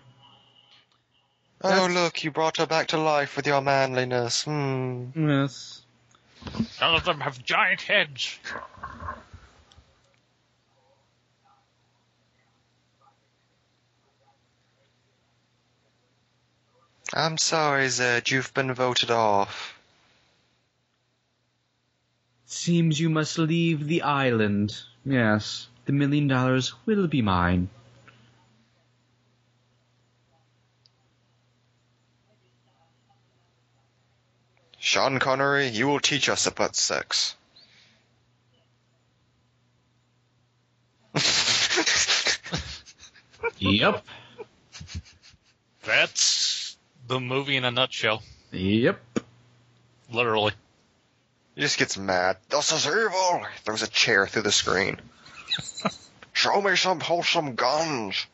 Oh, 1.65 1.69
That's- 1.69 1.93
look, 1.93 2.25
you 2.25 2.31
brought 2.31 2.57
her 2.57 2.67
back 2.67 2.89
to 2.89 2.99
life 2.99 3.37
with 3.37 3.47
your 3.47 3.61
manliness. 3.61 4.45
Hmm. 4.45 5.07
Yes. 5.15 5.83
None 6.81 6.95
of 6.97 7.05
them 7.05 7.21
have 7.21 7.43
giant 7.45 7.83
heads. 7.83 8.39
I'm 17.15 17.37
sorry, 17.37 17.89
Zed, 17.89 18.31
you've 18.31 18.55
been 18.55 18.73
voted 18.73 19.11
off. 19.11 19.79
Seems 22.47 22.99
you 22.99 23.11
must 23.11 23.39
leave 23.39 23.87
the 23.87 24.03
island. 24.03 24.75
Yes. 25.05 25.69
The 25.85 25.93
million 25.93 26.29
dollars 26.29 26.75
will 26.87 27.07
be 27.09 27.21
mine. 27.21 27.69
Sean 34.79 35.19
Connery, 35.19 35.69
you 35.69 35.87
will 35.87 36.01
teach 36.01 36.29
us 36.29 36.47
about 36.47 36.77
sex. 36.77 37.37
Yep. 43.59 44.05
That's 45.85 46.21
the 47.13 47.21
movie 47.21 47.57
in 47.57 47.65
a 47.67 47.71
nutshell. 47.71 48.23
Yep. 48.53 48.99
Literally. 50.11 50.55
He 51.55 51.61
just 51.61 51.79
gets 51.79 51.99
mad. 51.99 52.39
This 52.49 52.73
is 52.73 52.87
evil! 52.87 53.43
Throws 53.65 53.83
a 53.83 53.89
chair 53.89 54.27
through 54.27 54.43
the 54.43 54.53
screen. 54.53 54.99
Show 56.33 56.63
me 56.63 56.75
some 56.75 57.01
wholesome 57.01 57.55
guns! 57.55 58.27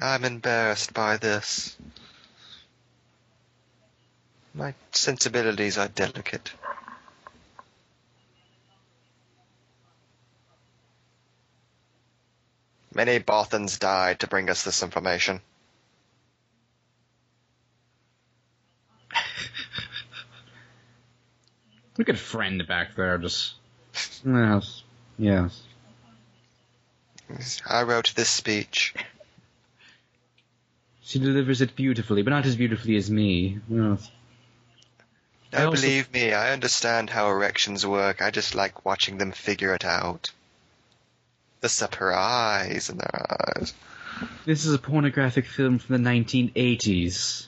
I'm 0.00 0.24
embarrassed 0.24 0.94
by 0.94 1.16
this. 1.16 1.76
My 4.54 4.72
sensibilities 4.92 5.78
are 5.78 5.88
delicate. 5.88 6.52
Many 12.98 13.20
Bothans 13.20 13.78
died 13.78 14.18
to 14.18 14.26
bring 14.26 14.50
us 14.50 14.64
this 14.64 14.82
information. 14.82 15.40
Look 21.96 22.08
at 22.08 22.18
friend 22.18 22.66
back 22.66 22.94
there, 22.96 23.18
just 23.18 23.54
yes, 24.24 24.82
yes. 25.16 25.62
I 27.68 27.82
wrote 27.82 28.12
this 28.16 28.28
speech. 28.30 28.94
She 31.02 31.18
delivers 31.18 31.60
it 31.60 31.74
beautifully, 31.76 32.22
but 32.22 32.30
not 32.30 32.46
as 32.46 32.56
beautifully 32.56 32.96
as 32.96 33.10
me. 33.10 33.58
Yes. 33.68 34.10
I 35.52 35.58
No, 35.60 35.66
also- 35.68 35.80
believe 35.82 36.12
me, 36.12 36.32
I 36.32 36.52
understand 36.52 37.10
how 37.10 37.28
erections 37.30 37.86
work. 37.86 38.20
I 38.22 38.30
just 38.30 38.54
like 38.56 38.84
watching 38.84 39.18
them 39.18 39.32
figure 39.32 39.72
it 39.74 39.84
out. 39.84 40.30
The 41.60 41.68
surprise 41.68 42.88
in 42.88 42.98
their 42.98 43.56
eyes. 43.58 43.74
This 44.44 44.64
is 44.64 44.74
a 44.74 44.78
pornographic 44.78 45.46
film 45.46 45.78
from 45.78 46.02
the 46.02 46.10
1980s. 46.10 47.46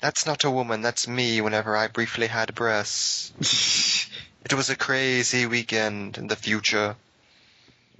That's 0.00 0.26
not 0.26 0.44
a 0.44 0.50
woman, 0.50 0.80
that's 0.80 1.08
me 1.08 1.40
whenever 1.40 1.76
I 1.76 1.88
briefly 1.88 2.26
had 2.26 2.54
breasts. 2.54 4.08
It 4.44 4.54
was 4.54 4.70
a 4.70 4.76
crazy 4.76 5.44
weekend 5.44 6.16
in 6.16 6.26
the 6.26 6.36
future. 6.36 6.96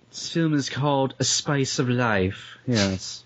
This 0.09 0.33
film 0.33 0.55
is 0.55 0.71
called 0.71 1.15
A 1.19 1.25
Spice 1.25 1.79
of 1.79 1.91
Life. 1.91 2.57
Yes. 2.67 3.23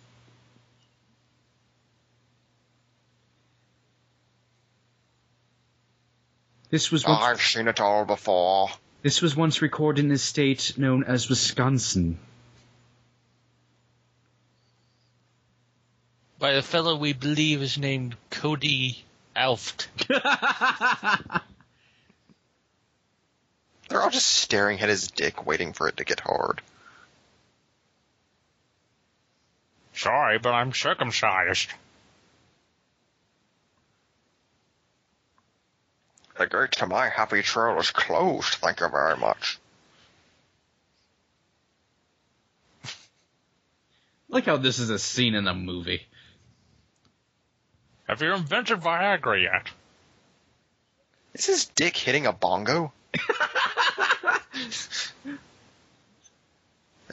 This 6.70 6.91
was 6.91 7.05
I've 7.07 7.41
seen 7.41 7.68
it 7.68 7.81
all 7.81 8.07
before. 8.07 8.70
This 9.03 9.20
was 9.20 9.36
once 9.36 9.61
recorded 9.61 10.05
in 10.05 10.11
a 10.12 10.18
state 10.18 10.74
known 10.78 11.05
as 11.05 11.28
Wisconsin. 11.28 12.18
By 16.38 16.53
a 16.53 16.62
fellow 16.62 16.96
we 16.96 17.12
believe 17.12 17.62
is 17.62 17.78
named 17.78 18.16
Cody 18.30 19.05
Alft. 19.36 19.88
They're 23.88 24.03
all 24.03 24.11
just 24.11 24.28
staring 24.28 24.80
at 24.80 24.88
his 24.88 25.09
dick, 25.09 25.46
waiting 25.46 25.72
for 25.72 25.88
it 25.88 25.98
to 25.98 26.05
get 26.05 26.20
hard. 26.20 26.62
Sorry, 29.94 30.38
but 30.38 30.53
I'm 30.53 30.72
circumcised. 30.72 31.68
The 36.39 36.47
gate 36.47 36.72
to 36.72 36.87
my 36.87 37.09
happy 37.09 37.43
trail 37.43 37.78
is 37.78 37.91
closed, 37.91 38.55
thank 38.55 38.80
you 38.80 38.89
very 38.89 39.16
much. 39.16 39.59
like 44.28 44.47
how 44.47 44.57
this 44.57 44.78
is 44.78 44.91
a 44.91 44.99
scene 44.99 45.35
in 45.35 45.47
a 45.47 45.55
movie. 45.55 46.07
Have 48.09 48.22
you 48.22 48.33
invented 48.35 48.80
Viagra 48.80 49.43
yet? 49.43 49.68
Is 51.35 51.47
his 51.47 51.64
dick 51.66 51.97
hitting 51.97 52.26
a 52.26 52.33
bongo? 52.33 52.93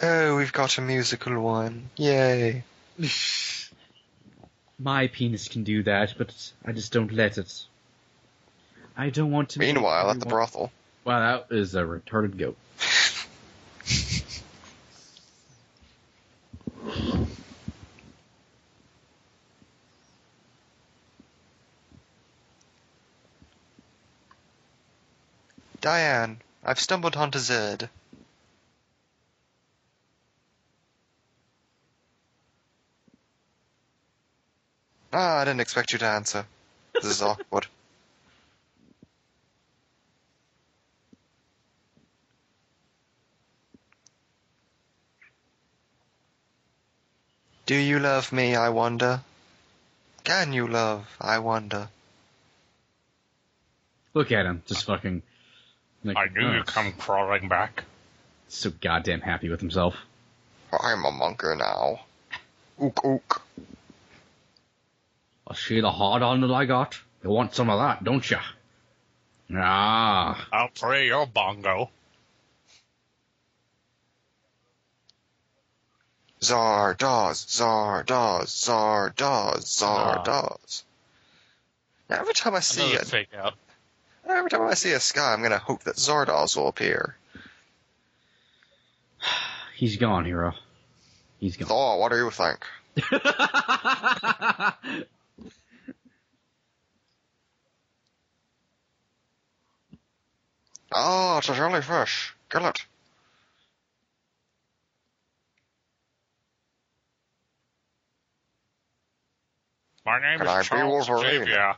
oh, 0.01 0.35
we've 0.35 0.51
got 0.51 0.77
a 0.77 0.81
musical 0.81 1.39
one. 1.39 1.89
Yay. 1.95 2.63
My 4.79 5.07
penis 5.07 5.47
can 5.47 5.63
do 5.63 5.83
that, 5.83 6.15
but 6.17 6.33
I 6.65 6.71
just 6.71 6.91
don't 6.91 7.11
let 7.11 7.37
it. 7.37 7.65
I 8.99 9.09
don't 9.11 9.31
want 9.31 9.51
to. 9.51 9.59
Meanwhile, 9.59 10.11
at 10.11 10.19
the 10.19 10.25
brothel. 10.25 10.73
Wow, 11.05 11.45
that 11.47 11.55
is 11.55 11.73
a 11.73 11.83
retarded 11.83 12.37
goat. 12.37 12.57
Diane, 25.79 26.41
I've 26.61 26.81
stumbled 26.81 27.15
onto 27.15 27.39
Zed. 27.39 27.89
Ah, 35.13 35.37
I 35.37 35.45
didn't 35.45 35.61
expect 35.61 35.93
you 35.93 35.99
to 35.99 36.05
answer. 36.05 36.45
This 36.95 37.05
is 37.05 37.21
awkward. 37.21 37.67
Do 47.69 47.75
you 47.75 47.99
love 47.99 48.31
me, 48.31 48.55
I 48.55 48.69
wonder? 48.69 49.21
Can 50.23 50.53
you 50.53 50.67
love, 50.67 51.05
I 51.21 51.37
wonder? 51.37 51.89
Look 54.15 54.31
at 54.31 54.47
him, 54.47 54.63
just 54.65 54.85
fucking. 54.85 55.21
Like, 56.03 56.17
I 56.17 56.25
knew 56.33 56.47
oh, 56.47 56.53
you'd 56.53 56.65
come 56.65 56.91
crawling 56.93 57.47
back. 57.47 57.83
So 58.47 58.71
goddamn 58.71 59.21
happy 59.21 59.49
with 59.49 59.59
himself. 59.59 59.93
I'm 60.73 61.05
a 61.05 61.11
monker 61.11 61.55
now. 61.55 61.99
Ook 62.81 63.05
ook. 63.05 63.41
I 65.47 65.53
see 65.53 65.79
the 65.79 65.91
hard 65.91 66.23
on 66.23 66.41
that 66.41 66.51
I 66.51 66.65
got. 66.65 66.99
You 67.23 67.29
want 67.29 67.53
some 67.53 67.69
of 67.69 67.77
that, 67.77 68.03
don't 68.03 68.27
ya? 68.27 68.39
Ah, 69.55 70.47
I'll 70.51 70.69
play 70.69 71.05
your 71.05 71.27
bongo. 71.27 71.91
Zardoz, 76.41 77.45
Zardoz, 77.47 78.47
Zardoz, 78.47 79.65
Zardoz. 79.65 80.83
Now 82.09 82.21
every 82.21 82.33
time 82.33 82.55
I 82.55 82.61
see 82.61 82.91
Another 82.91 83.01
a, 83.01 83.05
fake 83.05 83.29
out. 83.37 83.53
every 84.27 84.49
time 84.49 84.61
I 84.61 84.73
see 84.73 84.91
a 84.93 84.99
sky, 84.99 85.33
I'm 85.33 85.41
gonna 85.43 85.57
hope 85.57 85.83
that 85.83 85.95
Zardoz 85.95 86.55
will 86.55 86.69
appear. 86.69 87.17
he's 89.75 89.97
gone, 89.97 90.25
hero. 90.25 90.53
He's 91.39 91.57
gone. 91.57 91.67
Thor, 91.67 91.99
what 91.99 92.11
do 92.11 92.17
you 92.17 92.31
think? 92.31 92.65
Oh, 100.91 101.37
it's 101.39 101.49
a 101.49 101.55
jellyfish. 101.55 102.33
Kill 102.49 102.65
it. 102.65 102.85
My 110.09 110.19
name 110.19 110.39
Can 110.39 110.47
I 110.47 110.59
is 110.61 110.69
be 110.69 110.75
Charles 110.75 111.07
Wolverine? 111.07 111.45
Xavier. 111.45 111.75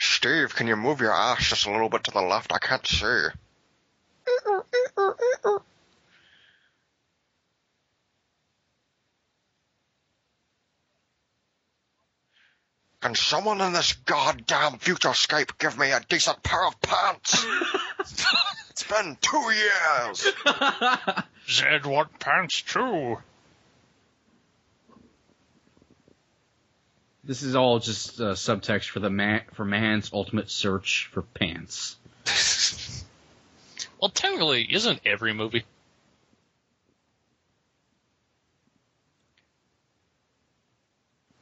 Steve, 0.00 0.54
can 0.54 0.66
you 0.66 0.76
move 0.76 1.02
your 1.02 1.12
ass 1.12 1.50
just 1.50 1.66
a 1.66 1.70
little 1.70 1.90
bit 1.90 2.04
to 2.04 2.12
the 2.12 2.22
left? 2.22 2.50
I 2.50 2.58
can't 2.58 2.86
see. 2.86 3.26
Can 13.02 13.14
someone 13.14 13.60
in 13.60 13.74
this 13.74 13.92
goddamn 13.92 14.78
futurescape 14.78 15.58
give 15.58 15.78
me 15.78 15.90
a 15.90 16.00
decent 16.08 16.42
pair 16.42 16.66
of 16.66 16.80
pants? 16.80 17.44
it's 18.70 18.84
been 18.84 19.18
two 19.20 19.52
years. 19.52 20.32
Zed 21.48 21.86
want 21.86 22.18
pants 22.18 22.62
too. 22.62 23.18
this 27.26 27.42
is 27.42 27.56
all 27.56 27.78
just 27.78 28.20
uh, 28.20 28.34
subtext 28.34 28.90
for 28.90 29.00
the 29.00 29.10
man 29.10 29.42
for 29.54 29.64
man's 29.64 30.10
ultimate 30.12 30.50
search 30.50 31.08
for 31.12 31.22
pants. 31.22 31.96
Well, 34.00 34.10
technically, 34.10 34.66
isn't 34.70 35.00
every 35.06 35.32
movie? 35.32 35.64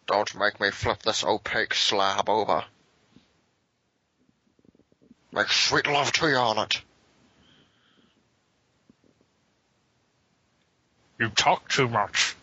Don't 0.07 0.33
make 0.37 0.61
me 0.61 0.71
flip 0.71 1.03
this 1.03 1.25
opaque 1.25 1.75
slab 1.75 2.29
over. 2.29 2.65
Make 5.33 5.49
sweet 5.49 5.89
love 5.89 6.13
to 6.13 6.29
you 6.29 6.37
on 6.37 6.59
it. 6.59 6.83
You 11.23 11.29
talk 11.29 11.69
too 11.69 11.87
much. 11.87 12.35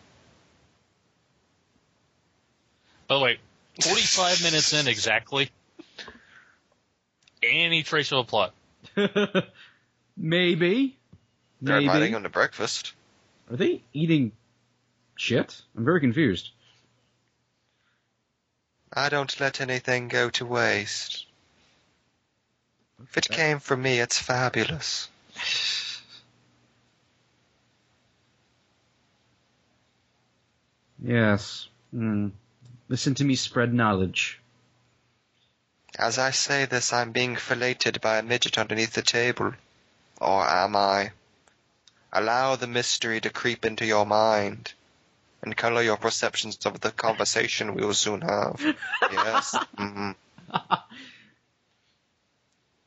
By 3.10 3.16
the 3.16 3.22
way, 3.22 3.40
45 3.82 4.42
minutes 4.42 4.72
in 4.72 4.88
exactly. 4.88 5.50
Any 7.44 7.84
trace 7.84 8.14
of 8.14 8.20
a 8.20 8.24
plot. 8.24 8.54
Maybe. 10.18 10.96
They're 11.62 11.76
Maybe. 11.76 11.88
inviting 11.88 12.14
him 12.14 12.24
to 12.24 12.30
breakfast. 12.30 12.94
Are 13.52 13.58
they 13.58 13.82
eating 13.92 14.32
shit? 15.18 15.62
I'm 15.76 15.84
very 15.84 16.00
confused. 16.00 16.52
I 18.94 19.10
don't 19.10 19.38
let 19.42 19.60
anything 19.60 20.08
go 20.08 20.30
to 20.30 20.46
waste. 20.46 21.26
If 23.04 23.18
it 23.18 23.30
uh. 23.30 23.36
came 23.36 23.60
from 23.60 23.82
me, 23.82 24.00
it's 24.00 24.18
fabulous. 24.18 25.10
Yes. 31.04 31.68
Hmm. 31.92 32.30
Listen 32.88 33.16
to 33.16 33.24
me 33.24 33.36
spread 33.36 33.74
knowledge. 33.74 34.40
As 35.98 36.18
I 36.18 36.32
say 36.32 36.66
this, 36.66 36.94
I'm 36.94 37.12
being 37.12 37.36
filleted 37.36 38.02
by 38.02 38.18
a 38.18 38.24
midget 38.24 38.58
underneath 38.58 38.94
the 38.94 39.02
table. 39.02 39.54
Or 40.20 40.48
am 40.48 40.76
I? 40.76 41.12
Allow 42.12 42.56
the 42.56 42.68
mystery 42.68 43.22
to 43.22 43.30
creep 43.30 43.66
into 43.66 43.86
your 43.86 44.06
mind 44.06 44.74
and 45.42 45.56
color 45.56 45.82
your 45.82 45.98
perceptions 45.98 46.58
of 46.66 46.80
the 46.82 46.92
conversation 46.92 47.74
we 47.76 47.86
will 47.86 47.94
soon 47.94 48.22
have. 48.22 48.76
yes. 49.12 49.58
hmm 49.78 50.12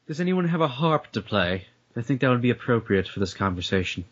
Does 0.06 0.20
anyone 0.20 0.48
have 0.48 0.60
a 0.60 0.68
harp 0.68 1.12
to 1.12 1.22
play? 1.22 1.68
I 1.96 2.02
think 2.02 2.20
that 2.20 2.28
would 2.28 2.42
be 2.42 2.50
appropriate 2.50 3.08
for 3.08 3.20
this 3.20 3.34
conversation. 3.34 4.04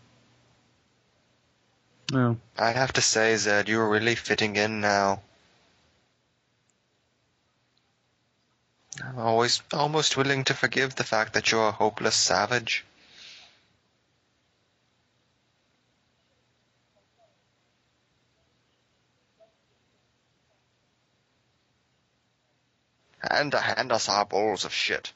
Oh. 2.12 2.16
No. 2.16 2.36
I 2.58 2.70
have 2.72 2.92
to 2.94 3.02
say, 3.02 3.36
Zed, 3.36 3.68
you're 3.68 3.88
really 3.88 4.14
fitting 4.14 4.56
in 4.56 4.80
now. 4.80 5.22
I'm 9.02 9.18
always 9.18 9.62
almost 9.72 10.16
willing 10.16 10.44
to 10.44 10.54
forgive 10.54 10.94
the 10.94 11.04
fact 11.04 11.32
that 11.34 11.50
you're 11.50 11.68
a 11.68 11.72
hopeless 11.72 12.16
savage. 12.16 12.84
And 23.22 23.52
to 23.52 23.60
hand 23.60 23.92
us 23.92 24.08
our 24.08 24.24
bowls 24.24 24.64
of 24.64 24.72
shit. 24.72 25.12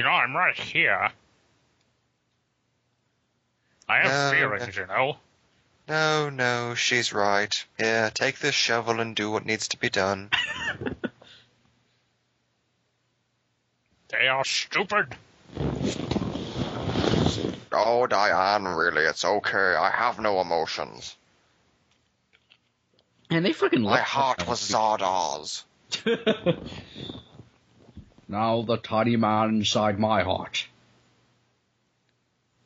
You 0.00 0.04
know, 0.04 0.12
I'm 0.12 0.34
right 0.34 0.58
here. 0.58 1.10
I 3.86 3.98
have 3.98 4.32
No, 4.32 4.56
feelings, 4.56 4.74
you 4.74 4.86
know. 4.86 5.18
No, 5.88 6.30
no, 6.30 6.74
she's 6.74 7.12
right. 7.12 7.54
Here, 7.76 8.10
take 8.14 8.38
this 8.38 8.54
shovel 8.54 9.00
and 9.00 9.14
do 9.14 9.30
what 9.30 9.44
needs 9.44 9.68
to 9.68 9.76
be 9.76 9.90
done. 9.90 10.30
They 14.08 14.26
are 14.26 14.42
stupid. 14.42 15.14
Oh, 17.70 18.06
Diane, 18.08 18.64
really, 18.64 19.02
it's 19.02 19.26
okay. 19.26 19.74
I 19.74 19.90
have 19.90 20.18
no 20.18 20.40
emotions. 20.40 21.14
And 23.28 23.44
they 23.44 23.52
fucking 23.52 23.82
My 23.82 23.96
left 23.96 24.08
heart 24.08 24.48
was 24.48 24.60
Zardoz. 24.60 25.64
now 28.30 28.62
the 28.62 28.76
tiny 28.76 29.16
man 29.16 29.48
inside 29.48 29.98
my 29.98 30.22
heart. 30.22 30.66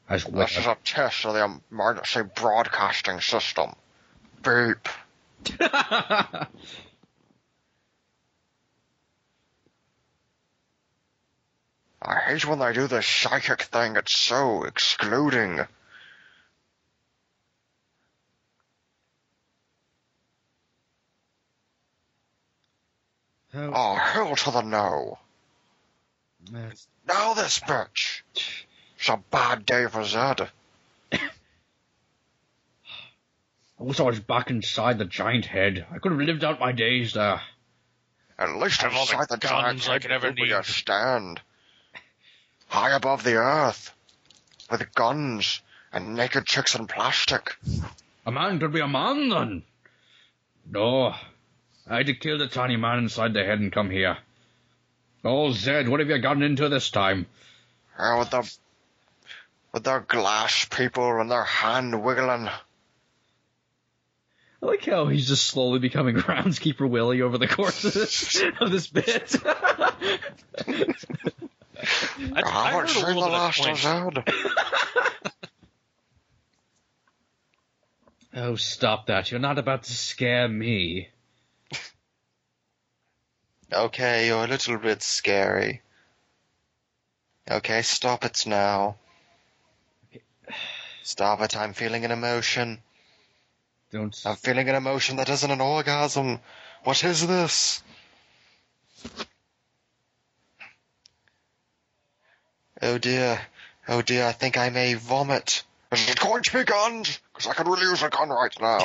Has 0.06 0.24
This 0.24 0.58
is 0.58 0.66
a 0.66 0.76
test 0.84 1.24
of 1.24 1.32
the 1.32 1.60
emergency 1.70 2.22
broadcasting 2.22 3.20
system. 3.20 3.74
Beep. 4.42 4.86
I 5.60 6.46
hate 12.26 12.46
when 12.46 12.58
they 12.58 12.74
do 12.74 12.86
this 12.86 13.06
psychic 13.06 13.62
thing. 13.62 13.96
It's 13.96 14.14
so 14.14 14.64
excluding. 14.64 15.60
Oh, 23.54 23.72
Oh, 23.72 23.94
hell 23.94 24.36
to 24.36 24.50
the 24.50 24.60
no. 24.60 25.18
That's- 26.50 26.86
Now 27.06 27.34
this 27.34 27.58
bitch. 27.60 28.22
It's 28.98 29.08
a 29.08 29.16
bad 29.30 29.66
day 29.66 29.86
for 29.86 30.04
Zed. 30.04 30.50
I 31.12 31.18
wish 33.82 34.00
I 34.00 34.04
was 34.04 34.20
back 34.20 34.50
inside 34.50 34.98
the 34.98 35.04
giant 35.04 35.46
head. 35.46 35.86
I 35.92 35.98
could 35.98 36.12
have 36.12 36.20
lived 36.20 36.44
out 36.44 36.60
my 36.60 36.72
days 36.72 37.12
there. 37.12 37.40
At 38.38 38.56
least 38.56 38.82
Have 38.82 38.94
all 38.94 39.04
the 39.06 39.12
inside 39.12 39.28
the 39.28 39.36
giant 39.36 39.66
guns 39.66 39.88
I 39.88 39.98
could 39.98 40.10
ever 40.12 40.26
head 40.28 40.38
will 40.38 40.46
be 40.46 40.52
a 40.52 40.62
stand. 40.64 41.40
High 42.68 42.92
above 42.92 43.22
the 43.24 43.34
earth. 43.34 43.92
With 44.70 44.94
guns 44.94 45.60
and 45.92 46.14
naked 46.14 46.46
chicks 46.46 46.74
in 46.74 46.86
plastic. 46.86 47.56
A 48.26 48.32
man 48.32 48.58
could 48.58 48.72
be 48.72 48.80
a 48.80 48.88
man 48.88 49.28
then. 49.28 49.62
No. 50.70 51.14
I 51.86 51.98
had 51.98 52.06
to 52.06 52.14
kill 52.14 52.38
the 52.38 52.48
tiny 52.48 52.76
man 52.76 52.98
inside 52.98 53.34
the 53.34 53.44
head 53.44 53.60
and 53.60 53.70
come 53.72 53.90
here. 53.90 54.16
Oh, 55.24 55.52
Zed, 55.52 55.88
what 55.88 56.00
have 56.00 56.10
you 56.10 56.18
gotten 56.18 56.42
into 56.42 56.68
this 56.68 56.90
time? 56.90 57.26
Uh, 57.98 58.16
with 58.18 58.30
the 58.30 58.56
with 59.72 59.84
their 59.84 60.00
glass 60.00 60.66
people 60.66 61.18
and 61.20 61.30
their 61.30 61.44
hand 61.44 62.04
wiggling. 62.04 62.48
I 64.62 64.66
like 64.66 64.84
how 64.84 65.06
he's 65.06 65.28
just 65.28 65.46
slowly 65.46 65.78
becoming 65.78 66.14
groundskeeper 66.16 66.86
Willie 66.88 67.22
over 67.22 67.38
the 67.38 67.48
course 67.48 67.84
of 67.84 67.94
this, 67.94 68.42
of 68.60 68.70
this 68.70 68.86
bit. 68.86 69.34
I 69.46 70.18
I 72.42 72.70
haven't 72.70 72.90
heard 72.90 72.90
seen 72.90 73.02
the 73.02 73.06
little 73.06 73.24
bit 73.24 73.32
last 73.32 73.66
of 73.66 73.78
Zed. 73.78 74.24
oh, 78.34 78.56
stop 78.56 79.06
that. 79.06 79.30
You're 79.30 79.40
not 79.40 79.58
about 79.58 79.84
to 79.84 79.92
scare 79.92 80.48
me. 80.48 81.08
Okay, 83.72 84.26
you're 84.26 84.44
a 84.44 84.48
little 84.48 84.78
bit 84.78 85.02
scary. 85.02 85.82
Okay, 87.50 87.82
stop 87.82 88.24
it 88.24 88.46
now. 88.46 88.96
Stop 91.02 91.40
it, 91.42 91.56
I'm 91.56 91.74
feeling 91.74 92.04
an 92.04 92.10
emotion. 92.10 92.80
Don't. 93.90 94.16
I'm 94.24 94.36
feeling 94.36 94.68
an 94.68 94.74
emotion 94.74 95.16
that 95.16 95.28
isn't 95.28 95.50
an 95.50 95.60
orgasm. 95.60 96.40
What 96.84 97.04
is 97.04 97.26
this? 97.26 97.82
Oh 102.82 102.98
dear. 102.98 103.40
Oh 103.86 104.02
dear, 104.02 104.26
I 104.26 104.32
think 104.32 104.56
I 104.56 104.70
may 104.70 104.94
vomit. 104.94 105.62
Is 105.92 106.10
it 106.10 106.18
going 106.18 106.42
to 106.42 106.58
be 106.58 106.64
guns? 106.64 107.20
Because 107.32 107.50
I 107.50 107.54
could 107.54 107.68
really 107.68 107.86
use 107.86 108.02
a 108.02 108.08
gun 108.08 108.30
right 108.30 108.54
now. 108.60 108.78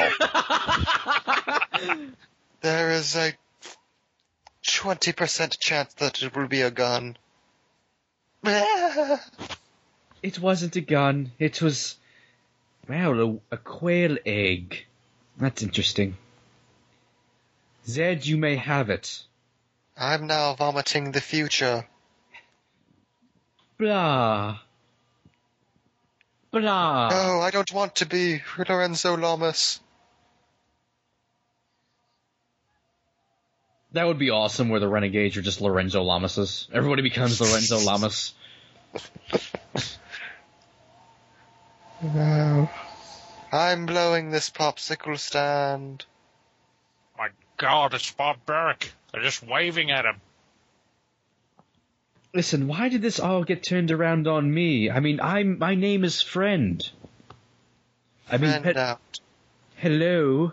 there 2.62 2.92
is 2.92 3.16
a 3.16 3.34
20% 4.70 5.60
chance 5.60 5.94
that 5.96 6.22
it 6.22 6.36
will 6.36 6.48
be 6.48 6.62
a 6.62 6.72
gun. 6.72 7.18
It 10.22 10.40
wasn't 10.40 10.76
a 10.76 10.82
gun. 10.82 11.32
It 11.40 11.62
was. 11.62 11.96
Well, 12.88 13.20
a, 13.52 13.56
a 13.56 13.58
quail 13.58 14.18
egg. 14.26 14.86
That's 15.38 15.64
interesting. 15.64 16.18
Zed, 17.88 18.26
you 18.26 18.38
may 18.38 18.58
have 18.58 18.90
it. 18.90 19.24
I'm 19.98 20.28
now 20.28 20.56
vomiting 20.56 21.12
the 21.12 21.22
future. 21.22 21.88
Blah. 23.78 24.60
Blah. 26.52 27.10
No, 27.10 27.42
I 27.42 27.52
don't 27.52 27.72
want 27.72 27.96
to 27.96 28.06
be 28.06 28.42
Lorenzo 28.58 29.16
Lamas. 29.16 29.80
That 33.94 34.06
would 34.06 34.20
be 34.20 34.30
awesome 34.30 34.70
where 34.70 34.80
the 34.80 34.88
renegades 34.88 35.36
are 35.38 35.42
just 35.42 35.62
Lorenzo 35.62 36.04
Lamases. 36.04 36.68
Everybody 36.72 37.02
becomes 37.02 37.42
Lorenzo 37.42 37.80
Lamas. 37.86 38.34
No. 42.02 42.70
I'm 43.52 43.86
blowing 43.88 44.30
this 44.30 44.50
popsicle 44.50 45.18
stand. 45.18 46.06
My 47.18 47.30
God, 47.58 47.94
it's 47.96 48.12
barbaric. 48.12 48.94
They're 49.12 49.24
just 49.24 49.42
waving 49.44 49.90
at 49.92 50.06
him. 50.06 50.22
Listen, 52.34 52.68
why 52.68 52.90
did 52.90 53.02
this 53.02 53.20
all 53.20 53.44
get 53.44 53.64
turned 53.64 53.90
around 53.90 54.28
on 54.28 54.54
me? 54.54 54.92
I 54.92 55.00
mean, 55.00 55.20
I'm 55.20 55.58
my 55.58 55.74
name 55.74 56.04
is 56.04 56.22
Friend. 56.22 56.88
I 58.30 58.38
mean, 58.38 58.52
Friend 58.62 58.66
he- 58.66 58.80
out. 58.80 59.20
hello. 59.78 60.52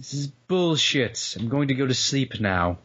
This 0.00 0.14
is 0.14 0.28
bullshit. 0.28 1.36
I'm 1.38 1.50
going 1.50 1.68
to 1.68 1.74
go 1.74 1.86
to 1.86 1.92
sleep 1.92 2.40
now. 2.40 2.78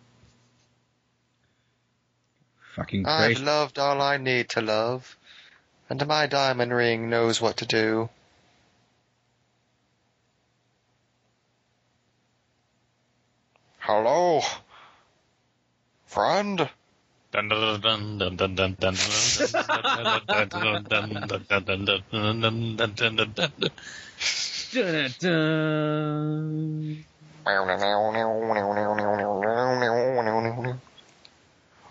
Fucking 2.76 3.06
crazy. 3.06 3.40
I've 3.40 3.40
loved 3.40 3.80
all 3.80 4.02
I 4.02 4.18
need 4.18 4.50
to 4.50 4.62
love, 4.62 5.16
and 5.90 6.06
my 6.06 6.28
diamond 6.28 6.74
ring 6.74 7.10
knows 7.10 7.40
what 7.40 7.56
to 7.58 7.66
do. 7.66 8.10
Hello, 13.80 14.42
friend. 16.08 16.70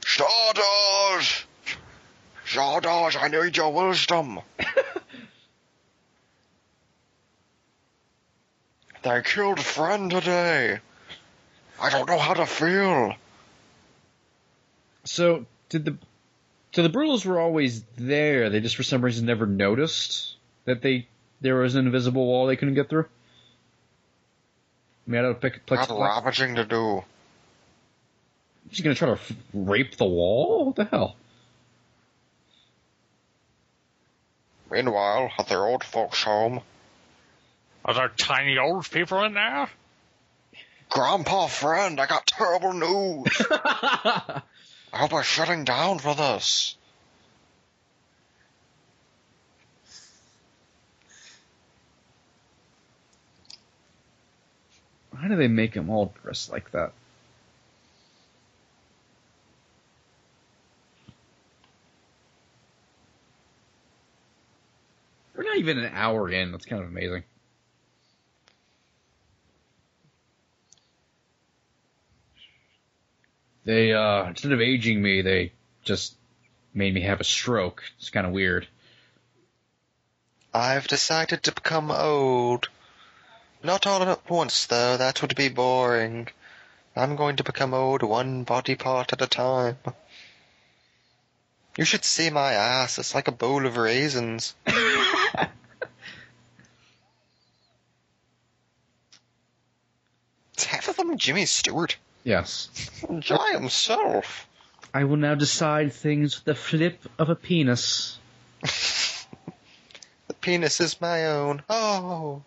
Stardust! 0.04 1.44
Stardust, 2.46 3.22
I 3.22 3.28
need 3.28 3.56
your 3.56 3.72
wisdom. 3.72 4.40
they 9.02 9.22
killed 9.22 9.60
friend 9.60 10.10
today. 10.10 10.78
I 11.80 11.90
don't 11.90 12.08
know 12.08 12.18
how 12.18 12.34
to 12.34 12.46
feel. 12.46 13.14
So 15.04 15.46
did 15.68 15.84
the 15.84 15.96
so 16.72 16.82
the 16.82 16.88
Brutals 16.88 17.24
were 17.24 17.38
always 17.38 17.82
there. 17.96 18.50
They 18.50 18.60
just 18.60 18.76
for 18.76 18.82
some 18.82 19.02
reason 19.04 19.26
never 19.26 19.46
noticed 19.46 20.36
that 20.64 20.82
they 20.82 21.06
there 21.40 21.56
was 21.56 21.74
an 21.74 21.86
invisible 21.86 22.26
wall 22.26 22.46
they 22.46 22.56
couldn't 22.56 22.74
get 22.74 22.88
through. 22.88 23.06
Made 25.06 25.18
out 25.18 25.24
of 25.26 25.40
pick, 25.40 25.60
What 25.68 25.80
plexiglass. 25.80 26.00
ravaging 26.24 26.54
to 26.56 26.64
do. 26.64 27.04
She's 28.70 28.80
gonna 28.82 28.94
try 28.94 29.08
to 29.08 29.12
f- 29.14 29.32
rape 29.52 29.96
the 29.96 30.06
wall. 30.06 30.64
What 30.66 30.76
the 30.76 30.84
hell? 30.86 31.16
Meanwhile, 34.70 35.30
at 35.38 35.48
their 35.48 35.64
old 35.64 35.84
folks' 35.84 36.22
home, 36.22 36.62
Are 37.84 37.94
there 37.94 38.08
tiny 38.08 38.56
old 38.58 38.90
people 38.90 39.22
in 39.24 39.34
there? 39.34 39.68
Grandpa 40.88 41.46
friend, 41.48 42.00
I 42.00 42.06
got 42.06 42.26
terrible 42.26 42.72
news. 42.72 43.42
I 44.94 44.98
hope 44.98 45.12
we're 45.12 45.24
shutting 45.24 45.64
down 45.64 45.98
for 45.98 46.14
this. 46.14 46.76
Why 55.10 55.26
do 55.26 55.34
they 55.34 55.48
make 55.48 55.72
them 55.72 55.90
all 55.90 56.14
dressed 56.22 56.52
like 56.52 56.70
that? 56.70 56.92
We're 65.34 65.42
not 65.42 65.56
even 65.56 65.78
an 65.78 65.90
hour 65.92 66.30
in. 66.30 66.52
That's 66.52 66.66
kind 66.66 66.80
of 66.80 66.88
amazing. 66.88 67.24
They, 73.64 73.92
uh, 73.92 74.26
instead 74.26 74.52
of 74.52 74.60
aging 74.60 75.00
me, 75.00 75.22
they 75.22 75.52
just 75.82 76.14
made 76.72 76.94
me 76.94 77.02
have 77.02 77.20
a 77.20 77.24
stroke. 77.24 77.82
It's 77.98 78.10
kind 78.10 78.26
of 78.26 78.32
weird. 78.32 78.66
I've 80.52 80.86
decided 80.86 81.42
to 81.44 81.52
become 81.52 81.90
old. 81.90 82.68
Not 83.62 83.86
all 83.86 84.02
at 84.02 84.30
once, 84.30 84.66
though. 84.66 84.96
That 84.96 85.22
would 85.22 85.34
be 85.34 85.48
boring. 85.48 86.28
I'm 86.94 87.16
going 87.16 87.36
to 87.36 87.44
become 87.44 87.74
old 87.74 88.02
one 88.02 88.44
body 88.44 88.76
part 88.76 89.12
at 89.12 89.22
a 89.22 89.26
time. 89.26 89.78
You 91.76 91.84
should 91.84 92.04
see 92.04 92.30
my 92.30 92.52
ass. 92.52 92.98
It's 92.98 93.14
like 93.14 93.26
a 93.26 93.32
bowl 93.32 93.66
of 93.66 93.76
raisins. 93.76 94.54
It's 100.54 100.64
half 100.64 100.88
of 100.88 100.96
them 100.96 101.18
Jimmy 101.18 101.46
Stewart. 101.46 101.96
Yes. 102.24 102.70
Enjoy 103.08 103.52
himself. 103.52 104.48
I 104.94 105.04
will 105.04 105.16
now 105.16 105.34
decide 105.34 105.92
things 105.92 106.36
with 106.36 106.44
the 106.44 106.54
flip 106.54 107.00
of 107.18 107.28
a 107.30 107.36
penis. 107.36 108.18
The 110.26 110.32
penis 110.34 110.80
is 110.80 111.02
my 111.02 111.26
own. 111.26 111.62
Oh. 111.68 112.42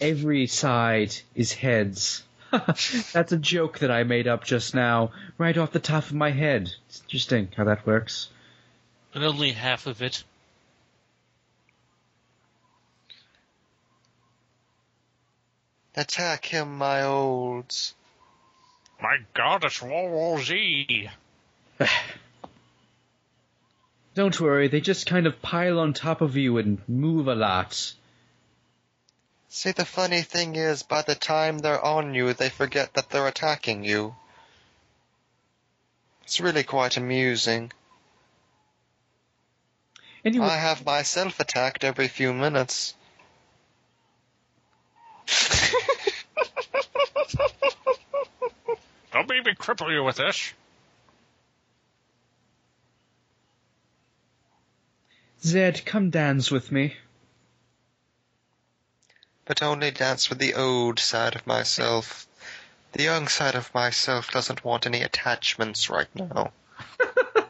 Every 0.00 0.48
side 0.48 1.14
is 1.36 1.52
heads. 1.52 2.24
That's 2.50 3.30
a 3.30 3.38
joke 3.38 3.78
that 3.78 3.90
I 3.92 4.02
made 4.02 4.26
up 4.26 4.42
just 4.44 4.74
now, 4.74 5.12
right 5.38 5.56
off 5.56 5.70
the 5.70 5.78
top 5.78 6.04
of 6.06 6.14
my 6.14 6.32
head. 6.32 6.72
It's 6.88 7.02
interesting 7.02 7.50
how 7.56 7.64
that 7.64 7.86
works. 7.86 8.30
And 9.14 9.22
only 9.22 9.52
half 9.52 9.86
of 9.86 10.02
it. 10.02 10.24
Attack 15.96 16.46
him, 16.46 16.76
my 16.78 17.02
olds. 17.02 17.94
My 19.04 19.18
God, 19.34 19.64
it's 19.64 19.82
World 19.82 20.12
War 20.12 20.42
Z. 20.42 21.10
Don't 24.14 24.40
worry, 24.40 24.68
they 24.68 24.80
just 24.80 25.04
kind 25.04 25.26
of 25.26 25.42
pile 25.42 25.78
on 25.78 25.92
top 25.92 26.22
of 26.22 26.38
you 26.38 26.56
and 26.56 26.78
move 26.88 27.28
a 27.28 27.34
lot. 27.34 27.92
See, 29.50 29.72
the 29.72 29.84
funny 29.84 30.22
thing 30.22 30.56
is, 30.56 30.84
by 30.84 31.02
the 31.02 31.14
time 31.14 31.58
they're 31.58 31.84
on 31.84 32.14
you, 32.14 32.32
they 32.32 32.48
forget 32.48 32.94
that 32.94 33.10
they're 33.10 33.28
attacking 33.28 33.84
you. 33.84 34.16
It's 36.22 36.40
really 36.40 36.62
quite 36.62 36.96
amusing. 36.96 37.72
Anyway, 40.24 40.46
I 40.46 40.56
have 40.56 40.86
myself 40.86 41.40
attacked 41.40 41.84
every 41.84 42.08
few 42.08 42.32
minutes. 42.32 42.94
Don't 49.14 49.28
make 49.28 49.46
me 49.46 49.54
cripple 49.54 49.90
you 49.90 50.04
with 50.04 50.16
this. 50.16 50.52
Zed, 55.42 55.86
come 55.86 56.10
dance 56.10 56.50
with 56.50 56.70
me. 56.70 56.96
but 59.44 59.62
only 59.62 59.90
dance 59.90 60.30
with 60.30 60.38
the 60.38 60.54
old 60.54 60.98
side 60.98 61.36
of 61.36 61.46
myself. 61.46 62.26
The 62.92 63.02
young 63.02 63.28
side 63.28 63.54
of 63.54 63.72
myself 63.74 64.30
doesn't 64.30 64.64
want 64.64 64.86
any 64.86 65.02
attachments 65.02 65.90
right 65.90 66.08
now. 66.14 66.52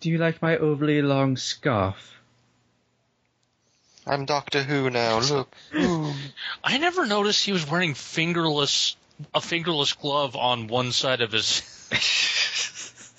Do 0.00 0.10
you 0.10 0.18
like 0.18 0.42
my 0.42 0.56
overly 0.56 1.00
long 1.02 1.36
scarf? 1.36 2.21
I'm 4.06 4.24
Doctor 4.24 4.62
Who 4.62 4.90
now, 4.90 5.20
look. 5.20 5.54
Ooh. 5.74 6.12
I 6.64 6.78
never 6.78 7.06
noticed 7.06 7.44
he 7.44 7.52
was 7.52 7.68
wearing 7.68 7.94
fingerless 7.94 8.96
a 9.34 9.40
fingerless 9.40 9.92
glove 9.92 10.34
on 10.34 10.66
one 10.66 10.90
side 10.92 11.20
of 11.20 11.32
his. 11.32 11.62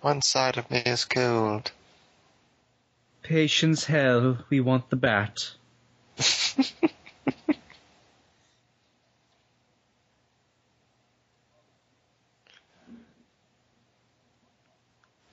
One 0.00 0.22
side 0.22 0.56
of 0.56 0.70
me 0.70 0.78
is 0.78 1.04
cold. 1.04 1.72
Patience 3.22 3.84
hell, 3.84 4.38
we 4.48 4.58
want 4.60 4.88
the 4.88 4.96
bat. 4.96 5.50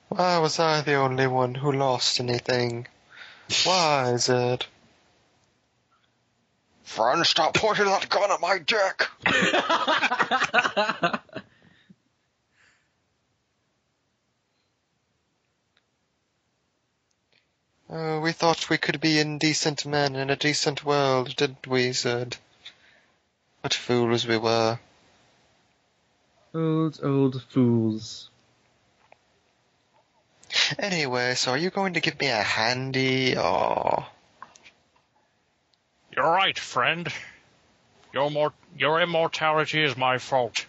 Why 0.08 0.38
was 0.38 0.58
I 0.58 0.82
the 0.82 0.96
only 0.96 1.26
one 1.26 1.54
who 1.54 1.72
lost 1.72 2.20
anything? 2.20 2.86
Why, 3.64 4.16
Zed? 4.16 4.66
Friend, 6.84 7.26
stop 7.26 7.54
pointing 7.54 7.86
that 7.86 8.08
gun 8.08 8.30
at 8.30 8.40
my 8.40 8.58
dick! 8.58 9.08
Oh, 17.90 18.20
we 18.20 18.32
thought 18.32 18.68
we 18.68 18.76
could 18.76 19.00
be 19.00 19.18
indecent 19.18 19.86
men 19.86 20.14
in 20.14 20.28
a 20.28 20.36
decent 20.36 20.84
world, 20.84 21.34
didn't 21.36 21.66
we, 21.66 21.92
Zed? 21.92 22.36
What 23.62 23.72
fools 23.72 24.26
we 24.26 24.36
were. 24.36 24.78
Old, 26.54 27.00
old 27.02 27.42
fools. 27.44 28.28
Anyway, 30.78 31.34
so 31.34 31.52
are 31.52 31.56
you 31.56 31.70
going 31.70 31.94
to 31.94 32.00
give 32.00 32.20
me 32.20 32.28
a 32.28 32.42
handy, 32.42 33.36
or... 33.36 34.06
You're 36.14 36.24
right, 36.24 36.58
friend. 36.58 37.08
Your 38.12 38.30
mor- 38.30 38.52
your 38.76 39.00
immortality 39.00 39.82
is 39.82 39.96
my 39.96 40.18
fault. 40.18 40.66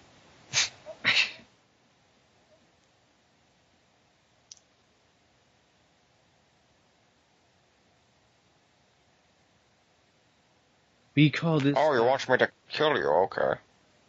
We 11.16 11.32
call 11.32 11.60
this. 11.60 11.76
Oh, 11.78 11.94
you 11.94 12.04
want 12.04 12.30
me 12.30 12.38
to 12.38 12.50
kill 12.70 12.98
you, 12.98 13.10
okay. 13.28 13.56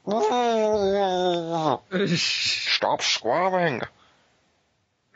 Stop 2.16 3.02
squirming. 3.02 3.82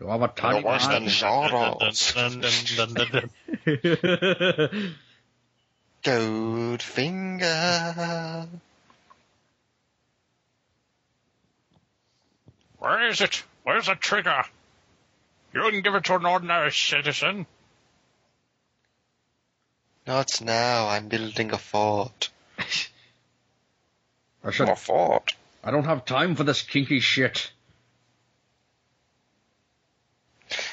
You 0.01 0.09
have 0.09 0.23
a 0.23 0.29
tiny 0.29 0.61
You're 0.61 0.67
worse 0.67 0.87
than 0.87 1.05
man. 1.05 1.11
Zardoz. 1.11 2.15
Dun, 2.15 2.41
dun, 2.41 2.53
dun, 2.77 3.11
dun, 3.13 3.31
dun. 4.73 4.95
Gold 6.03 6.83
finger. 6.83 8.49
Where 12.79 13.09
is 13.09 13.21
it? 13.21 13.43
Where's 13.63 13.87
the 13.87 13.95
trigger? 13.95 14.43
You 15.55 15.63
wouldn't 15.63 15.85
give 15.85 15.95
it 15.95 16.05
to 16.05 16.17
an 16.17 16.27
ordinary 16.27 16.73
citizen. 16.73 17.47
Not 20.07 20.41
now. 20.43 20.89
I'm 20.89 21.09
building 21.09 21.53
a 21.53 21.59
fort. 21.59 22.31
I 24.45 24.51
said, 24.51 24.69
A 24.69 24.77
fort. 24.77 25.35
I 25.63 25.71
don't 25.71 25.85
have 25.85 26.05
time 26.05 26.35
for 26.35 26.45
this 26.45 26.61
kinky 26.61 27.01
shit. 27.01 27.51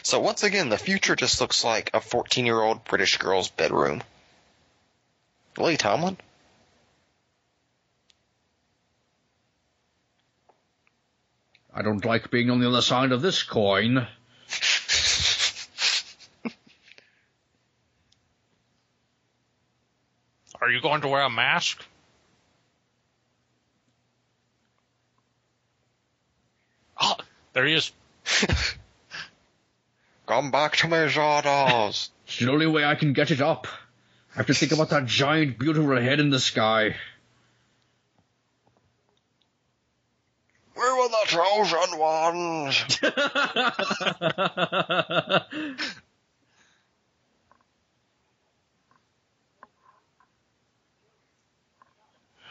So 0.03 0.19
once 0.19 0.43
again, 0.43 0.69
the 0.69 0.77
future 0.77 1.15
just 1.15 1.39
looks 1.41 1.63
like 1.63 1.91
a 1.93 1.99
14-year-old 1.99 2.83
British 2.85 3.17
girl's 3.17 3.49
bedroom. 3.49 4.01
Lily 5.57 5.77
Tomlin? 5.77 6.17
I 11.73 11.81
don't 11.83 12.03
like 12.03 12.31
being 12.31 12.49
on 12.49 12.59
the 12.59 12.67
other 12.67 12.81
side 12.81 13.11
of 13.11 13.21
this 13.21 13.43
coin. 13.43 13.97
Are 20.61 20.69
you 20.69 20.81
going 20.81 21.01
to 21.01 21.07
wear 21.07 21.21
a 21.21 21.29
mask? 21.29 21.85
Oh, 26.99 27.15
there 27.53 27.65
he 27.65 27.75
is. 27.75 27.91
Come 30.31 30.49
back 30.49 30.77
to 30.77 30.87
me, 30.87 30.95
Zardoz. 30.95 32.07
It's 32.25 32.39
the 32.39 32.49
only 32.49 32.65
way 32.65 32.85
I 32.85 32.95
can 32.95 33.11
get 33.11 33.31
it 33.31 33.41
up. 33.41 33.67
I 34.33 34.37
have 34.37 34.45
to 34.45 34.53
think 34.53 34.71
about 34.71 34.91
that 34.91 35.05
giant, 35.05 35.59
beautiful 35.59 35.97
head 35.97 36.21
in 36.21 36.29
the 36.29 36.39
sky. 36.39 36.95
we 40.73 40.81
were 40.81 41.09
the 41.09 41.25
chosen 41.25 41.99
ones. 41.99 42.85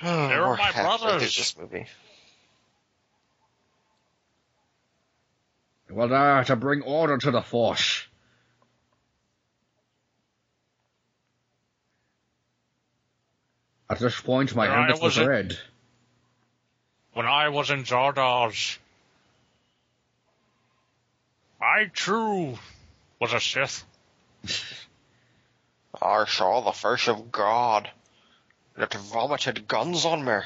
They're 0.03 0.47
oh, 0.47 0.57
my 0.57 0.73
brothers. 0.73 1.35
This 1.35 1.57
movie. 1.57 1.87
Well, 5.91 6.09
there 6.09 6.45
to 6.45 6.57
bring 6.57 6.83
order 6.83 7.19
to 7.19 7.31
the 7.31 7.43
force. 7.43 8.05
At 13.89 13.99
this 13.99 14.21
point, 14.21 14.55
my 14.55 14.67
There 14.67 14.75
I 14.77 14.79
helmet 14.87 15.03
was 15.03 15.17
was 15.17 15.19
a- 15.19 15.29
red. 15.29 15.59
When 17.13 17.27
I 17.27 17.49
was 17.49 17.71
in 17.71 17.85
Zardoz, 17.85 18.79
I 21.61 21.91
too 21.93 22.57
was 23.19 23.33
a 23.33 23.41
Sith. 23.41 23.85
I 26.01 26.25
saw 26.27 26.61
the 26.61 26.73
face 26.73 27.09
of 27.09 27.33
God. 27.33 27.91
It 28.79 28.95
vomited 28.95 29.67
guns 29.67 30.05
on 30.07 30.25
me. 30.25 30.39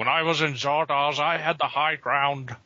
When 0.00 0.08
I 0.08 0.22
was 0.22 0.40
in 0.40 0.54
Zardoz, 0.54 1.18
I 1.18 1.36
had 1.36 1.58
the 1.58 1.66
high 1.66 1.96
ground. 1.96 2.56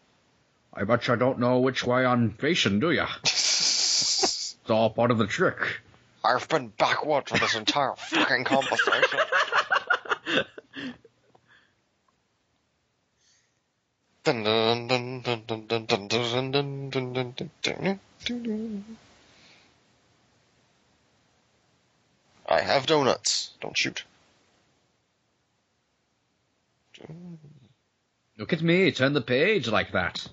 I 0.73 0.85
bet 0.85 1.09
you 1.09 1.17
don't 1.17 1.41
know 1.41 1.59
which 1.59 1.85
way 1.85 2.07
I'm 2.07 2.31
facing, 2.31 2.79
do 2.79 2.93
ya? 2.93 3.09
It's 3.25 4.57
all 4.69 4.89
part 4.89 5.11
of 5.11 5.19
the 5.19 5.27
trick. 5.27 5.81
I've 6.25 6.49
been 6.49 6.69
backwards 6.69 7.33
for 7.33 7.39
this 7.39 7.57
entire 7.57 7.97
fucking 7.97 8.45
conversation. 8.45 9.19
Dun, 14.23 14.45
dun, 14.45 14.87
dun, 14.87 15.21
dun, 15.23 15.43
dun, 15.45 15.67
dun, 15.67 15.87
dun, 15.87 16.07
dun, 16.07 16.07
dun, 16.07 16.51
dun, 16.53 16.91
dun, 16.91 17.13
dun, 17.13 17.35
dun, 17.35 17.51
dun, 17.63 18.01
dun. 18.45 18.97
I 22.49 22.61
have 22.61 22.87
donuts. 22.87 23.51
Don't 23.61 23.77
shoot. 23.77 24.05
Look 28.39 28.53
at 28.53 28.63
me, 28.63 28.91
turn 28.93 29.13
the 29.13 29.21
page 29.21 29.69
like 29.69 29.93
that. 29.93 30.27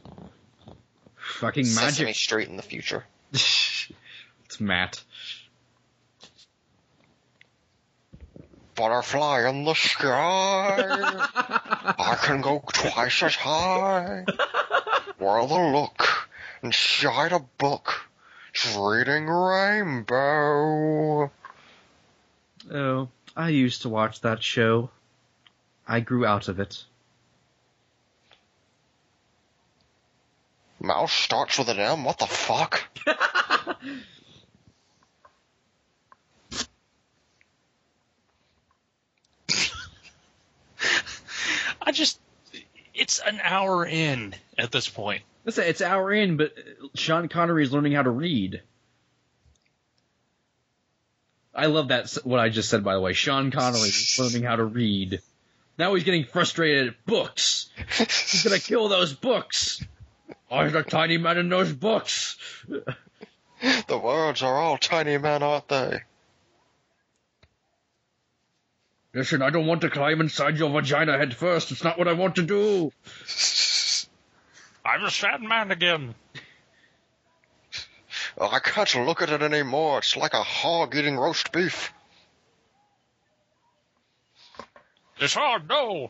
Fucking 1.16 1.66
Sesame 1.66 2.06
magic. 2.08 2.16
Street 2.16 2.50
in 2.50 2.58
the 2.58 2.64
future. 2.64 3.06
it's 3.32 4.60
Matt. 4.60 5.04
Butterfly 8.76 9.48
in 9.50 9.66
the 9.66 9.76
sky. 9.76 10.78
I 12.00 12.18
can 12.22 12.42
go 12.42 12.64
twice 12.74 13.22
as 13.24 13.36
high. 13.36 14.26
Where 15.18 15.46
the 15.46 15.54
look 15.54 16.30
inside 16.64 17.32
a 17.32 17.40
book. 17.40 18.10
It's 18.54 18.76
reading 18.76 19.28
rainbow. 19.28 20.12
Oh, 22.72 23.10
I 23.36 23.50
used 23.50 23.84
to 23.84 23.90
watch 23.90 24.22
that 24.22 24.44
show. 24.44 24.90
I 25.88 26.00
grew 26.00 26.26
out 26.26 26.48
of 26.48 26.60
it. 26.60 26.84
Mouse 30.80 31.14
starts 31.14 31.60
with 31.60 31.70
an 31.70 31.80
M. 31.80 32.04
What 32.04 32.18
the 32.18 32.26
fuck? 32.26 32.84
I 41.82 41.92
just, 41.92 42.20
it's 42.94 43.20
an 43.20 43.40
hour 43.44 43.86
in 43.86 44.34
at 44.58 44.72
this 44.72 44.88
point. 44.88 45.24
Listen, 45.46 45.66
it's 45.66 45.82
hour 45.82 46.12
in, 46.14 46.38
but 46.38 46.54
Sean 46.96 47.28
Connery 47.28 47.64
is 47.64 47.74
learning 47.74 47.94
how 47.94 48.04
to 48.04 48.10
read. 48.10 48.62
I 51.54 51.66
love 51.66 51.90
that, 51.90 52.18
what 52.24 52.40
I 52.40 52.50
just 52.50 52.70
said, 52.70 52.84
by 52.84 52.94
the 52.94 53.02
way. 53.02 53.14
Sean 53.14 53.52
Connery 53.52 53.90
is 53.90 54.18
learning 54.20 54.44
how 54.44 54.56
to 54.56 54.64
read. 54.64 55.22
Now 55.82 55.96
he's 55.96 56.04
getting 56.04 56.26
frustrated 56.26 56.90
at 56.90 57.06
books. 57.08 57.72
He's 57.98 58.44
gonna 58.44 58.60
kill 58.60 58.88
those 58.88 59.16
books. 59.16 59.84
I'm 60.52 60.76
a 60.76 60.84
tiny 60.84 61.18
man 61.18 61.40
in 61.40 61.50
those 61.50 61.74
books. 61.74 62.38
The 63.88 63.98
words 63.98 64.44
are 64.44 64.60
all 64.60 64.78
tiny 64.78 65.18
men, 65.18 65.42
aren't 65.42 65.70
they? 65.70 66.02
Listen, 69.16 69.42
I 69.42 69.50
don't 69.50 69.66
want 69.66 69.82
to 69.82 69.90
climb 69.90 70.22
inside 70.22 70.60
your 70.60 70.70
vagina 70.70 71.18
head 71.18 71.36
first. 71.36 71.72
It's 71.72 71.84
not 71.84 71.98
what 71.98 72.08
I 72.08 72.14
want 72.14 72.36
to 72.36 72.44
do. 72.44 72.92
I'm 74.86 75.04
a 75.04 75.10
sad 75.10 75.42
man 75.42 75.72
again. 75.72 76.14
Oh, 78.38 78.52
I 78.52 78.60
can't 78.60 79.08
look 79.08 79.24
at 79.24 79.32
it 79.32 79.42
anymore. 79.42 79.98
It's 79.98 80.16
like 80.16 80.36
a 80.36 80.44
hog 80.44 80.96
eating 80.96 81.18
roast 81.18 81.52
beef. 81.52 81.92
It's 85.22 85.36
hard, 85.36 85.70
no. 85.70 86.10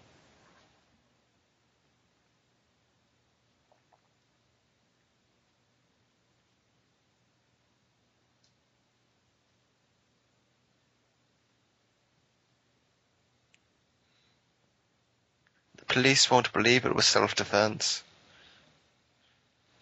The 15.75 15.85
police 15.85 16.31
won't 16.31 16.53
believe 16.53 16.85
it 16.85 16.95
was 16.95 17.05
self-defense. 17.05 18.03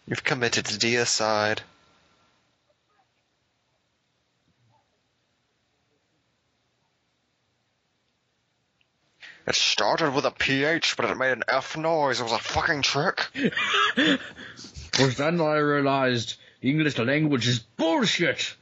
You've 0.08 0.24
committed 0.24 0.64
deicide. 0.64 1.60
It 9.46 9.54
started 9.54 10.14
with 10.14 10.26
a 10.26 10.30
PH, 10.30 10.96
but 10.96 11.10
it 11.10 11.16
made 11.16 11.32
an 11.32 11.44
F 11.48 11.76
noise. 11.76 12.20
It 12.20 12.24
was 12.24 12.32
a 12.32 12.38
fucking 12.38 12.82
trick. 12.82 13.26
Was 14.98 15.16
then 15.16 15.40
I 15.40 15.56
realized 15.56 16.34
the 16.60 16.70
English 16.70 16.98
language 16.98 17.48
is 17.48 17.60
bullshit. 17.60 18.54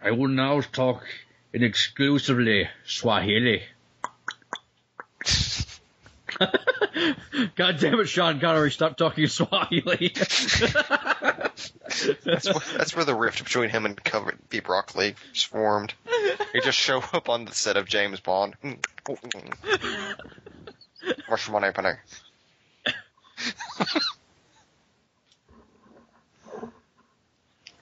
I 0.00 0.12
will 0.12 0.28
now 0.28 0.60
talk 0.60 1.04
in 1.52 1.62
exclusively 1.62 2.68
Swahili. 2.86 3.62
God 7.56 7.78
damn 7.78 8.00
it, 8.00 8.08
Sean 8.08 8.40
Connery, 8.40 8.70
stop 8.70 8.96
talking 8.96 9.26
Swahili. 9.26 10.14
That's, 12.24 12.48
wh- 12.48 12.76
that's 12.76 12.96
where 12.96 13.04
the 13.04 13.14
rift 13.14 13.44
between 13.44 13.70
him 13.70 13.86
and 13.86 14.02
Cover 14.02 14.34
Deep 14.50 14.68
Rock 14.68 14.96
Lake 14.96 15.16
formed. 15.34 15.94
he 16.52 16.60
just 16.60 16.78
show 16.78 16.98
up 17.12 17.28
on 17.28 17.44
the 17.44 17.52
set 17.54 17.76
of 17.76 17.86
James 17.86 18.18
Bond. 18.20 18.54
What's 21.28 21.48
money, 21.48 21.70
penny? 21.70 21.90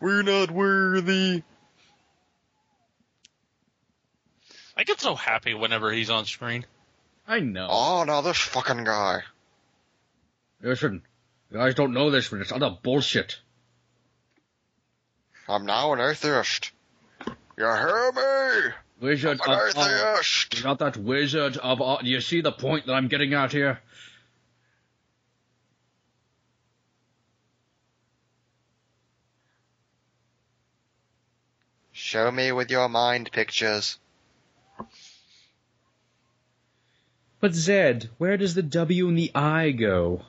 We're 0.01 0.23
not 0.23 0.51
worthy. 0.51 1.43
I 4.77 4.85
get 4.85 5.01
so 5.01 5.15
happy 5.15 5.55
whenever 5.55 5.93
he's 5.93 6.11
on 6.11 6.27
screen. 6.27 6.67
I 7.27 7.41
know. 7.41 7.69
Oh, 7.71 8.05
now 8.05 8.21
this 8.21 8.39
fucking 8.39 8.85
guy. 8.85 9.23
Listen, 10.61 11.03
you 11.51 11.59
guys 11.59 11.75
don't 11.75 11.93
know 11.93 12.11
this, 12.11 12.29
but 12.29 12.41
it's 12.41 12.53
utter 12.53 12.77
bullshit. 12.83 13.39
I'm 15.49 15.67
now 15.67 15.93
an 15.93 16.01
atheist. 16.01 16.73
You 17.27 17.35
hear 17.65 18.13
me? 18.13 18.73
Wizard 19.01 19.41
I'm 19.45 19.51
an 19.51 19.69
of 19.77 19.77
atheist. 19.77 20.63
Got 20.63 20.79
that 20.79 20.97
wizard 20.97 21.57
of. 21.57 21.79
Do 22.01 22.09
you 22.09 22.21
see 22.21 22.41
the 22.41 22.53
point 22.53 22.87
that 22.87 22.93
I'm 22.93 23.09
getting 23.09 23.35
at 23.35 23.53
here? 23.53 23.81
Show 31.93 32.31
me 32.31 32.53
with 32.53 32.71
your 32.71 32.89
mind 32.89 33.31
pictures. 33.33 33.99
But 37.43 37.55
Zed, 37.55 38.09
where 38.19 38.37
does 38.37 38.55
the 38.55 38.63
W 38.63 39.09
and 39.09 39.19
the 39.19 39.33
I 39.35 39.73
go? 39.73 40.23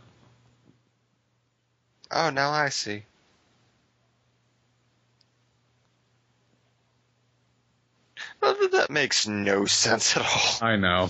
Oh, 2.09 2.31
now 2.31 2.49
I 2.49 2.69
see. 2.69 3.03
Well, 8.41 8.55
that 8.71 8.89
makes 8.89 9.27
no 9.27 9.65
sense 9.65 10.17
at 10.17 10.23
all. 10.25 10.67
I 10.67 10.75
know. 10.75 11.07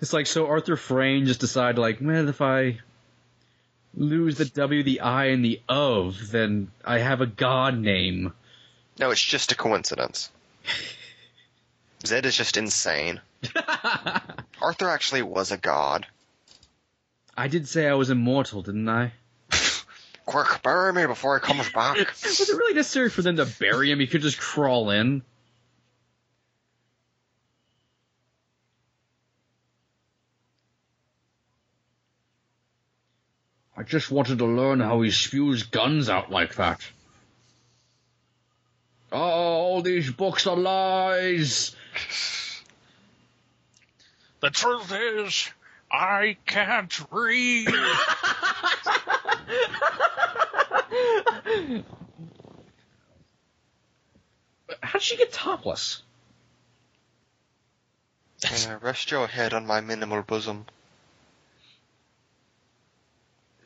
It's 0.00 0.12
like 0.12 0.28
so 0.28 0.46
Arthur 0.46 0.76
Frayn 0.76 1.26
just 1.26 1.40
decided 1.40 1.80
like, 1.80 1.98
well, 2.00 2.28
if 2.28 2.40
I 2.40 2.78
lose 3.96 4.38
the 4.38 4.44
W, 4.44 4.84
the 4.84 5.00
I, 5.00 5.24
and 5.24 5.44
the 5.44 5.60
of, 5.68 6.30
then 6.30 6.70
I 6.84 7.00
have 7.00 7.20
a 7.20 7.26
god 7.26 7.76
name. 7.76 8.32
No, 8.96 9.10
it's 9.10 9.20
just 9.20 9.50
a 9.50 9.56
coincidence. 9.56 10.30
Zed 12.06 12.26
is 12.26 12.36
just 12.36 12.56
insane. 12.56 13.20
Arthur 14.62 14.88
actually 14.88 15.22
was 15.22 15.52
a 15.52 15.56
god. 15.56 16.06
I 17.36 17.48
did 17.48 17.68
say 17.68 17.86
I 17.86 17.94
was 17.94 18.10
immortal, 18.10 18.62
didn't 18.62 18.88
I? 18.88 19.12
Quick, 20.26 20.62
bury 20.62 20.92
me 20.92 21.06
before 21.06 21.38
he 21.38 21.44
comes 21.46 21.70
back. 21.70 21.96
Was 22.22 22.50
it 22.50 22.56
really 22.56 22.74
necessary 22.74 23.10
for 23.10 23.22
them 23.22 23.36
to 23.36 23.46
bury 23.46 23.90
him? 23.90 23.98
He 23.98 24.06
could 24.06 24.20
just 24.20 24.38
crawl 24.38 24.90
in. 24.90 25.22
I 33.76 33.82
just 33.82 34.10
wanted 34.10 34.38
to 34.38 34.44
learn 34.44 34.80
how 34.80 35.00
he 35.00 35.10
spews 35.10 35.62
guns 35.62 36.10
out 36.10 36.30
like 36.30 36.56
that. 36.56 36.80
Oh, 39.10 39.18
all 39.18 39.82
these 39.82 40.10
books 40.10 40.46
are 40.46 40.56
lies. 40.56 41.74
The 44.40 44.50
truth 44.50 44.92
is, 44.92 45.50
I 45.92 46.36
can't 46.46 46.98
read. 47.10 47.68
How'd 54.82 55.02
she 55.02 55.16
get 55.16 55.32
topless? 55.32 56.02
Uh, 58.44 58.78
rest 58.80 59.10
your 59.10 59.26
head 59.26 59.52
on 59.52 59.66
my 59.66 59.80
minimal 59.80 60.22
bosom. 60.22 60.64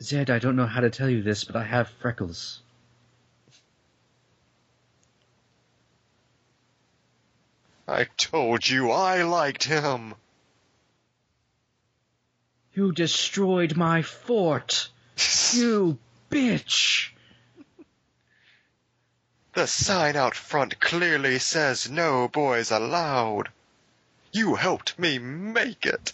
Zed, 0.01 0.29
I 0.29 0.39
don't 0.39 0.57
know 0.57 0.65
how 0.65 0.81
to 0.81 0.89
tell 0.89 1.09
you 1.09 1.23
this, 1.23 1.45
but 1.45 1.55
I 1.55 1.63
have 1.63 1.87
freckles. 2.01 2.59
I 7.87 8.05
told 8.17 8.67
you 8.67 8.91
I 8.91 9.23
liked 9.23 9.63
him. 9.63 10.15
You 12.75 12.91
destroyed 12.91 13.75
my 13.75 14.01
fort. 14.01 14.89
You 15.53 15.97
bitch. 16.29 17.11
The 19.53 19.67
sign 19.67 20.17
out 20.17 20.35
front 20.35 20.81
clearly 20.81 21.39
says 21.39 21.89
no 21.89 22.27
boys 22.27 22.71
allowed. 22.71 23.47
You 24.33 24.55
helped 24.55 24.99
me 24.99 25.17
make 25.17 25.85
it. 25.85 26.11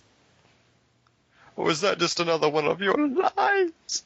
Or 1.55 1.65
was 1.65 1.81
that 1.81 1.97
just 1.97 2.19
another 2.19 2.47
one 2.47 2.65
of 2.65 2.81
your 2.81 2.95
lies? 3.07 4.03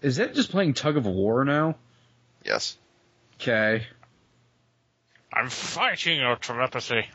Is 0.00 0.16
that 0.16 0.34
just 0.34 0.50
playing 0.50 0.72
tug 0.72 0.96
of 0.96 1.04
war 1.04 1.44
now? 1.44 1.74
Yes. 2.42 2.78
Okay. 3.34 3.86
I'm 5.30 5.50
fighting 5.50 6.20
your 6.20 6.36
telepathy. 6.36 7.06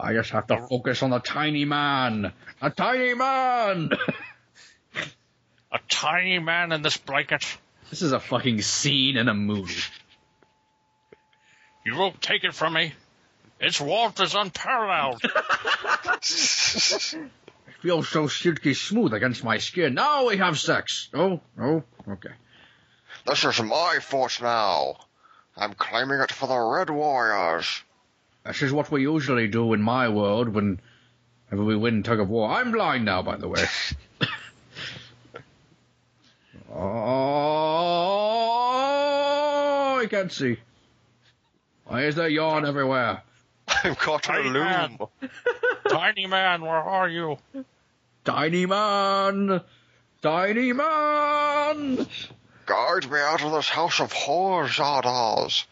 I 0.00 0.12
just 0.12 0.30
have 0.30 0.46
to 0.48 0.66
focus 0.68 1.02
on 1.02 1.10
the 1.10 1.18
tiny 1.18 1.64
man. 1.64 2.32
A 2.62 2.70
tiny 2.70 3.14
man! 3.14 3.90
A 5.70 5.78
tiny 5.90 6.38
man 6.38 6.72
in 6.72 6.80
this 6.80 6.96
blanket. 6.96 7.44
this 7.90 8.00
is 8.00 8.12
a 8.12 8.20
fucking 8.20 8.62
scene 8.62 9.18
in 9.18 9.28
a 9.28 9.34
movie. 9.34 9.82
You 11.84 11.94
won't 11.96 12.22
take 12.22 12.44
it 12.44 12.54
from 12.54 12.72
me. 12.72 12.94
Its 13.60 13.78
warmth 13.80 14.18
is 14.20 14.34
unparalleled. 14.34 15.20
Feels 17.80 18.08
so 18.08 18.28
silky 18.28 18.72
smooth 18.72 19.12
against 19.12 19.44
my 19.44 19.58
skin. 19.58 19.94
Now 19.94 20.26
we 20.26 20.38
have 20.38 20.58
sex. 20.58 21.10
Oh, 21.12 21.40
oh, 21.60 21.82
okay. 22.08 22.32
This 23.26 23.44
is 23.44 23.62
my 23.62 23.98
fort 24.00 24.38
now. 24.40 24.96
I'm 25.56 25.74
claiming 25.74 26.20
it 26.20 26.32
for 26.32 26.46
the 26.46 26.58
Red 26.58 26.88
Warriors. 26.88 27.82
This 28.44 28.62
is 28.62 28.72
what 28.72 28.90
we 28.90 29.02
usually 29.02 29.46
do 29.48 29.72
in 29.74 29.82
my 29.82 30.08
world 30.08 30.48
when 30.48 30.80
whenever 31.48 31.66
we 31.66 31.76
win 31.76 32.02
tug 32.02 32.20
of 32.20 32.28
war. 32.28 32.50
I'm 32.50 32.72
blind 32.72 33.04
now, 33.04 33.22
by 33.22 33.36
the 33.36 33.48
way. 33.48 33.64
oh, 38.78 39.98
I 40.00 40.06
can't 40.06 40.32
see. 40.32 40.58
Why 41.84 42.04
is 42.04 42.14
there 42.14 42.28
yawn 42.28 42.66
everywhere? 42.66 43.22
I'm 43.84 43.94
caught 43.94 44.28
in 44.28 44.34
a 44.34 44.36
Tiny 44.38 44.50
loom. 44.50 44.64
man. 44.64 44.98
tiny 45.88 46.26
man, 46.26 46.62
where 46.62 46.70
are 46.76 47.08
you? 47.08 47.38
Tiny 48.24 48.66
man! 48.66 49.60
Tiny 50.22 50.72
man! 50.72 52.06
Guide 52.66 53.10
me 53.10 53.18
out 53.18 53.42
of 53.42 53.52
this 53.52 53.68
house 53.68 54.00
of 54.00 54.12
horrors, 54.12 54.72
Zardoz. 54.72 55.64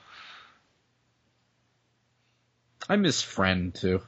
I 2.89 2.97
miss 2.97 3.23
Friend, 3.23 3.75
too. 3.75 4.03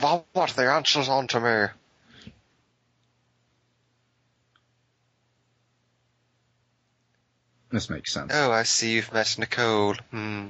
What 0.00 0.26
what 0.32 0.50
the 0.50 0.70
answers 0.70 1.08
on 1.08 1.26
to 1.28 1.40
me? 1.40 2.32
This 7.70 7.88
makes 7.88 8.12
sense. 8.12 8.32
Oh, 8.34 8.50
I 8.50 8.64
see 8.64 8.94
you've 8.94 9.12
met 9.12 9.38
Nicole. 9.38 9.94
Hmm. 10.10 10.48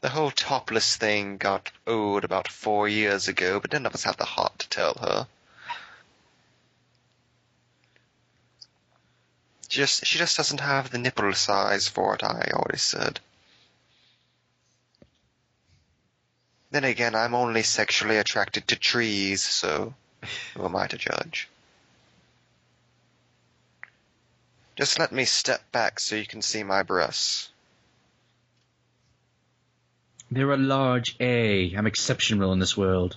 The 0.00 0.08
whole 0.08 0.30
topless 0.30 0.96
thing 0.96 1.38
got 1.38 1.70
old 1.86 2.24
about 2.24 2.48
four 2.48 2.88
years 2.88 3.28
ago, 3.28 3.60
but 3.60 3.72
none 3.72 3.84
of 3.84 3.94
us 3.94 4.04
have 4.04 4.16
the 4.16 4.24
heart 4.24 4.58
to 4.60 4.68
tell 4.68 4.94
her. 4.94 5.26
Just 9.68 10.06
she 10.06 10.18
just 10.18 10.36
doesn't 10.36 10.60
have 10.60 10.90
the 10.90 10.98
nipple 10.98 11.34
size 11.34 11.88
for 11.88 12.14
it, 12.14 12.22
I 12.24 12.50
always 12.54 12.80
said. 12.80 13.20
Then 16.70 16.84
again, 16.84 17.14
I'm 17.14 17.34
only 17.34 17.62
sexually 17.62 18.18
attracted 18.18 18.68
to 18.68 18.76
trees, 18.76 19.42
so 19.42 19.94
who 20.54 20.64
am 20.64 20.76
I 20.76 20.86
to 20.86 20.98
judge? 20.98 21.48
Just 24.76 24.98
let 24.98 25.10
me 25.10 25.24
step 25.24 25.72
back 25.72 25.98
so 25.98 26.14
you 26.14 26.26
can 26.26 26.42
see 26.42 26.62
my 26.62 26.82
breasts. 26.82 27.48
They're 30.30 30.52
a 30.52 30.56
large 30.58 31.16
A. 31.20 31.74
I'm 31.74 31.86
exceptional 31.86 32.52
in 32.52 32.58
this 32.58 32.76
world. 32.76 33.16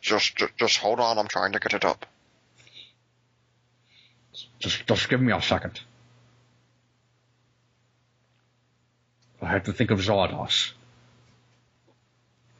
Just, 0.00 0.36
just, 0.36 0.56
just 0.58 0.76
hold 0.76 1.00
on. 1.00 1.18
I'm 1.18 1.28
trying 1.28 1.52
to 1.52 1.58
get 1.58 1.72
it 1.72 1.84
up. 1.84 2.06
Just, 4.58 4.86
just 4.86 5.08
give 5.08 5.20
me 5.20 5.32
a 5.32 5.40
second. 5.42 5.80
I 9.40 9.46
have 9.46 9.64
to 9.64 9.72
think 9.72 9.90
of 9.90 10.00
Zardoz. 10.00 10.72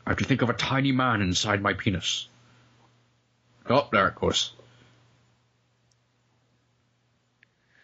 I 0.07 0.11
have 0.11 0.19
to 0.19 0.25
think 0.25 0.43
of 0.43 0.49
a 0.49 0.55
tiny 0.55 0.93
man 0.93 1.21
inside 1.21 1.61
my 1.61 1.75
penis. 1.75 2.29
Oh, 3.69 3.89
there 3.93 4.09
it 4.09 4.15
goes. 4.15 4.53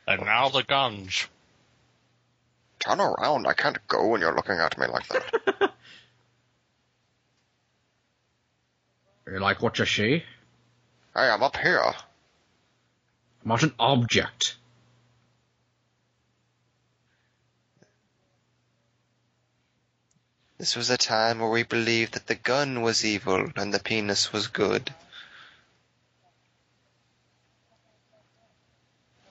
And 0.06 0.24
now 0.24 0.48
the 0.48 0.62
guns. 0.62 1.26
Turn 2.78 3.00
around. 3.00 3.46
I 3.46 3.54
can't 3.54 3.78
go 3.88 4.08
when 4.08 4.20
you're 4.20 4.34
looking 4.34 4.58
at 4.58 4.78
me 4.78 4.86
like 4.86 5.08
that. 5.08 5.72
you 9.26 9.38
like 9.38 9.62
what 9.62 9.78
you 9.78 9.86
see? 9.86 10.22
Hey, 11.14 11.28
I'm 11.28 11.42
up 11.42 11.56
here. 11.56 11.82
Not 13.44 13.62
an 13.62 13.74
object. 13.78 14.56
This 20.56 20.76
was 20.76 20.88
a 20.88 20.96
time 20.96 21.40
where 21.40 21.50
we 21.50 21.62
believed 21.62 22.14
that 22.14 22.26
the 22.26 22.36
gun 22.36 22.80
was 22.80 23.04
evil 23.04 23.50
and 23.54 23.74
the 23.74 23.80
penis 23.80 24.32
was 24.32 24.46
good. 24.46 24.94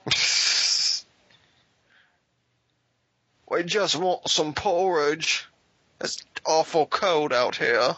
we 3.50 3.64
just 3.64 3.96
want 3.96 4.30
some 4.30 4.52
porridge. 4.52 5.48
It's 6.00 6.24
awful 6.46 6.86
cold 6.86 7.32
out 7.32 7.56
here. 7.56 7.96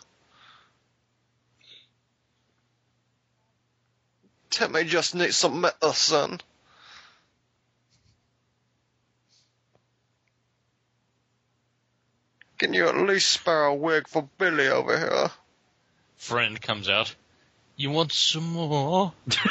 Timmy 4.57 4.85
just 4.85 5.15
needs 5.15 5.37
some 5.37 5.61
medicine. 5.61 6.41
Can 12.57 12.73
you 12.73 12.89
at 12.89 12.97
least 12.97 13.29
spare 13.29 13.67
a 13.67 13.75
wig 13.75 14.09
for 14.09 14.27
Billy 14.39 14.67
over 14.69 14.99
here? 14.99 15.31
Friend 16.17 16.59
comes 16.59 16.89
out. 16.89 17.15
You 17.77 17.91
want 17.91 18.13
some 18.13 18.49
more? 18.53 19.13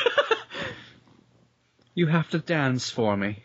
You 1.94 2.08
have 2.08 2.30
to 2.32 2.40
dance 2.40 2.90
for 2.90 3.16
me. 3.16 3.42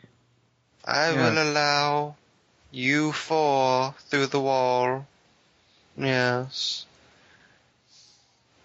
I 0.84 1.10
Yeah. 1.12 1.30
will 1.30 1.42
allow 1.52 2.16
you 2.72 3.12
four 3.12 3.94
through 4.08 4.26
the 4.26 4.40
wall. 4.40 5.06
Yes. 5.96 6.84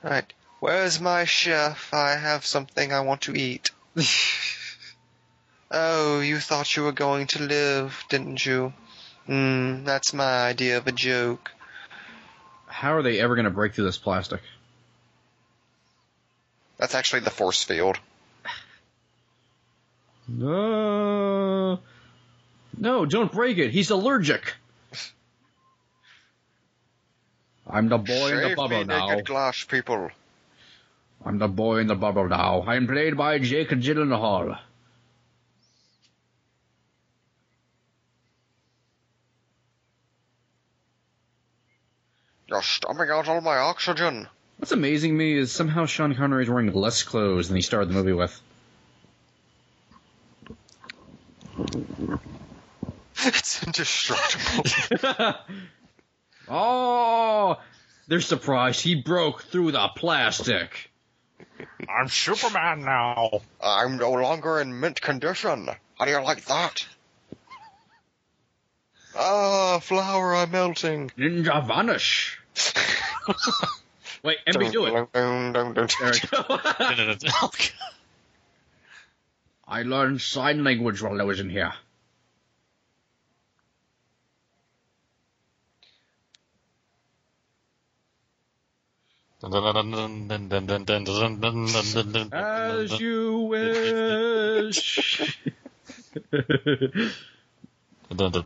Right. 0.01 0.33
Where's 0.65 0.99
my 0.99 1.25
chef? 1.25 1.93
I 1.93 2.15
have 2.15 2.43
something 2.43 2.91
I 2.91 3.01
want 3.01 3.21
to 3.21 3.35
eat. 3.35 3.69
oh, 5.69 6.21
you 6.21 6.39
thought 6.39 6.75
you 6.75 6.81
were 6.81 6.91
going 6.91 7.27
to 7.27 7.43
live, 7.43 8.03
didn't 8.09 8.43
you? 8.43 8.73
Hmm, 9.27 9.83
that's 9.83 10.11
my 10.11 10.47
idea 10.47 10.77
of 10.77 10.87
a 10.87 10.91
joke. 10.91 11.51
How 12.65 12.95
are 12.95 13.03
they 13.03 13.19
ever 13.19 13.35
going 13.35 13.45
to 13.45 13.51
break 13.51 13.75
through 13.75 13.85
this 13.85 13.99
plastic? 13.99 14.41
That's 16.79 16.95
actually 16.95 17.19
the 17.19 17.29
force 17.29 17.63
field. 17.63 17.99
No. 20.27 21.79
No, 22.77 23.05
don't 23.05 23.31
break 23.31 23.57
it. 23.57 23.71
He's 23.71 23.89
allergic. 23.89 24.53
I'm 27.69 27.87
the 27.87 27.99
boy 27.99 28.31
in 28.31 28.35
the 28.35 28.47
Shave 28.47 28.57
bubble 28.57 28.79
me 28.79 28.83
now. 28.83 29.07
naked 29.07 29.27
glass, 29.27 29.63
people. 29.63 30.11
I'm 31.25 31.39
the 31.39 31.47
boy 31.47 31.77
in 31.77 31.87
the 31.87 31.95
bubble 31.95 32.29
now. 32.29 32.63
I'm 32.67 32.85
played 32.85 33.17
by 33.17 33.39
Jake 33.39 33.69
Gyllenhaal. 33.69 34.59
You're 42.47 42.61
stumping 42.61 43.09
out 43.09 43.27
all 43.27 43.41
my 43.41 43.57
oxygen. 43.57 44.27
What's 44.57 44.71
amazing 44.71 45.13
to 45.13 45.17
me 45.17 45.35
is 45.35 45.51
somehow 45.51 45.87
Sean 45.87 46.13
Connery 46.13 46.43
is 46.43 46.49
wearing 46.49 46.71
less 46.71 47.01
clothes 47.01 47.47
than 47.47 47.55
he 47.55 47.63
started 47.63 47.89
the 47.89 47.93
movie 47.93 48.13
with. 48.13 48.39
It's 53.27 53.63
indestructible. 53.63 55.33
oh, 56.47 57.55
they're 58.07 58.21
surprised 58.21 58.81
he 58.81 59.01
broke 59.01 59.43
through 59.43 59.71
the 59.71 59.87
plastic. 59.95 60.91
I'm 61.89 62.09
Superman 62.09 62.81
now. 62.81 63.41
I'm 63.61 63.97
no 63.97 64.11
longer 64.11 64.59
in 64.59 64.79
mint 64.79 65.01
condition. 65.01 65.69
How 65.97 66.05
do 66.05 66.11
you 66.11 66.21
like 66.21 66.45
that? 66.45 66.85
Ah, 69.17 69.79
flour, 69.79 70.35
I'm 70.35 70.51
melting. 70.51 71.09
Ninja 71.17 71.65
vanish. 71.65 72.39
Wait, 74.23 74.37
MB, 74.47 74.71
do 74.71 74.85
it. 74.85 75.09
There. 75.13 76.13
I 79.67 79.83
learned 79.83 80.21
sign 80.21 80.63
language 80.63 81.01
while 81.01 81.19
I 81.19 81.23
was 81.23 81.39
in 81.39 81.49
here. 81.49 81.73
As 92.33 92.99
you 92.99 93.39
wish. 93.41 95.39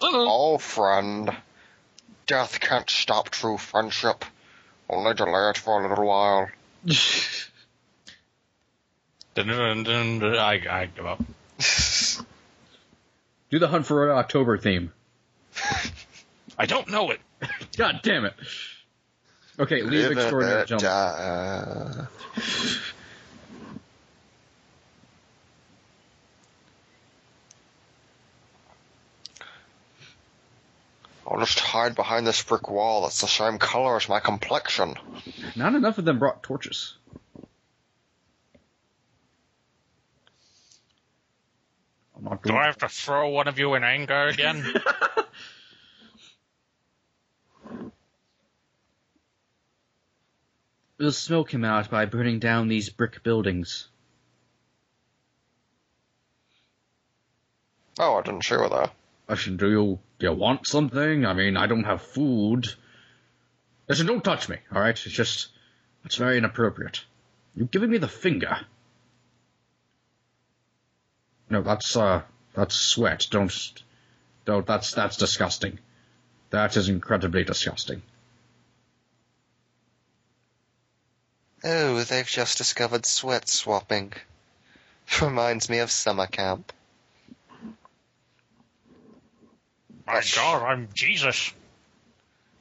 Oh, 0.01 0.57
friend. 0.57 1.35
Death 2.27 2.59
can't 2.59 2.89
stop 2.89 3.29
true 3.29 3.57
friendship. 3.57 4.25
Only 4.89 5.13
delay 5.13 5.51
it 5.51 5.57
for 5.57 5.83
a 5.83 5.87
little 5.89 6.05
while. 6.05 6.49
I, 10.37 10.61
I 10.69 10.89
give 10.93 11.05
up. 11.05 11.23
Do 13.49 13.59
the 13.59 13.67
Hunt 13.67 13.85
for 13.85 14.05
Red 14.05 14.15
October 14.15 14.57
theme. 14.57 14.91
I 16.57 16.65
don't 16.65 16.89
know 16.89 17.11
it. 17.11 17.21
God 17.77 18.01
damn 18.03 18.25
it. 18.25 18.33
Okay, 19.59 19.81
leave 19.81 20.03
Live 20.03 20.11
and 20.11 20.19
extraordinary 20.21 20.59
let 20.59 20.67
gentlemen. 20.67 21.97
die. 21.97 22.07
I'll 31.27 31.39
just 31.39 31.59
hide 31.59 31.93
behind 31.93 32.25
this 32.25 32.41
brick 32.41 32.69
wall 32.69 33.03
that's 33.03 33.21
the 33.21 33.27
same 33.27 33.59
color 33.59 33.97
as 33.97 34.09
my 34.09 34.19
complexion. 34.19 34.95
Not 35.55 35.75
enough 35.75 35.97
of 35.97 36.05
them 36.05 36.17
brought 36.19 36.41
torches. 36.41 36.95
Do 42.43 42.55
I 42.55 42.65
have 42.65 42.77
to 42.79 42.89
throw 42.89 43.29
one 43.29 43.47
of 43.47 43.59
you 43.59 43.75
in 43.75 43.83
anger 43.83 44.27
again? 44.27 44.63
We'll 50.99 51.13
smoke 51.13 51.53
him 51.53 51.63
out 51.63 51.89
by 51.89 52.05
burning 52.05 52.39
down 52.39 52.67
these 52.67 52.89
brick 52.89 53.23
buildings. 53.23 53.87
Oh, 57.97 58.17
I 58.17 58.21
didn't 58.21 58.41
share 58.41 58.67
that. 58.67 58.93
Listen, 59.29 59.55
do 59.55 59.69
you, 59.69 59.99
do 60.19 60.25
you 60.25 60.33
want 60.33 60.67
something? 60.67 61.25
I 61.25 61.33
mean, 61.33 61.55
I 61.55 61.67
don't 61.67 61.85
have 61.85 62.01
food. 62.01 62.67
Listen, 63.87 64.07
don't 64.07 64.23
touch 64.23 64.49
me, 64.49 64.57
alright? 64.73 64.89
It's 65.05 65.15
just, 65.15 65.49
it's 66.03 66.17
very 66.17 66.37
inappropriate. 66.37 67.05
You're 67.55 67.67
giving 67.67 67.91
me 67.91 67.97
the 67.97 68.09
finger. 68.09 68.57
No, 71.49 71.61
that's, 71.61 71.95
uh, 71.95 72.23
that's 72.53 72.75
sweat. 72.75 73.27
Don't, 73.31 73.53
don't, 74.43 74.67
that's, 74.67 74.93
that's 74.93 75.15
disgusting. 75.15 75.79
That 76.49 76.75
is 76.75 76.89
incredibly 76.89 77.45
disgusting. 77.45 78.01
Oh, 81.63 82.03
they've 82.03 82.25
just 82.25 82.57
discovered 82.57 83.05
sweat 83.05 83.49
swapping. 83.49 84.13
Reminds 85.21 85.69
me 85.69 85.79
of 85.79 85.91
summer 85.91 86.27
camp. 86.27 86.71
My 90.07 90.21
God, 90.35 90.63
I'm 90.63 90.89
Jesus. 90.93 91.53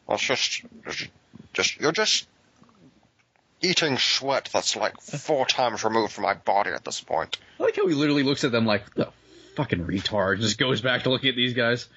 Well, 0.07 0.17
it's 0.17 0.25
just, 0.25 0.63
just, 0.87 1.09
just, 1.53 1.81
you're 1.81 1.93
just 1.93 2.27
eating 3.61 3.99
sweat 3.99 4.49
that's 4.53 4.77
like 4.77 5.01
four 5.01 5.47
times 5.47 5.85
removed 5.85 6.13
from 6.13 6.25
my 6.25 6.35
body 6.35 6.71
at 6.71 6.85
this 6.85 7.01
point. 7.01 7.39
I 7.59 7.63
like 7.65 7.77
how 7.77 7.87
he 7.87 7.95
literally 7.95 8.23
looks 8.23 8.45
at 8.45 8.53
them 8.53 8.67
like, 8.67 8.95
the 8.95 9.09
fucking 9.57 9.85
retard, 9.87 10.41
just 10.41 10.59
goes 10.59 10.81
back 10.81 11.05
to 11.05 11.11
looking 11.11 11.31
at 11.31 11.37
these 11.37 11.55
guys. 11.55 11.89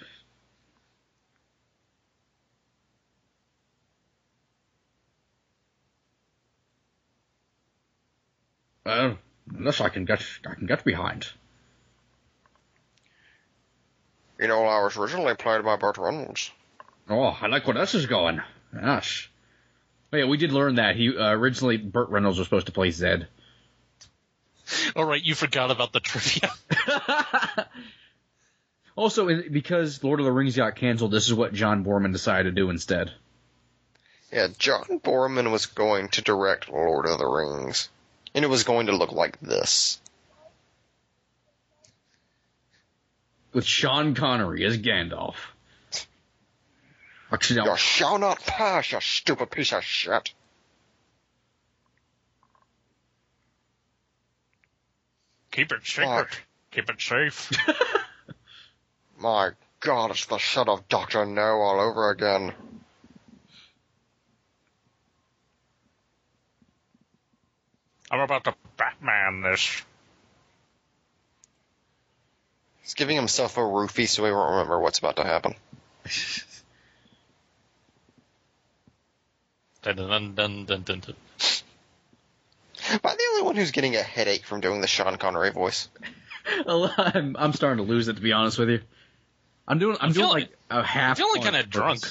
Well, 8.85 9.17
this 9.47 9.81
I 9.81 9.89
can 9.89 10.05
get, 10.05 10.23
I 10.45 10.55
can 10.55 10.67
get 10.67 10.83
behind. 10.83 11.27
You 14.39 14.47
know, 14.47 14.63
I 14.65 14.83
was 14.83 14.97
originally 14.97 15.35
played 15.35 15.63
by 15.63 15.75
Burt 15.75 15.97
Reynolds. 15.97 16.51
Oh, 17.09 17.37
I 17.39 17.47
like 17.47 17.67
where 17.67 17.75
this 17.75 17.93
is 17.93 18.07
going. 18.07 18.41
Yes. 18.73 19.27
Oh, 20.11 20.17
yeah, 20.17 20.25
we 20.25 20.37
did 20.37 20.51
learn 20.51 20.75
that 20.75 20.95
he 20.95 21.15
uh, 21.15 21.31
originally 21.31 21.77
Burt 21.77 22.09
Reynolds 22.09 22.39
was 22.39 22.47
supposed 22.47 22.65
to 22.65 22.71
play 22.71 22.91
Zed. 22.91 23.27
All 24.95 25.05
right, 25.05 25.21
you 25.21 25.35
forgot 25.35 25.69
about 25.69 25.93
the 25.93 25.99
trivia. 25.99 26.51
also, 28.95 29.43
because 29.49 30.03
Lord 30.03 30.19
of 30.19 30.25
the 30.25 30.31
Rings 30.31 30.55
got 30.55 30.75
canceled, 30.75 31.11
this 31.11 31.27
is 31.27 31.33
what 31.33 31.53
John 31.53 31.85
Boorman 31.85 32.11
decided 32.11 32.55
to 32.55 32.61
do 32.61 32.69
instead. 32.69 33.11
Yeah, 34.33 34.47
John 34.57 34.99
Boorman 35.01 35.51
was 35.51 35.67
going 35.67 36.09
to 36.09 36.21
direct 36.21 36.69
Lord 36.69 37.05
of 37.05 37.19
the 37.19 37.27
Rings, 37.27 37.89
and 38.33 38.45
it 38.45 38.47
was 38.47 38.63
going 38.63 38.87
to 38.87 38.95
look 38.95 39.11
like 39.11 39.39
this. 39.39 39.99
With 43.53 43.65
Sean 43.65 44.15
Connery 44.15 44.65
as 44.65 44.77
Gandalf. 44.77 45.35
Actually, 47.31 47.61
no, 47.61 47.71
You 47.71 47.77
shall 47.77 48.19
not 48.19 48.41
pass, 48.45 48.91
you 48.91 48.99
stupid 49.01 49.51
piece 49.51 49.73
of 49.73 49.83
shit. 49.83 50.33
Keep 55.51 55.71
it 55.73 55.85
secret. 55.85 56.07
Fuck. 56.07 56.41
Keep 56.71 56.89
it 56.89 57.01
safe. 57.01 57.51
My 59.19 59.51
God, 59.81 60.11
it's 60.11 60.25
the 60.25 60.37
shit 60.37 60.67
of 60.67 60.87
Doctor 60.87 61.25
No 61.25 61.43
all 61.43 61.79
over 61.81 62.09
again. 62.09 62.53
I'm 68.11 68.19
about 68.19 68.43
to 68.43 68.53
Batman 68.77 69.41
this. 69.41 69.81
He's 72.81 72.93
giving 72.93 73.15
himself 73.15 73.57
a 73.57 73.61
roofie 73.61 74.07
so 74.07 74.25
he 74.25 74.31
won't 74.31 74.51
remember 74.51 74.79
what's 74.79 74.99
about 74.99 75.15
to 75.15 75.23
happen. 75.23 75.55
Dun, 79.83 79.95
dun, 79.95 80.35
dun, 80.35 80.65
dun, 80.65 80.83
dun, 80.83 80.99
dun. 80.99 81.15
Am 82.91 82.99
I 83.03 83.15
the 83.15 83.23
only 83.31 83.41
one 83.43 83.55
who's 83.55 83.71
getting 83.71 83.95
a 83.95 84.03
headache 84.03 84.45
from 84.45 84.61
doing 84.61 84.79
the 84.81 84.85
Sean 84.87 85.17
Connery 85.17 85.49
voice? 85.51 85.87
I'm, 86.67 87.35
I'm 87.39 87.53
starting 87.53 87.83
to 87.83 87.91
lose 87.91 88.07
it, 88.07 88.15
to 88.17 88.21
be 88.21 88.31
honest 88.31 88.59
with 88.59 88.69
you. 88.69 88.81
I'm 89.67 89.79
doing, 89.79 89.97
I'm, 89.99 90.07
I'm 90.09 90.13
doing 90.13 90.27
feeling- 90.27 90.43
like 90.43 90.57
a 90.69 90.83
half. 90.83 91.17
feeling 91.17 91.39
one 91.41 91.51
kinda 91.51 91.63
drunk. 91.63 92.03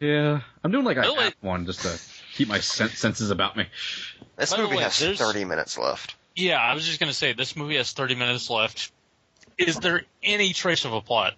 Yeah, 0.00 0.40
I'm 0.64 0.70
doing 0.72 0.84
like 0.86 0.96
a 0.96 1.00
Really? 1.00 1.24
half 1.24 1.34
one 1.42 1.66
just 1.66 1.82
to 1.82 1.88
keep 2.34 2.48
my 2.48 2.60
sen- 2.60 2.88
senses 2.90 3.30
about 3.30 3.56
me. 3.56 3.66
This 4.36 4.50
By 4.52 4.58
movie 4.62 4.76
way, 4.76 4.82
has 4.82 4.98
there's- 4.98 5.18
30 5.18 5.44
minutes 5.44 5.78
left. 5.78 6.16
Yeah, 6.34 6.58
I 6.58 6.74
was 6.74 6.86
just 6.86 6.98
gonna 6.98 7.12
say 7.12 7.32
this 7.34 7.56
movie 7.56 7.76
has 7.76 7.92
30 7.92 8.14
minutes 8.14 8.48
left. 8.48 8.90
Is 9.58 9.76
there 9.78 10.02
any 10.22 10.52
trace 10.54 10.84
of 10.84 10.92
a 10.94 11.00
plot? 11.00 11.34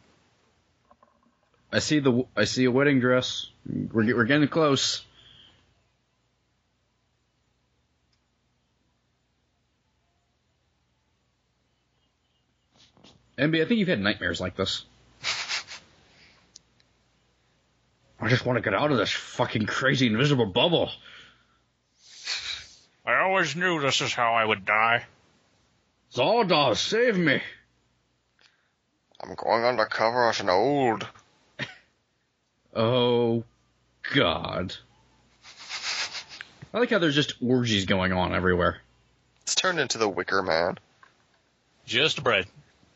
I 1.73 1.81
see 1.81 1.99
the, 1.99 2.25
I 2.37 2.45
see 2.45 2.65
a 2.65 2.71
wedding 2.71 3.01
dress. 3.01 3.47
We're, 3.67 4.17
we're 4.17 4.25
getting 4.25 4.47
close. 4.49 5.03
MB, 13.39 13.61
I 13.61 13.65
think 13.67 13.79
you've 13.81 13.89
had 13.89 14.01
nightmares 14.01 14.41
like 14.41 14.57
this. 14.57 14.85
I 18.25 18.29
just 18.29 18.47
want 18.47 18.57
to 18.57 18.63
get 18.63 18.73
out 18.73 18.91
of 18.91 18.97
this 18.97 19.13
fucking 19.13 19.67
crazy 19.67 20.07
invisible 20.07 20.47
bubble. 20.47 20.91
I 23.05 23.17
always 23.17 23.55
knew 23.55 23.83
this 23.83 24.01
is 24.01 24.15
how 24.15 24.33
I 24.33 24.43
would 24.43 24.65
die. 24.65 25.05
Zardoz, 26.15 26.79
save 26.79 27.19
me! 27.19 27.43
I'm 29.21 29.35
going 29.35 29.65
undercover 29.65 30.31
as 30.31 30.41
an 30.41 30.49
old. 30.49 31.07
Oh, 32.77 33.45
God. 34.15 34.75
I 36.73 36.81
like 36.81 36.91
how 36.91 36.99
there's 36.99 37.15
just 37.15 37.35
orgies 37.41 37.85
going 37.85 38.13
on 38.13 38.35
everywhere. 38.35 38.79
It's 39.43 39.55
turned 39.55 39.79
into 39.79 39.99
the 39.99 40.09
Wicker 40.09 40.43
Man. 40.43 40.79
Just 41.87 42.25
bread. 42.25 42.47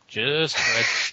Just 0.09 0.57
bread. 0.57 0.85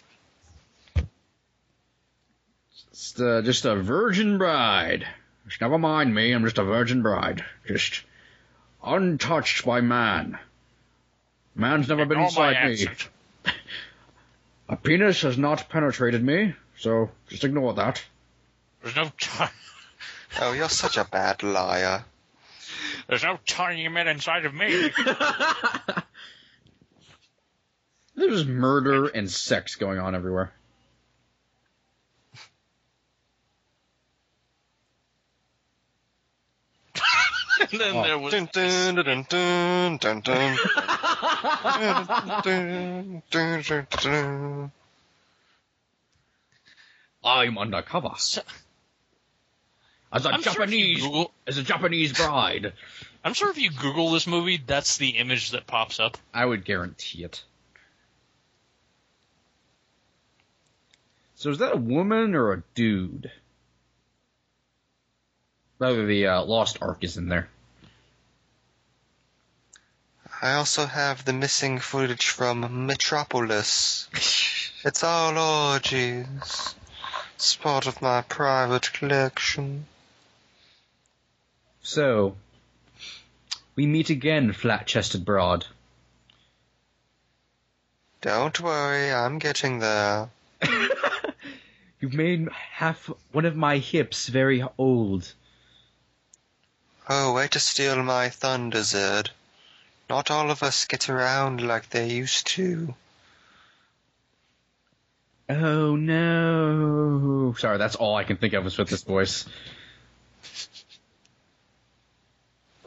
It's 2.95 3.19
uh, 3.19 3.41
just 3.43 3.65
a 3.65 3.75
virgin 3.75 4.37
bride. 4.37 5.05
Just 5.49 5.59
never 5.59 5.77
mind 5.77 6.15
me, 6.15 6.31
I'm 6.31 6.45
just 6.45 6.57
a 6.57 6.63
virgin 6.63 7.01
bride. 7.01 7.43
Just 7.67 8.03
untouched 8.81 9.65
by 9.65 9.81
man. 9.81 10.39
Man's 11.55 11.89
never 11.89 12.05
been 12.05 12.21
Ignore 12.21 12.31
my 12.37 12.49
inside 12.51 12.67
me. 12.67 12.71
accent. 12.71 13.09
A 14.69 14.77
penis 14.77 15.23
has 15.23 15.37
not 15.37 15.67
penetrated 15.67 16.23
me, 16.23 16.53
so 16.77 17.11
just 17.27 17.43
ignore 17.43 17.73
that. 17.73 18.01
There's 18.81 18.95
no 18.95 19.11
time. 19.19 19.49
Oh, 20.41 20.53
you're 20.53 20.69
such 20.69 20.97
a 20.97 21.05
bad 21.05 21.43
liar. 21.43 22.03
There's 23.07 23.23
no 23.23 23.39
tiny 23.45 23.87
men 23.87 24.09
inside 24.09 24.45
of 24.45 24.53
me. 24.53 24.91
There's 28.15 28.45
murder 28.45 29.07
and 29.07 29.31
sex 29.31 29.75
going 29.75 29.97
on 29.99 30.13
everywhere. 30.13 30.51
and 37.71 37.79
then 37.79 37.95
Oh. 37.95 38.03
there 38.03 38.17
was 38.19 38.33
Dun, 38.33 38.49
dun, 38.51 38.95
dun, 38.95 39.05
dun, 39.05 39.25
dun, 39.29 39.97
dun, 39.97 40.21
dun. 40.21 40.57
Dun, 42.43 43.23
dun, 43.31 43.63
dun, 43.63 43.87
dun. 44.01 44.71
I'm 47.23 47.57
undercover. 47.57 48.11
As 50.13 50.25
a 50.25 50.29
I'm 50.29 50.41
sure 50.41 50.53
Japanese, 50.53 51.01
Google, 51.01 51.31
as 51.47 51.57
a 51.57 51.63
Japanese 51.63 52.13
bride. 52.13 52.73
I'm 53.23 53.33
sure 53.33 53.49
if 53.49 53.57
you 53.57 53.71
Google 53.71 54.11
this 54.11 54.27
movie, 54.27 54.61
that's 54.65 54.97
the 54.97 55.09
image 55.09 55.51
that 55.51 55.65
pops 55.65 55.99
up. 55.99 56.17
I 56.33 56.45
would 56.45 56.63
guarantee 56.63 57.23
it. 57.23 57.43
So 61.35 61.49
is 61.49 61.57
that 61.57 61.73
a 61.73 61.77
woman 61.77 62.35
or 62.35 62.53
a 62.53 62.63
dude? 62.75 63.31
Rather, 65.79 66.05
the 66.05 66.27
uh, 66.27 66.43
Lost 66.43 66.77
Ark 66.81 67.03
is 67.03 67.17
in 67.17 67.27
there. 67.27 67.49
I 70.41 70.53
also 70.53 70.85
have 70.85 71.25
the 71.25 71.33
missing 71.33 71.79
footage 71.79 72.27
from 72.27 72.85
Metropolis. 72.85 74.07
It's 74.85 75.03
all 75.03 75.35
orgies. 75.73 76.75
It's 77.33 77.55
part 77.55 77.87
of 77.87 78.03
my 78.03 78.21
private 78.21 78.93
collection. 78.93 79.87
So, 81.81 82.35
we 83.75 83.87
meet 83.87 84.11
again, 84.11 84.53
flat-chested 84.53 85.25
broad. 85.25 85.65
Don't 88.21 88.59
worry, 88.59 89.11
I'm 89.11 89.39
getting 89.39 89.79
there. 89.79 90.29
You've 91.99 92.13
made 92.13 92.47
half 92.51 93.09
one 93.31 93.45
of 93.45 93.55
my 93.55 93.79
hips 93.79 94.27
very 94.27 94.63
old. 94.77 95.33
Oh, 97.07 97.33
way 97.33 97.47
to 97.49 97.59
steal 97.59 98.01
my 98.01 98.29
thunder, 98.29 98.81
Zed. 98.81 99.29
Not 100.09 100.31
all 100.31 100.49
of 100.49 100.63
us 100.63 100.85
get 100.85 101.07
around 101.07 101.61
like 101.61 101.89
they 101.89 102.09
used 102.09 102.47
to. 102.47 102.95
Oh 105.47 105.95
no! 105.95 107.53
Sorry, 107.59 107.77
that's 107.77 107.95
all 107.95 108.15
I 108.15 108.23
can 108.23 108.37
think 108.37 108.53
of 108.53 108.65
is 108.65 108.79
with 108.79 108.89
this 108.89 109.03
voice. 109.03 109.45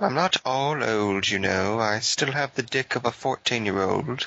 I'm 0.00 0.14
not 0.14 0.36
all 0.44 0.82
old, 0.82 1.28
you 1.28 1.38
know. 1.38 1.78
I 1.78 2.00
still 2.00 2.32
have 2.32 2.54
the 2.54 2.62
dick 2.64 2.96
of 2.96 3.04
a 3.04 3.12
14 3.12 3.64
year 3.64 3.82
old. 3.82 4.26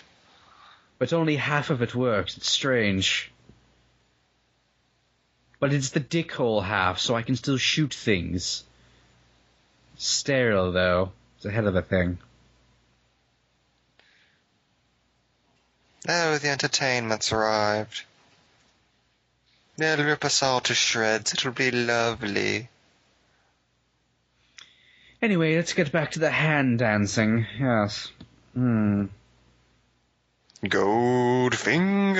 But 0.99 1.11
only 1.11 1.35
half 1.35 1.69
of 1.69 1.81
it 1.81 1.95
works. 1.95 2.37
It's 2.37 2.49
strange. 2.49 3.31
But 5.59 5.73
it's 5.73 5.89
the 5.89 5.99
dick 5.99 6.31
hole 6.31 6.61
half, 6.61 6.99
so 6.99 7.15
I 7.15 7.23
can 7.23 7.35
still 7.35 7.57
shoot 7.57 7.93
things. 7.93 8.63
Sterile, 10.03 10.71
though. 10.71 11.11
It's 11.35 11.45
a 11.45 11.51
hell 11.51 11.67
of 11.67 11.75
a 11.75 11.83
thing. 11.83 12.17
Oh, 16.09 16.39
the 16.39 16.49
entertainment's 16.49 17.31
arrived. 17.31 18.03
They'll 19.77 20.03
rip 20.03 20.25
us 20.25 20.41
all 20.41 20.59
to 20.61 20.73
shreds. 20.73 21.33
It'll 21.33 21.51
be 21.51 21.69
lovely. 21.69 22.67
Anyway, 25.21 25.55
let's 25.55 25.73
get 25.73 25.91
back 25.91 26.09
to 26.13 26.19
the 26.19 26.31
hand 26.31 26.79
dancing. 26.79 27.45
Yes. 27.59 28.11
Hmm. 28.55 29.05
Goldfinger. 30.63 32.17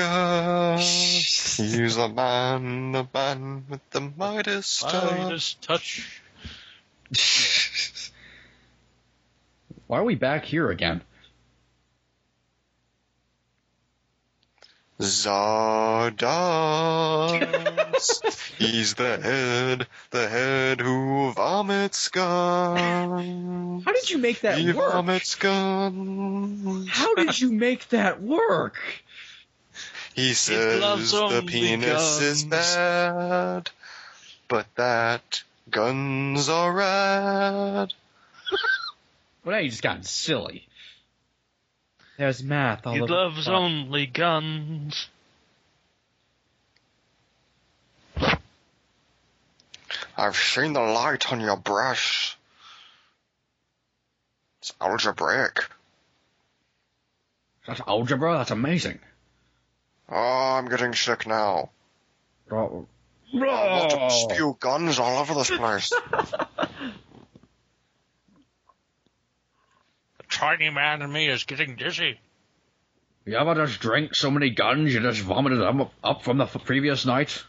He's 0.77 1.97
a 1.97 2.09
man, 2.09 2.91
the 2.91 3.07
man 3.11 3.65
with 3.67 3.89
the 3.89 4.01
Midas 4.01 4.81
touch. 4.81 5.17
Midas 5.17 5.55
touch. 5.61 6.21
Why 9.91 9.99
are 9.99 10.05
we 10.05 10.15
back 10.15 10.45
here 10.45 10.72
again? 10.72 11.01
Zardoz. 15.01 15.35
He's 18.57 18.93
the 18.93 19.18
head, 19.18 19.88
the 20.11 20.30
head 20.30 20.80
who 20.80 21.34
vomits 21.34 22.07
guns. 22.07 23.84
How 23.84 23.91
did 23.91 24.09
you 24.09 24.18
make 24.18 24.39
that 24.39 24.59
he 24.59 24.72
work? 24.72 24.93
vomits 24.93 25.35
guns. 25.35 26.88
How 26.88 27.13
did 27.15 27.38
you 27.38 27.51
make 27.51 27.89
that 27.89 28.22
work? 28.22 28.77
He 30.13 30.34
says 30.35 30.80
loves 30.80 31.11
the 31.11 31.18
only 31.18 31.41
penis 31.47 32.22
is 32.22 32.45
bad, 32.45 33.69
but 34.47 34.68
that 34.76 35.43
guns 35.69 36.47
are 36.47 36.72
rad. 36.72 37.93
Well, 39.43 39.55
now 39.55 39.61
you 39.61 39.69
just 39.69 39.81
got 39.81 40.05
silly. 40.05 40.68
There's 42.18 42.43
math 42.43 42.85
all 42.85 42.93
He 42.93 43.01
over. 43.01 43.07
He 43.07 43.13
loves 43.13 43.45
the 43.45 43.53
only 43.53 44.05
guns. 44.05 45.07
I've 50.15 50.35
seen 50.35 50.73
the 50.73 50.81
light 50.81 51.31
on 51.31 51.39
your 51.39 51.57
brush. 51.57 52.38
It's 54.59 54.73
algebraic. 54.80 55.65
That's 57.65 57.81
algebra. 57.88 58.38
That's 58.38 58.51
amazing. 58.51 58.99
Oh, 60.09 60.59
I'm 60.59 60.68
getting 60.68 60.93
sick 60.93 61.26
now. 61.26 61.72
Oh. 62.51 62.85
I 63.34 63.38
want 63.38 63.91
to 63.91 64.09
spew 64.11 64.57
guns 64.59 64.99
all 64.99 65.19
over 65.19 65.34
this 65.34 65.49
place. 65.49 65.91
tiny 70.41 70.72
man 70.72 71.03
in 71.03 71.11
me 71.11 71.30
is 71.30 71.43
getting 71.43 71.76
dizzy. 71.76 72.19
You 73.26 73.38
ever 73.38 73.53
just 73.53 73.80
drink 73.80 74.15
so 74.15 74.31
many 74.31 74.49
guns 74.49 74.91
you 74.91 74.99
just 74.99 75.22
vomited 75.22 75.59
them 75.59 75.81
up, 75.81 75.93
up 76.03 76.23
from 76.23 76.39
the 76.39 76.47
previous 76.47 77.05
night? 77.05 77.43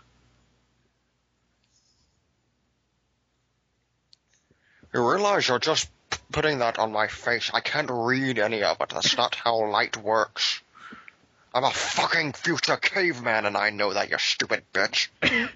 You 4.93 5.11
realize 5.11 5.49
you're 5.49 5.59
just 5.59 5.89
putting 6.31 6.59
that 6.59 6.79
on 6.79 6.93
my 6.93 7.07
face. 7.07 7.51
I 7.55 7.61
can't 7.61 7.89
read 7.91 8.39
any 8.39 8.63
of 8.63 8.79
it. 8.79 8.91
That's 8.91 9.17
not 9.17 9.37
how 9.37 9.71
light 9.71 9.97
works. 9.97 10.61
I'm 11.55 11.65
a 11.65 11.71
fucking 11.71 12.35
future 12.35 12.77
caveman 12.77 13.47
and 13.47 13.57
I 13.57 13.71
know 13.71 13.95
that, 13.95 14.11
you 14.11 14.19
stupid 14.19 14.65
bitch. 14.75 15.09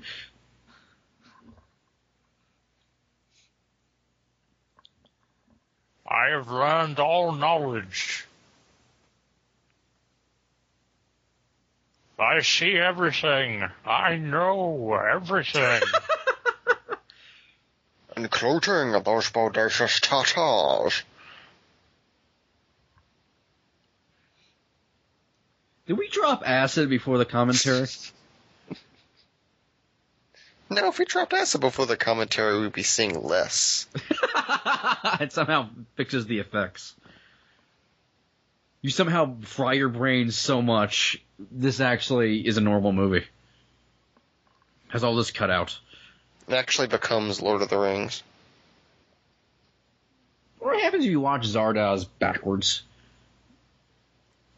I 6.16 6.30
have 6.30 6.50
learned 6.50 6.98
all 6.98 7.32
knowledge. 7.32 8.24
I 12.18 12.40
see 12.40 12.74
everything. 12.74 13.62
I 13.84 14.16
know 14.16 14.94
everything. 14.94 15.82
Including 18.16 18.92
those 18.92 19.30
bodacious 19.30 20.00
Tatars. 20.00 21.02
Did 25.86 25.98
we 25.98 26.08
drop 26.08 26.42
acid 26.46 26.88
before 26.88 27.18
the 27.18 27.26
commentary? 27.26 27.88
No, 30.68 30.88
if 30.88 30.98
we 30.98 31.04
dropped 31.04 31.32
acid 31.32 31.60
before 31.60 31.86
the 31.86 31.96
commentary, 31.96 32.60
we'd 32.60 32.72
be 32.72 32.82
seeing 32.82 33.22
less. 33.22 33.86
it 35.20 35.32
somehow 35.32 35.68
fixes 35.94 36.26
the 36.26 36.40
effects. 36.40 36.94
You 38.82 38.90
somehow 38.90 39.36
fry 39.42 39.74
your 39.74 39.88
brain 39.88 40.30
so 40.30 40.62
much, 40.62 41.22
this 41.38 41.80
actually 41.80 42.46
is 42.46 42.56
a 42.56 42.60
normal 42.60 42.92
movie. 42.92 43.24
Has 44.88 45.04
all 45.04 45.16
this 45.16 45.30
cut 45.30 45.50
out. 45.50 45.78
It 46.48 46.54
actually 46.54 46.88
becomes 46.88 47.42
Lord 47.42 47.62
of 47.62 47.68
the 47.68 47.78
Rings. 47.78 48.22
What 50.58 50.80
happens 50.80 51.04
if 51.04 51.10
you 51.10 51.20
watch 51.20 51.46
Zardoz 51.46 52.06
backwards? 52.18 52.82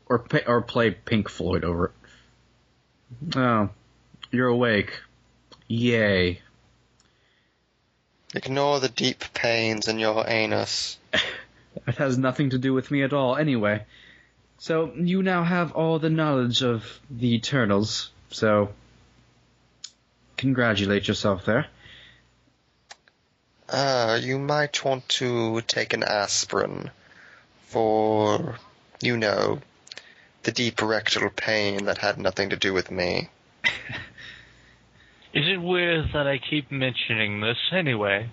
Or 0.07 0.19
pa- 0.19 0.47
or 0.47 0.63
play 0.63 0.91
Pink 0.91 1.29
Floyd 1.29 1.65
over 1.65 1.87
it? 1.87 3.37
Oh, 3.37 3.71
you're 4.31 4.49
awake. 4.49 5.01
Yay. 5.69 6.41
Ignore 8.35 8.81
the 8.81 8.89
deep 8.89 9.23
pains 9.35 9.87
in 9.87 9.99
your 9.99 10.27
anus. 10.27 10.99
It 11.87 11.95
has 11.97 12.19
nothing 12.19 12.51
to 12.51 12.59
do 12.59 12.75
with 12.75 12.91
me 12.91 13.03
at 13.03 13.13
all, 13.13 13.37
anyway. 13.37 13.85
So, 14.59 14.93
you 14.95 15.23
now 15.23 15.45
have 15.45 15.73
all 15.73 16.01
the 16.01 16.11
knowledge 16.11 16.63
of 16.63 16.99
the 17.09 17.35
Eternals, 17.35 18.11
so. 18.31 18.71
Congratulate 20.37 21.07
yourself 21.07 21.45
there. 21.45 21.67
Uh, 23.69 24.19
you 24.21 24.39
might 24.39 24.85
want 24.85 25.09
to 25.09 25.61
take 25.63 25.93
an 25.93 26.03
aspirin 26.03 26.91
for, 27.67 28.59
you 29.01 29.17
know, 29.17 29.61
the 30.43 30.53
deep 30.53 30.83
rectal 30.83 31.31
pain 31.31 31.85
that 31.85 31.99
had 31.99 32.19
nothing 32.19 32.51
to 32.51 32.57
do 32.57 32.73
with 32.73 32.91
me. 32.91 33.29
is 35.33 35.47
it 35.47 35.61
weird 35.61 36.13
that 36.13 36.27
I 36.27 36.39
keep 36.39 36.71
mentioning 36.71 37.41
this 37.41 37.59
anyway? 37.73 38.29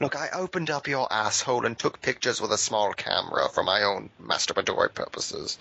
Look, 0.00 0.16
I 0.16 0.28
opened 0.32 0.70
up 0.70 0.86
your 0.86 1.12
asshole 1.12 1.66
and 1.66 1.78
took 1.78 2.00
pictures 2.00 2.40
with 2.40 2.52
a 2.52 2.58
small 2.58 2.92
camera 2.92 3.48
for 3.48 3.62
my 3.62 3.82
own 3.82 4.10
masturbatory 4.22 4.94
purposes. 4.94 5.58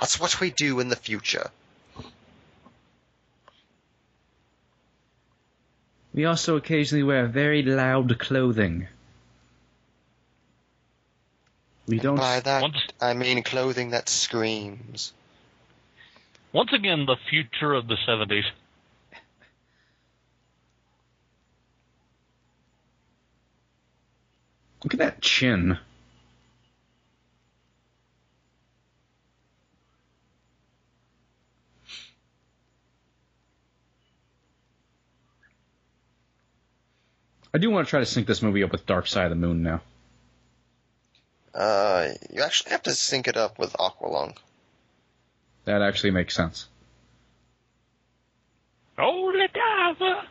That's 0.00 0.20
what 0.20 0.40
we 0.40 0.50
do 0.50 0.80
in 0.80 0.88
the 0.88 0.96
future. 0.96 1.50
We 6.14 6.26
also 6.26 6.56
occasionally 6.56 7.04
wear 7.04 7.26
very 7.26 7.62
loud 7.62 8.18
clothing. 8.18 8.86
We 11.86 11.98
don't. 11.98 12.16
By 12.16 12.40
that, 12.40 12.62
Once, 12.62 12.76
I 13.00 13.14
mean 13.14 13.42
clothing 13.42 13.90
that 13.90 14.08
screams. 14.08 15.12
Once 16.52 16.72
again, 16.72 17.06
the 17.06 17.16
future 17.30 17.72
of 17.72 17.88
the 17.88 17.96
70s. 18.06 18.44
Look 24.84 24.94
at 24.94 24.98
that 24.98 25.20
chin. 25.20 25.78
I 37.54 37.58
do 37.58 37.70
want 37.70 37.86
to 37.86 37.90
try 37.90 38.00
to 38.00 38.06
sync 38.06 38.26
this 38.26 38.42
movie 38.42 38.62
up 38.62 38.72
with 38.72 38.86
Dark 38.86 39.06
Side 39.06 39.24
of 39.24 39.30
the 39.30 39.36
Moon 39.36 39.62
now. 39.62 39.82
Uh, 41.54 42.08
you 42.30 42.42
actually 42.42 42.70
have 42.70 42.82
to 42.84 42.92
sync 42.92 43.28
it 43.28 43.36
up 43.36 43.58
with 43.58 43.74
Aqualung. 43.74 44.36
That 45.64 45.82
actually 45.82 46.10
makes 46.10 46.34
sense. 46.34 46.66
Oh, 48.98 49.32
the 49.32 49.48
diver! 49.54 50.26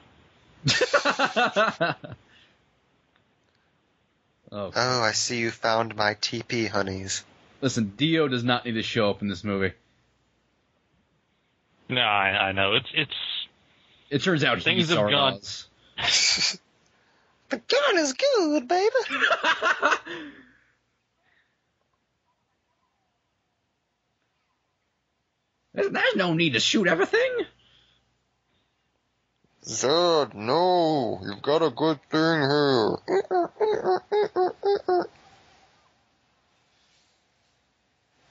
oh, 4.52 4.72
Oh, 4.76 5.02
I 5.02 5.12
see 5.14 5.40
you 5.40 5.52
found 5.52 5.96
my 5.96 6.14
TP, 6.16 6.68
honeys. 6.68 7.24
listen, 7.62 7.94
Dio 7.98 8.28
does 8.28 8.44
not 8.44 8.66
need 8.66 8.74
to 8.74 8.84
show 8.84 9.10
up 9.10 9.22
in 9.22 9.28
this 9.30 9.44
movie. 9.44 9.74
No, 11.90 12.02
I, 12.02 12.50
I 12.50 12.52
know. 12.52 12.74
It's 12.76 12.88
it's 12.94 13.14
It 14.10 14.22
turns 14.24 14.44
out 14.44 14.62
Things 14.62 14.88
he's 14.88 14.98
have 14.98 15.10
gone- 15.10 15.40
the 17.50 17.58
gun 17.68 17.98
is 17.98 18.14
good, 18.14 18.68
baby. 18.68 18.96
There's, 25.74 25.90
there's 25.92 26.16
no 26.16 26.34
need 26.34 26.54
to 26.54 26.60
shoot 26.60 26.88
everything. 26.88 27.46
Zed, 29.64 30.34
no, 30.34 31.20
you've 31.24 31.42
got 31.42 31.62
a 31.62 31.70
good 31.70 32.00
thing 32.10 32.42
here. 32.42 32.98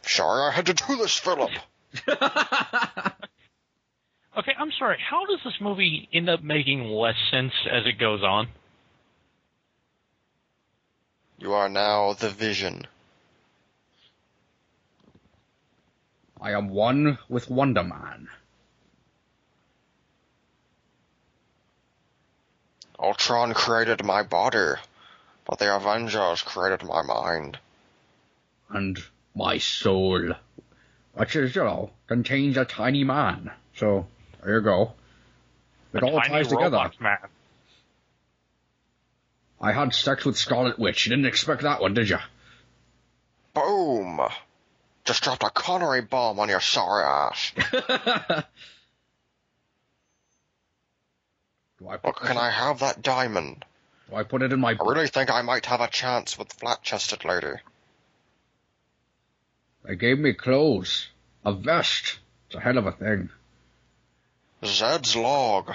Sorry 0.03 0.49
I 0.49 0.51
had 0.51 0.67
to 0.67 0.75
do 0.75 0.97
this, 0.97 1.17
Philip. 1.17 1.51
okay. 2.09 2.23
I'm 4.59 4.73
sorry. 4.77 4.99
How 5.09 5.25
does 5.27 5.39
this 5.45 5.61
movie 5.61 6.09
end 6.13 6.29
up 6.29 6.43
making 6.43 6.85
less 6.85 7.15
sense 7.31 7.53
as 7.71 7.87
it 7.87 7.99
goes 7.99 8.23
on? 8.23 8.49
You 11.39 11.53
are 11.53 11.69
now 11.69 12.15
the 12.15 12.29
vision. 12.29 12.87
I 16.41 16.53
am 16.53 16.69
one 16.71 17.19
with 17.29 17.51
Wonder 17.51 17.83
Man. 17.83 18.29
Ultron 22.99 23.55
created 23.55 24.05
my 24.05 24.23
body, 24.23 24.75
but 25.47 25.59
the 25.59 25.75
Avengers 25.75 26.43
created 26.43 26.87
my 26.87 27.03
mind. 27.03 27.59
and 28.73 28.99
my 29.35 29.59
soul, 29.59 30.33
which 31.15 31.35
is, 31.35 31.57
you 31.57 31.65
know, 31.65 31.91
contains 32.07 32.57
a 32.57 32.65
tiny 32.65 33.03
man. 33.05 33.51
So, 33.75 34.07
There 34.43 34.55
you 34.55 34.61
go. 34.61 34.93
It 35.93 36.03
A 36.03 36.07
all 36.07 36.21
tiny 36.21 36.29
ties 36.29 36.49
together. 36.49 36.91
man. 37.01 37.19
I 39.61 39.73
had 39.73 39.93
sex 39.93 40.25
with 40.25 40.39
Scarlet 40.39 40.79
Witch. 40.79 41.05
You 41.07 41.11
didn't 41.11 41.27
expect 41.27 41.63
that 41.63 41.81
one, 41.81 41.95
did 41.95 42.09
you? 42.09 42.19
Boom! 43.55 44.21
Just 45.05 45.23
dropped 45.23 45.43
a 45.43 45.51
Connery 45.51 46.03
bomb 46.03 46.39
on 46.39 46.49
your 46.49 46.61
sorry 46.61 47.05
ass. 47.05 47.53
do 51.79 51.89
I 51.89 51.99
Look, 52.05 52.21
can 52.21 52.37
I 52.37 52.51
have 52.51 52.81
that 52.81 53.03
diamond? 53.03 53.65
Do 54.09 54.17
I 54.17 54.23
put 54.25 54.43
it 54.43 54.53
in 54.53 54.61
my? 54.61 54.71
I 54.73 54.85
really 54.85 55.09
think 55.09 55.31
I 55.31 55.43
might 55.43 55.67
have 55.67 55.81
a 55.81 55.89
chance 55.89 56.39
with 56.39 56.49
the 56.49 56.57
flat-chested 56.57 57.25
lady. 57.25 57.55
They 59.85 59.97
gave 59.97 60.19
me 60.19 60.35
clothes, 60.35 61.09
a 61.45 61.53
vest. 61.53 62.19
It's 62.47 62.57
a 62.57 62.61
hell 62.61 62.79
of 62.79 62.87
a 62.87 62.93
thing. 62.93 63.31
Zed's 64.65 65.17
log. 65.17 65.75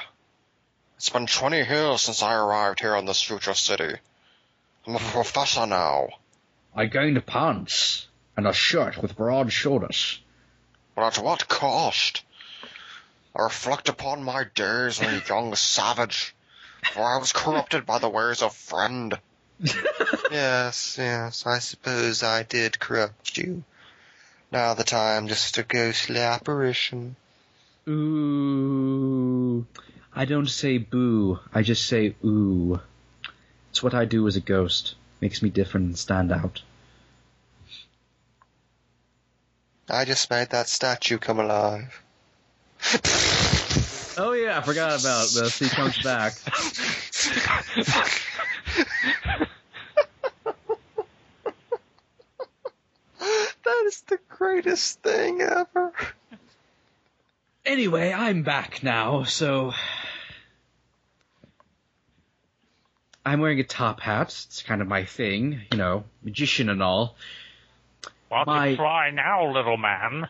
It's 0.97 1.09
been 1.09 1.25
20 1.25 1.57
years 1.57 2.01
since 2.01 2.21
I 2.21 2.35
arrived 2.35 2.79
here 2.79 2.95
in 2.95 3.05
this 3.05 3.21
future 3.21 3.53
city. 3.53 3.95
I'm 4.85 4.95
a 4.95 4.99
professor 4.99 5.65
now, 5.65 6.09
I 6.75 6.85
gained 6.85 7.25
pants 7.25 8.07
and 8.37 8.47
a 8.47 8.53
shirt 8.53 9.01
with 9.01 9.15
broad 9.15 9.51
shoulders. 9.51 10.19
but 10.95 11.17
at 11.17 11.23
what 11.23 11.47
cost? 11.47 12.23
I 13.35 13.43
reflect 13.43 13.89
upon 13.89 14.23
my 14.23 14.45
days 14.55 15.01
as 15.01 15.21
a 15.21 15.27
young 15.27 15.55
savage, 15.55 16.33
for 16.93 17.03
I 17.03 17.17
was 17.17 17.33
corrupted 17.33 17.85
by 17.85 17.99
the 17.99 18.09
ways 18.09 18.41
of 18.41 18.55
friend. 18.55 19.17
yes, 20.31 20.95
yes, 20.97 21.45
I 21.45 21.59
suppose 21.59 22.23
I 22.23 22.43
did 22.43 22.79
corrupt 22.79 23.37
you. 23.37 23.63
Now 24.51 24.73
that 24.73 24.93
I 24.93 25.15
am 25.15 25.27
just 25.27 25.57
a 25.57 25.63
ghostly 25.63 26.19
apparition. 26.19 27.15
Ooh. 27.87 29.65
I 30.13 30.25
don't 30.25 30.47
say 30.47 30.77
boo. 30.77 31.39
I 31.53 31.61
just 31.61 31.87
say 31.87 32.15
ooh. 32.23 32.79
It's 33.71 33.83
what 33.83 33.93
I 33.93 34.05
do 34.05 34.25
as 34.27 34.37
a 34.37 34.41
ghost. 34.41 34.95
Makes 35.19 35.41
me 35.41 35.49
different 35.49 35.87
and 35.87 35.97
stand 35.97 36.31
out. 36.31 36.61
I 39.89 40.05
just 40.05 40.29
made 40.31 40.49
that 40.49 40.67
statue 40.67 41.17
come 41.17 41.39
alive. 41.39 42.01
Oh 44.17 44.31
yeah, 44.31 44.57
I 44.57 44.61
forgot 44.61 44.99
about 44.99 45.27
this. 45.33 45.59
He 45.59 45.67
comes 45.67 46.01
back. 46.01 46.33
that 53.63 53.83
is 53.85 54.01
the 54.07 54.19
greatest 54.29 55.01
thing 55.01 55.41
ever. 55.41 55.91
Anyway, 57.65 58.13
I'm 58.13 58.43
back 58.43 58.83
now, 58.83 59.23
so 59.23 59.73
I'm 63.25 63.39
wearing 63.41 63.59
a 63.59 63.63
top 63.63 63.99
hat. 63.99 64.27
It's 64.47 64.61
kind 64.61 64.81
of 64.81 64.87
my 64.87 65.03
thing, 65.03 65.61
you 65.71 65.77
know, 65.77 66.05
magician 66.23 66.69
and 66.69 66.81
all. 66.81 67.17
Want 68.29 68.47
My- 68.47 68.69
to 68.71 68.75
try 68.75 69.11
now, 69.11 69.51
little 69.51 69.77
man? 69.77 70.27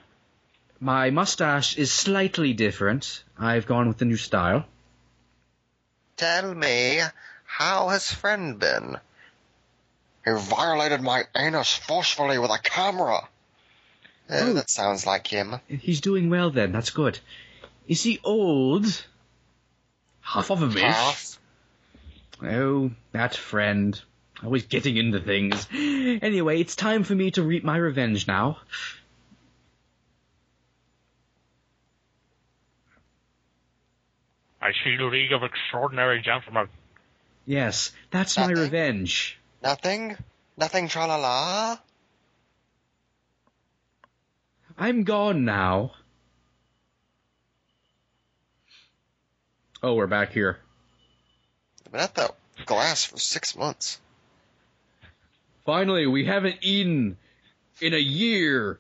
My 0.80 1.09
mustache 1.09 1.77
is 1.77 1.91
slightly 1.91 2.53
different. 2.53 3.23
I've 3.39 3.65
gone 3.65 3.88
with 3.88 3.97
the 3.97 4.05
new 4.05 4.17
style. 4.17 4.65
Tell 6.17 6.53
me, 6.53 6.99
how 7.45 7.89
has 7.89 8.11
friend 8.11 8.59
been? 8.59 8.97
He 10.26 10.31
violated 10.31 11.01
my 11.01 11.23
anus 11.35 11.73
forcefully 11.73 12.38
with 12.39 12.51
a 12.51 12.59
camera. 12.59 13.27
Eh, 14.30 14.39
Oh. 14.41 14.53
That 14.53 14.69
sounds 14.69 15.05
like 15.05 15.27
him. 15.27 15.55
He's 15.67 16.01
doing 16.01 16.30
well 16.30 16.49
then, 16.51 16.72
that's 16.72 16.89
good. 16.89 17.19
Is 17.88 18.01
he 18.03 18.19
old? 18.23 18.85
Half 20.22 20.49
of 20.49 20.63
a 20.63 20.67
is. 20.67 20.81
Half. 20.81 21.38
Oh, 22.43 22.91
that 23.11 23.35
friend. 23.35 23.99
Always 24.44 24.66
getting 24.66 24.98
into 24.98 25.20
things. 25.20 25.68
Anyway, 25.74 26.60
it's 26.60 26.76
time 26.76 27.03
for 27.03 27.16
me 27.16 27.32
to 27.32 27.44
reap 27.44 27.64
my 27.64 27.78
revenge 27.78 28.28
now. 28.28 28.57
I 34.62 34.72
see 34.84 34.98
the 34.98 35.06
League 35.06 35.32
of 35.32 35.44
Extraordinary 35.44 36.22
Gentlemen. 36.22 36.68
Yes, 37.45 37.91
that's 38.10 38.38
my 38.38 38.48
revenge. 38.48 39.38
Nothing? 39.62 40.18
Nothing 40.57 40.88
tra-la-la? 40.88 41.78
I'm 44.78 45.03
gone 45.03 45.45
now. 45.45 45.91
Oh, 49.82 49.94
we're 49.94 50.07
back 50.07 50.32
here. 50.32 50.57
I've 51.86 51.91
been 51.91 52.02
at 52.02 52.16
that 52.16 52.36
glass 52.66 53.06
for 53.06 53.18
six 53.18 53.56
months. 53.56 54.02
Finally, 55.65 56.05
we 56.07 56.25
haven't 56.25 56.57
eaten 56.61 57.17
in 57.81 57.93
a 57.93 57.99
year. 57.99 58.79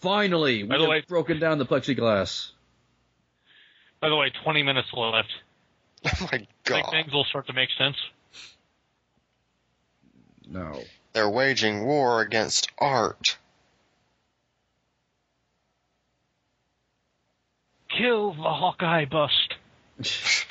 Finally, 0.00 0.62
we 0.62 0.68
By 0.68 0.76
the 0.78 0.82
have 0.82 0.90
way- 0.90 1.04
broken 1.06 1.38
down 1.38 1.58
the 1.58 1.66
plexiglass. 1.66 2.50
By 4.00 4.08
the 4.08 4.16
way, 4.16 4.30
20 4.42 4.62
minutes 4.62 4.88
left. 4.94 5.28
Oh 6.06 6.10
my 6.20 6.26
I 6.26 6.30
think 6.38 6.48
god. 6.64 6.90
things 6.90 7.12
will 7.14 7.24
start 7.24 7.46
to 7.46 7.54
make 7.54 7.70
sense. 7.78 7.96
No. 10.46 10.82
They're 11.14 11.30
waging 11.30 11.86
war 11.86 12.20
against 12.20 12.70
art. 12.78 13.38
Kill 17.96 18.34
the 18.34 18.42
Hawkeye 18.42 19.04
bust. 19.06 19.54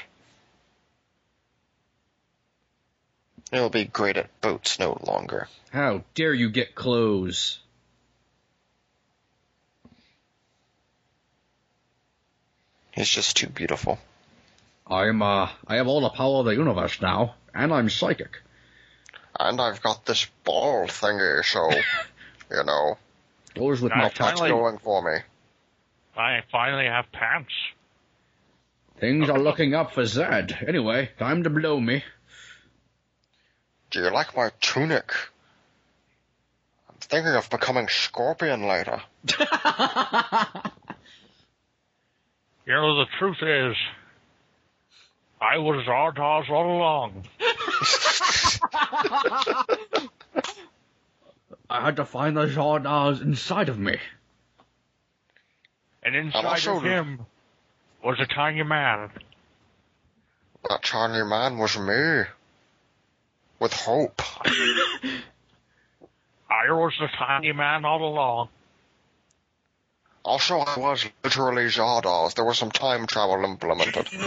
He'll 3.54 3.70
be 3.70 3.86
great 3.86 4.18
at 4.18 4.42
boats 4.42 4.80
no 4.80 4.98
longer. 5.06 5.48
How 5.72 6.04
dare 6.16 6.34
you 6.34 6.50
get 6.50 6.74
clothes? 6.74 7.60
He's 12.90 13.08
just 13.10 13.38
too 13.38 13.48
beautiful. 13.48 14.00
I'm, 14.88 15.22
uh, 15.22 15.50
I 15.68 15.76
have 15.76 15.88
all 15.88 16.02
the 16.02 16.10
power 16.10 16.40
of 16.40 16.46
the 16.46 16.56
universe 16.56 17.00
now, 17.00 17.36
and 17.54 17.72
I'm 17.72 17.90
psychic. 17.90 18.42
And 19.40 19.62
I've 19.62 19.84
got 19.84 20.04
this 20.04 20.26
ball 20.44 20.88
thingy, 20.88 21.46
so, 21.46 21.70
you 22.56 22.64
know, 22.64 22.98
Goes 23.54 23.82
with 23.82 23.92
my 23.92 24.06
that's 24.06 24.18
touch. 24.18 24.50
going 24.50 24.80
for 24.80 25.04
me. 25.04 25.20
I 26.18 26.42
finally 26.52 26.86
have 26.86 27.12
pants. 27.12 27.54
Things 29.00 29.30
are 29.30 29.40
looking 29.48 29.76
up 29.76 29.94
for 29.94 30.06
Zed. 30.06 30.58
Anyway, 30.68 31.12
time 31.20 31.44
to 31.44 31.52
blow 31.52 31.80
me. 31.80 32.04
Do 33.94 34.00
you 34.00 34.10
like 34.10 34.36
my 34.36 34.50
tunic? 34.60 35.14
I'm 36.90 36.96
thinking 37.00 37.36
of 37.36 37.48
becoming 37.52 37.88
Scorpion 37.88 38.68
later. 38.68 39.02
You 42.66 42.74
know, 42.74 42.96
the 42.96 43.06
truth 43.20 43.38
is, 43.42 43.76
I 45.42 45.58
was 45.58 45.86
Zardoz 45.86 46.50
all 46.50 46.78
along. 46.78 47.26
I 51.70 51.82
had 51.86 51.98
to 51.98 52.06
find 52.06 52.38
the 52.38 52.48
Zardoz 52.48 53.22
inside 53.22 53.68
of 53.68 53.78
me. 53.78 53.98
And 56.04 56.16
inside 56.16 56.46
also- 56.46 56.78
of 56.78 56.84
him 56.84 57.26
was 58.02 58.18
a 58.22 58.34
tiny 58.34 58.64
man. 58.64 59.10
That 60.70 60.84
tiny 60.84 61.24
man 61.26 61.58
was 61.58 61.78
me. 61.78 62.24
With 63.60 63.74
hope. 63.74 64.22
I 66.50 66.72
was 66.72 66.94
the 67.00 67.08
tiny 67.18 67.52
man 67.52 67.86
all 67.86 68.04
along. 68.04 68.50
Also, 70.24 70.60
I 70.60 70.80
was 70.80 71.06
literally 71.24 71.66
Zardoz. 71.66 72.36
There 72.36 72.46
was 72.46 72.58
some 72.58 72.72
time 72.72 73.08
travel 73.08 73.44
implemented. 73.44 74.08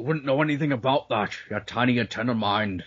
You 0.00 0.06
wouldn't 0.06 0.24
know 0.24 0.40
anything 0.40 0.72
about 0.72 1.08
that, 1.10 1.36
your 1.50 1.60
tiny 1.60 1.98
antenna 2.00 2.32
mind. 2.32 2.84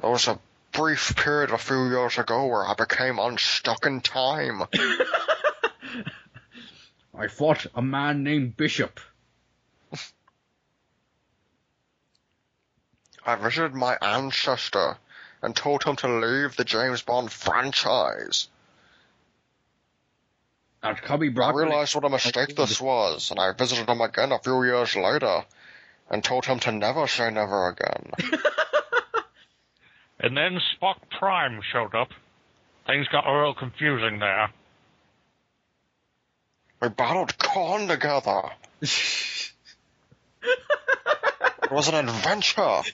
There 0.00 0.08
was 0.08 0.28
a 0.28 0.38
brief 0.72 1.14
period 1.16 1.50
a 1.50 1.58
few 1.58 1.88
years 1.88 2.16
ago 2.18 2.46
where 2.46 2.64
I 2.64 2.74
became 2.74 3.18
unstuck 3.18 3.84
in 3.84 4.00
time. 4.00 4.62
I 7.14 7.26
fought 7.28 7.66
a 7.74 7.82
man 7.82 8.22
named 8.22 8.56
Bishop. 8.56 9.00
I 13.24 13.36
visited 13.36 13.74
my 13.74 13.96
ancestor 14.00 14.96
and 15.42 15.54
told 15.54 15.84
him 15.84 15.96
to 15.96 16.08
leave 16.08 16.56
the 16.56 16.64
James 16.64 17.02
Bond 17.02 17.30
franchise. 17.30 18.48
And 20.82 20.96
Cubby 20.96 21.28
I 21.28 21.30
brought 21.30 21.54
me- 21.54 21.64
realized 21.64 21.94
what 21.94 22.04
a 22.04 22.08
mistake 22.08 22.56
this 22.56 22.80
was, 22.80 23.30
and 23.30 23.38
I 23.38 23.52
visited 23.52 23.88
him 23.88 24.00
again 24.00 24.32
a 24.32 24.38
few 24.38 24.64
years 24.64 24.96
later 24.96 25.44
and 26.10 26.24
told 26.24 26.44
him 26.44 26.58
to 26.60 26.72
never 26.72 27.06
say 27.06 27.30
never 27.30 27.68
again. 27.68 28.10
And 30.22 30.36
then 30.36 30.60
Spock 30.76 30.98
Prime 31.18 31.60
showed 31.72 31.96
up. 31.96 32.10
Things 32.86 33.08
got 33.08 33.26
a 33.26 33.32
little 33.32 33.54
confusing 33.54 34.20
there. 34.20 34.50
We 36.80 36.90
battled 36.90 37.36
Khan 37.38 37.88
together. 37.88 38.42
It 41.72 41.74
was 41.74 41.88
an 41.88 41.94
adventure. 41.94 42.82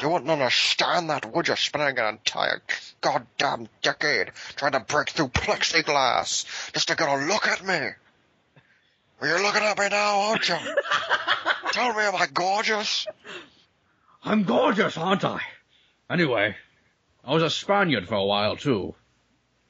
You 0.00 0.10
wouldn't 0.10 0.30
understand 0.30 1.10
that, 1.10 1.34
would 1.34 1.48
you? 1.48 1.56
Spending 1.56 1.98
an 1.98 2.14
entire 2.14 2.62
goddamn 3.00 3.68
decade 3.82 4.30
trying 4.54 4.70
to 4.70 4.80
break 4.80 5.10
through 5.10 5.30
plexiglass 5.30 6.72
just 6.72 6.86
to 6.86 6.94
get 6.94 7.08
a 7.08 7.26
look 7.26 7.48
at 7.48 7.66
me. 7.66 7.80
Well, 9.20 9.30
you're 9.30 9.42
looking 9.42 9.62
at 9.62 9.76
me 9.76 9.88
now, 9.88 10.20
aren't 10.20 10.48
you? 10.48 10.54
Tell 11.72 11.92
me, 11.92 12.04
am 12.04 12.14
I 12.14 12.28
gorgeous? 12.32 13.08
I'm 14.22 14.44
gorgeous, 14.44 14.96
aren't 14.96 15.24
I? 15.24 15.40
Anyway, 16.08 16.54
I 17.24 17.34
was 17.34 17.42
a 17.42 17.50
Spaniard 17.50 18.06
for 18.06 18.14
a 18.14 18.24
while 18.24 18.56
too. 18.56 18.94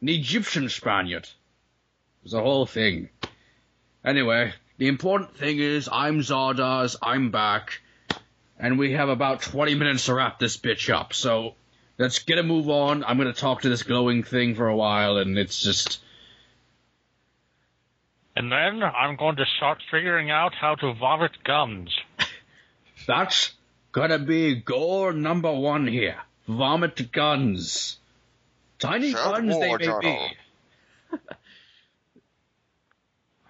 An 0.02 0.10
Egyptian 0.10 0.68
Spaniard. 0.68 1.24
It 1.24 2.24
was 2.24 2.34
a 2.34 2.42
whole 2.42 2.66
thing. 2.66 3.08
Anyway, 4.04 4.52
the 4.76 4.88
important 4.88 5.34
thing 5.34 5.58
is 5.58 5.88
I'm 5.90 6.20
Zardoz, 6.20 6.96
I'm 7.00 7.30
back, 7.30 7.80
and 8.58 8.78
we 8.78 8.92
have 8.92 9.08
about 9.08 9.42
20 9.42 9.74
minutes 9.74 10.06
to 10.06 10.14
wrap 10.14 10.38
this 10.38 10.56
bitch 10.56 10.92
up. 10.92 11.14
So 11.14 11.54
let's 11.96 12.18
get 12.20 12.38
a 12.38 12.42
move 12.42 12.68
on. 12.68 13.04
I'm 13.04 13.18
gonna 13.18 13.32
talk 13.32 13.62
to 13.62 13.68
this 13.68 13.82
glowing 13.82 14.22
thing 14.22 14.54
for 14.54 14.66
a 14.66 14.76
while, 14.76 15.18
and 15.18 15.38
it's 15.38 15.60
just 15.60 16.00
And 18.36 18.52
then 18.52 18.82
I'm 18.82 19.16
going 19.16 19.36
to 19.36 19.44
start 19.56 19.82
figuring 19.90 20.30
out 20.30 20.54
how 20.54 20.76
to 20.76 20.94
vomit 20.94 21.32
guns. 21.44 21.90
that's 23.06 23.52
gonna 23.92 24.18
be 24.18 24.54
goal 24.56 25.12
number 25.12 25.52
one 25.52 25.86
here. 25.86 26.18
Vomit 26.46 27.12
guns. 27.12 27.98
Tiny 28.78 29.12
Said 29.12 29.24
guns 29.24 29.58
they 29.58 29.72
may 29.72 29.84
journal. 29.84 30.28
be. 31.10 31.18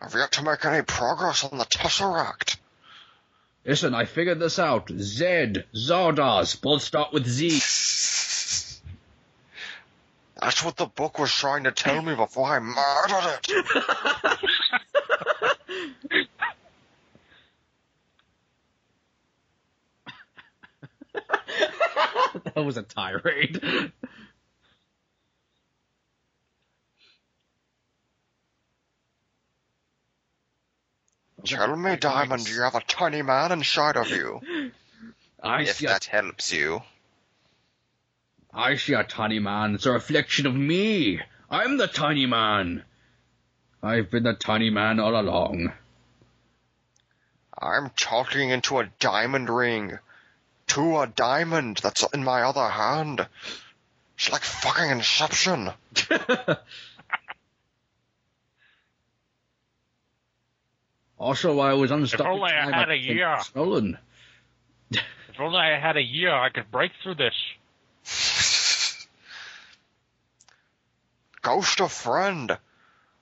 I've 0.00 0.14
yet 0.14 0.32
to 0.32 0.42
make 0.42 0.64
any 0.64 0.82
progress 0.82 1.44
on 1.44 1.58
the 1.58 1.64
Tesseract. 1.64 2.57
Listen, 3.68 3.94
I 3.94 4.06
figured 4.06 4.40
this 4.40 4.58
out. 4.58 4.90
Zed, 4.98 5.66
Zardoz, 5.74 6.58
both 6.58 6.80
start 6.80 7.12
with 7.12 7.26
Z. 7.26 7.50
That's 10.40 10.64
what 10.64 10.78
the 10.78 10.86
book 10.86 11.18
was 11.18 11.30
trying 11.30 11.64
to 11.64 11.72
tell 11.72 12.00
me 12.00 12.14
before 12.14 12.46
I 12.46 12.60
murdered 12.60 13.46
it. 13.46 13.66
that 22.54 22.64
was 22.64 22.78
a 22.78 22.84
tirade. 22.84 23.60
Tell 31.56 31.76
me, 31.76 31.96
Diamond, 31.96 32.48
you 32.48 32.60
have 32.62 32.74
a 32.74 32.80
tiny 32.80 33.22
man 33.22 33.52
inside 33.52 33.96
of 33.96 34.10
you. 34.10 34.40
I 35.42 35.62
if 35.62 35.76
see, 35.76 35.86
a, 35.86 35.88
that 35.88 36.04
helps 36.04 36.52
you. 36.52 36.82
I 38.52 38.76
see 38.76 38.92
a 38.92 39.04
tiny 39.04 39.38
man. 39.38 39.74
It's 39.74 39.86
a 39.86 39.92
reflection 39.92 40.46
of 40.46 40.54
me. 40.54 41.20
I'm 41.50 41.76
the 41.76 41.86
tiny 41.86 42.26
man. 42.26 42.84
I've 43.82 44.10
been 44.10 44.24
the 44.24 44.34
tiny 44.34 44.70
man 44.70 45.00
all 45.00 45.18
along. 45.18 45.72
I'm 47.60 47.90
talking 47.90 48.50
into 48.50 48.78
a 48.78 48.88
diamond 48.98 49.48
ring. 49.48 49.98
To 50.68 50.98
a 50.98 51.06
diamond 51.06 51.78
that's 51.82 52.04
in 52.12 52.24
my 52.24 52.42
other 52.42 52.68
hand. 52.68 53.26
It's 54.16 54.30
like 54.30 54.42
fucking 54.42 54.90
Inception. 54.90 55.70
also, 61.18 61.58
I 61.58 61.74
was 61.74 61.90
unstuck. 61.90 62.20
If 62.20 62.26
only 62.26 62.52
I 62.52 62.62
time, 62.64 62.72
had 62.72 62.90
a 62.90 62.96
year. 62.96 63.36
Stolen. 63.40 63.98
If 64.90 65.40
only 65.40 65.58
I 65.58 65.78
had 65.78 65.96
a 65.96 66.02
year, 66.02 66.32
I 66.32 66.48
could 66.50 66.70
break 66.70 66.92
through 67.02 67.16
this. 67.16 67.34
Ghost 71.42 71.80
of 71.80 71.92
friend. 71.92 72.56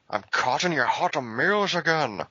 I'm 0.09 0.23
caught 0.31 0.65
in 0.65 0.73
your 0.73 0.85
hot 0.85 1.23
meals 1.23 1.75
again. 1.75 2.27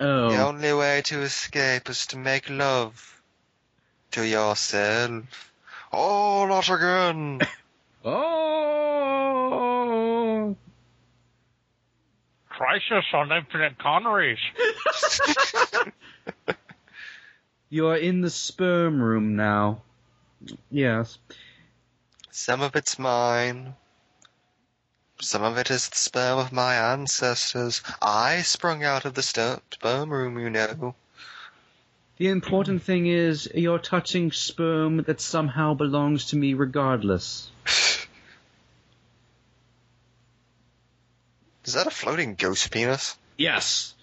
Oh, 0.00 0.30
The 0.30 0.38
only 0.38 0.72
way 0.72 1.02
to 1.06 1.20
escape 1.22 1.88
is 1.90 2.06
to 2.08 2.16
make 2.16 2.48
love 2.48 3.20
to 4.12 4.26
yourself. 4.26 5.48
Oh, 5.94 6.46
not 6.46 6.70
again. 6.70 7.42
oh. 8.02 9.11
Crisis 12.56 13.04
on 13.12 13.32
Infinite 13.32 13.78
Conneries. 13.78 14.38
You 17.72 17.86
are 17.86 17.96
in 17.96 18.20
the 18.20 18.28
sperm 18.28 19.00
room 19.00 19.34
now. 19.34 19.80
Yes. 20.70 21.16
Some 22.30 22.60
of 22.60 22.76
it's 22.76 22.98
mine. 22.98 23.76
Some 25.22 25.42
of 25.42 25.56
it 25.56 25.70
is 25.70 25.88
the 25.88 25.96
sperm 25.96 26.38
of 26.38 26.52
my 26.52 26.74
ancestors. 26.74 27.82
I 28.02 28.42
sprung 28.42 28.84
out 28.84 29.06
of 29.06 29.14
the 29.14 29.22
ster- 29.22 29.62
sperm 29.72 30.10
room, 30.10 30.38
you 30.38 30.50
know. 30.50 30.94
The 32.18 32.28
important 32.28 32.82
thing 32.82 33.06
is 33.06 33.50
you're 33.54 33.78
touching 33.78 34.32
sperm 34.32 35.04
that 35.04 35.22
somehow 35.22 35.72
belongs 35.72 36.26
to 36.26 36.36
me 36.36 36.52
regardless. 36.52 37.50
Is 41.64 41.74
that 41.74 41.86
a 41.86 41.90
floating 41.90 42.34
ghost 42.34 42.70
penis? 42.70 43.16
Yes. 43.36 43.94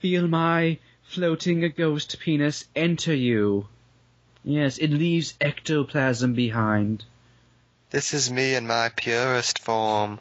Feel 0.00 0.26
my 0.26 0.78
floating 1.04 1.62
a 1.64 1.68
ghost 1.68 2.18
penis 2.18 2.64
enter 2.74 3.14
you. 3.14 3.68
Yes, 4.42 4.78
it 4.78 4.90
leaves 4.90 5.34
ectoplasm 5.40 6.34
behind. 6.34 7.04
This 7.90 8.14
is 8.14 8.30
me 8.30 8.54
in 8.54 8.66
my 8.66 8.90
purest 8.94 9.60
form. 9.60 10.18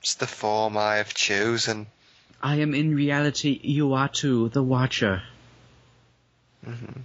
It's 0.00 0.14
the 0.14 0.26
form 0.26 0.76
I 0.76 0.96
have 0.96 1.14
chosen. 1.14 1.86
I 2.42 2.56
am 2.56 2.74
in 2.74 2.94
reality 2.94 3.78
Uatu, 3.80 4.52
the 4.52 4.62
Watcher. 4.62 5.22
Mm-hmm. 6.66 7.00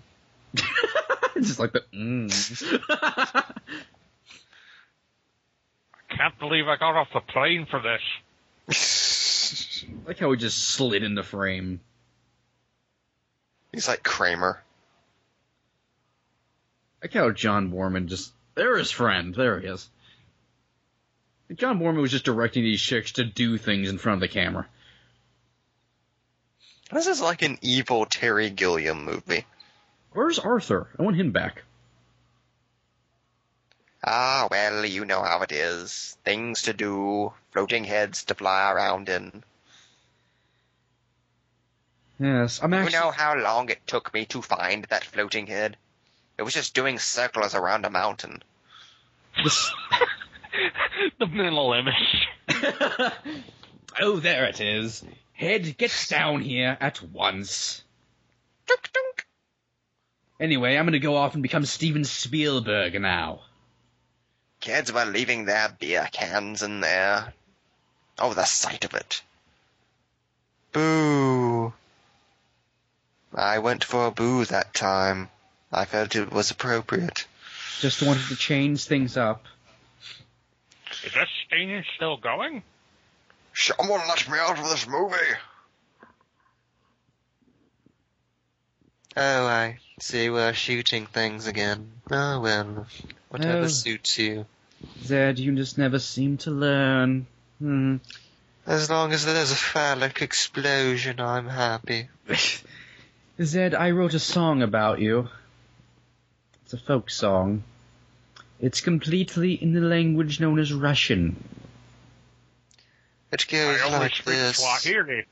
Just 1.41 1.59
like 1.59 1.73
the 1.73 1.83
mm. 1.93 3.45
Can't 6.19 6.37
believe 6.37 6.67
I 6.67 6.75
got 6.75 6.97
off 6.97 7.07
the 7.13 7.21
plane 7.21 7.65
for 7.65 7.81
this. 8.67 9.85
like 10.05 10.19
how 10.19 10.29
he 10.31 10.37
just 10.37 10.57
slid 10.57 11.01
into 11.01 11.23
frame. 11.23 11.79
He's 13.71 13.87
like 13.87 14.03
Kramer. 14.03 14.61
Like 17.01 17.13
how 17.13 17.31
John 17.31 17.71
Boorman 17.71 18.07
just 18.07 18.33
there 18.55 18.77
his 18.77 18.91
friend. 18.91 19.33
There 19.33 19.61
he 19.61 19.67
is. 19.67 19.89
John 21.55 21.79
Boorman 21.79 22.01
was 22.01 22.11
just 22.11 22.25
directing 22.25 22.65
these 22.65 22.81
chicks 22.81 23.13
to 23.13 23.23
do 23.23 23.57
things 23.57 23.89
in 23.89 23.97
front 23.97 24.17
of 24.17 24.21
the 24.21 24.27
camera. 24.27 24.67
This 26.91 27.07
is 27.07 27.21
like 27.21 27.43
an 27.43 27.59
evil 27.61 28.05
Terry 28.05 28.49
Gilliam 28.49 29.05
movie. 29.05 29.45
Where's 30.11 30.37
Arthur? 30.37 30.89
I 30.99 31.03
want 31.03 31.15
him 31.15 31.31
back. 31.31 31.63
Ah, 34.03 34.47
well, 34.49 34.85
you 34.85 35.05
know 35.05 35.21
how 35.21 35.41
it 35.41 35.51
is. 35.51 36.17
Things 36.23 36.63
to 36.63 36.73
do, 36.73 37.33
floating 37.51 37.83
heads 37.83 38.23
to 38.25 38.35
fly 38.35 38.71
around 38.71 39.09
in. 39.09 39.43
Yes, 42.19 42.59
I'm 42.61 42.73
actually. 42.73 42.93
You 42.93 42.99
know 42.99 43.11
how 43.11 43.35
long 43.35 43.69
it 43.69 43.85
took 43.87 44.13
me 44.13 44.25
to 44.27 44.41
find 44.41 44.85
that 44.85 45.03
floating 45.03 45.47
head? 45.47 45.77
It 46.37 46.43
was 46.43 46.53
just 46.53 46.73
doing 46.73 46.99
circles 46.99 47.55
around 47.55 47.85
a 47.85 47.89
mountain. 47.89 48.41
This- 49.43 49.71
the 51.19 51.27
mental 51.27 51.73
image. 51.73 52.27
oh, 54.01 54.19
there 54.19 54.45
it 54.45 54.61
is. 54.61 55.03
Head, 55.33 55.77
get 55.77 56.05
down 56.09 56.41
here 56.41 56.77
at 56.79 57.01
once. 57.01 57.83
Dunk, 58.67 58.89
dunk. 58.93 59.25
Anyway, 60.39 60.75
I'm 60.75 60.85
gonna 60.85 60.99
go 60.99 61.15
off 61.15 61.33
and 61.33 61.43
become 61.43 61.65
Steven 61.65 62.03
Spielberg 62.05 62.99
now. 63.01 63.41
Kids 64.59 64.91
were 64.91 65.05
leaving 65.05 65.45
their 65.45 65.69
beer 65.69 66.07
cans 66.11 66.63
in 66.63 66.81
there. 66.81 67.33
Oh, 68.17 68.33
the 68.33 68.43
sight 68.43 68.83
of 68.85 68.93
it. 68.93 69.21
Boo. 70.71 71.73
I 73.33 73.59
went 73.59 73.83
for 73.83 74.07
a 74.07 74.11
boo 74.11 74.43
that 74.45 74.73
time. 74.73 75.29
I 75.71 75.85
felt 75.85 76.15
it 76.15 76.31
was 76.31 76.51
appropriate. 76.51 77.25
Just 77.79 78.01
wanted 78.01 78.27
to 78.27 78.35
change 78.35 78.85
things 78.85 79.15
up. 79.15 79.45
Is 81.05 81.13
this 81.13 81.29
scene 81.49 81.85
still 81.95 82.17
going? 82.17 82.63
Someone 83.53 84.01
let 84.07 84.29
me 84.29 84.37
out 84.37 84.59
of 84.59 84.69
this 84.69 84.87
movie. 84.87 85.15
Oh, 89.15 89.47
I 89.47 89.79
see 89.99 90.29
we're 90.29 90.53
shooting 90.53 91.05
things 91.05 91.47
again. 91.47 91.91
Oh 92.11 92.39
well, 92.41 92.87
whatever 93.29 93.63
Oh. 93.63 93.67
suits 93.67 94.17
you. 94.19 94.45
Zed, 95.03 95.39
you 95.39 95.55
just 95.55 95.77
never 95.77 95.99
seem 95.99 96.37
to 96.37 96.51
learn. 96.51 97.27
Hmm. 97.59 97.97
As 98.65 98.89
long 98.89 99.13
as 99.13 99.25
there's 99.25 99.51
a 99.51 99.55
phallic 99.55 100.21
explosion, 100.21 101.19
I'm 101.19 101.47
happy. 101.47 102.09
Zed, 103.41 103.73
I 103.73 103.91
wrote 103.91 104.13
a 104.13 104.19
song 104.19 104.61
about 104.61 104.99
you. 104.99 105.29
It's 106.63 106.73
a 106.73 106.77
folk 106.77 107.09
song. 107.09 107.63
It's 108.59 108.81
completely 108.81 109.53
in 109.53 109.73
the 109.73 109.81
language 109.81 110.39
known 110.39 110.59
as 110.59 110.73
Russian. 110.73 111.41
It 113.31 113.47
goes 113.47 113.81
I 113.81 113.85
only 113.85 113.99
like 113.99 114.15
speak 114.15 114.25
this. 114.25 114.57
Swahili. 114.57 115.25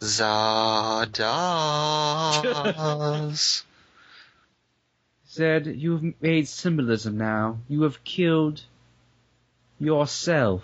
Zardoz. 5.34 5.64
Zed, 5.64 5.66
you've 5.66 6.20
made 6.20 6.48
symbolism 6.48 7.18
now. 7.18 7.58
You 7.68 7.82
have 7.82 8.04
killed 8.04 8.62
yourself. 9.78 10.62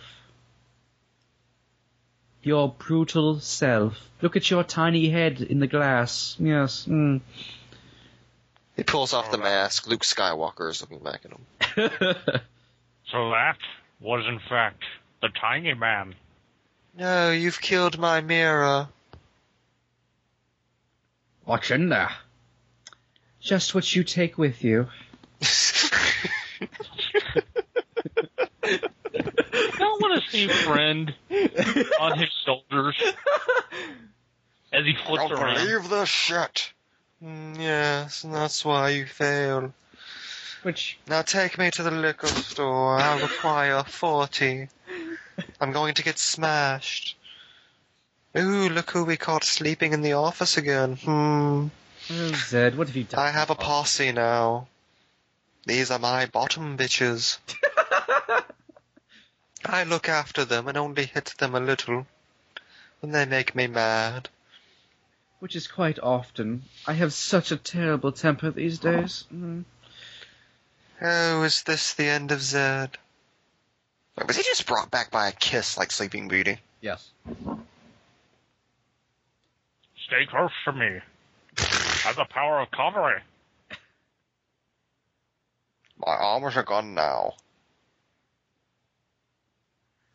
Your 2.42 2.74
brutal 2.78 3.40
self. 3.40 3.98
Look 4.22 4.36
at 4.36 4.51
your 4.51 4.64
tiny 4.64 5.10
head 5.10 5.40
in 5.40 5.60
the 5.60 5.66
glass. 5.66 6.36
Yes. 6.38 6.86
Mm. 6.88 7.20
he 8.76 8.82
pulls 8.82 9.12
off 9.12 9.30
the 9.30 9.38
mask. 9.38 9.86
Luke 9.86 10.02
Skywalker 10.02 10.70
is 10.70 10.80
looking 10.80 11.01
back 11.01 11.22
at 11.24 11.32
him. 11.32 12.40
So 13.10 13.30
that 13.30 13.59
was 14.01 14.24
in 14.28 14.38
fact 14.48 14.84
the 15.20 15.28
tiny 15.40 15.74
man. 15.74 16.14
No, 16.97 17.32
you've 17.32 17.60
killed 17.60 17.98
my 17.98 18.20
mirror. 18.20 18.88
What's 21.44 21.70
in 21.70 21.88
there? 21.88 22.10
Just 23.41 23.75
what 23.75 23.95
you 23.97 24.05
take 24.05 24.37
with 24.39 24.62
you. 24.62 24.87
I 28.62 29.71
don't 29.79 30.01
want 30.01 30.23
to 30.23 30.31
see 30.31 30.49
friend 30.49 31.15
on 32.01 32.19
his 32.19 32.29
shoulders 32.45 32.97
as 34.73 34.85
he 34.85 34.95
flips 34.95 35.29
Don't 35.29 35.33
around. 35.33 35.55
believe 35.57 35.89
this 35.89 36.09
shit. 36.09 36.73
Mm, 37.25 37.59
yes, 37.59 38.25
and 38.25 38.35
that's 38.35 38.65
why 38.65 38.91
you 38.91 39.07
fail. 39.07 39.73
Which 40.62 40.99
Now 41.07 41.23
take 41.23 41.59
me 41.59 41.71
to 41.73 41.83
the 41.83 41.91
liquor 41.91 42.27
store. 42.27 42.99
I'll 42.99 43.21
require 43.21 43.83
forty. 43.85 44.69
I'm 45.61 45.73
going 45.73 45.95
to 45.95 46.03
get 46.03 46.19
smashed. 46.19 47.17
Ooh, 48.37 48.69
look 48.69 48.91
who 48.91 49.05
we 49.05 49.17
caught 49.17 49.45
sleeping 49.45 49.93
in 49.93 50.03
the 50.03 50.12
office 50.12 50.57
again. 50.59 50.97
Hmm. 50.97 51.69
Oh, 52.11 52.32
Zed, 52.49 52.77
what 52.77 52.89
have 52.89 52.97
you 52.97 53.05
done? 53.05 53.20
I 53.20 53.31
have 53.31 53.51
a 53.51 53.55
posse 53.55 54.12
now. 54.12 54.69
These 55.66 55.91
are 55.91 55.99
my 55.99 56.27
bottom 56.27 56.77
bitches. 56.77 57.39
I 59.65 59.85
look 59.85 60.09
after 60.09 60.45
them 60.45 60.69
and 60.69 60.77
only 60.78 61.05
hit 61.05 61.35
them 61.39 61.55
a 61.55 61.61
little. 61.61 62.07
When 63.01 63.12
they 63.12 63.27
make 63.27 63.55
me 63.55 63.66
mad. 63.66 64.28
Which 65.39 65.57
is 65.57 65.66
quite 65.66 65.99
often. 65.99 66.65
I 66.87 66.95
have 66.95 67.12
such 67.12 67.51
a 67.51 67.57
terrible 67.57 68.12
temper 68.12 68.51
these 68.51 68.78
days. 68.78 69.24
Mm. 69.32 69.65
Oh, 71.01 71.43
is 71.45 71.62
this 71.62 71.95
the 71.95 72.05
end 72.05 72.31
of 72.31 72.43
Zed? 72.43 72.99
Wait, 74.16 74.27
was 74.27 74.37
he 74.37 74.43
just 74.43 74.66
brought 74.66 74.91
back 74.91 75.11
by 75.11 75.28
a 75.28 75.32
kiss 75.32 75.78
like 75.78 75.93
Sleeping 75.93 76.28
Beauty? 76.28 76.59
Yes. 76.81 77.09
Stay 80.07 80.27
close 80.28 80.51
to 80.65 80.73
me. 80.73 81.01
Have 82.05 82.16
the 82.16 82.24
power 82.24 82.60
of 82.60 82.70
covering. 82.70 83.22
My 85.98 86.12
armors 86.12 86.56
are 86.56 86.62
gone 86.62 86.94
now. 86.94 87.35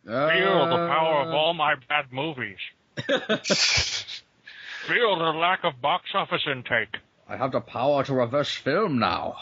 Feel 0.05 0.65
the 0.69 0.87
power 0.87 1.21
Uh, 1.21 1.25
of 1.27 1.33
all 1.33 1.53
my 1.53 1.75
bad 1.89 2.11
movies. 2.11 2.57
Feel 2.97 3.17
the 5.17 5.33
lack 5.35 5.63
of 5.63 5.81
box 5.81 6.05
office 6.13 6.43
intake. 6.47 6.97
I 7.27 7.37
have 7.37 7.51
the 7.51 7.61
power 7.61 8.03
to 8.03 8.13
reverse 8.13 8.53
film 8.53 8.99
now. 8.99 9.37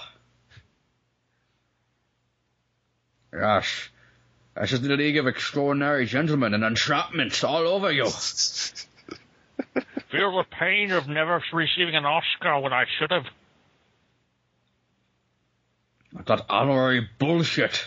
Yes. 3.34 3.90
This 4.56 4.72
is 4.74 4.82
the 4.82 4.96
League 4.96 5.18
of 5.18 5.28
Extraordinary 5.28 6.06
Gentlemen 6.06 6.54
and 6.54 6.64
entrapment 6.64 7.44
all 7.44 7.68
over 7.68 7.92
you. 7.92 8.06
Feel 10.14 10.38
the 10.38 10.44
pain 10.44 10.92
of 10.92 11.08
never 11.08 11.44
receiving 11.52 11.96
an 11.96 12.06
Oscar 12.06 12.60
when 12.60 12.72
I 12.72 12.86
should 13.00 13.10
have. 13.10 13.26
That 16.28 16.46
honorary 16.50 17.10
bullshit. 17.18 17.84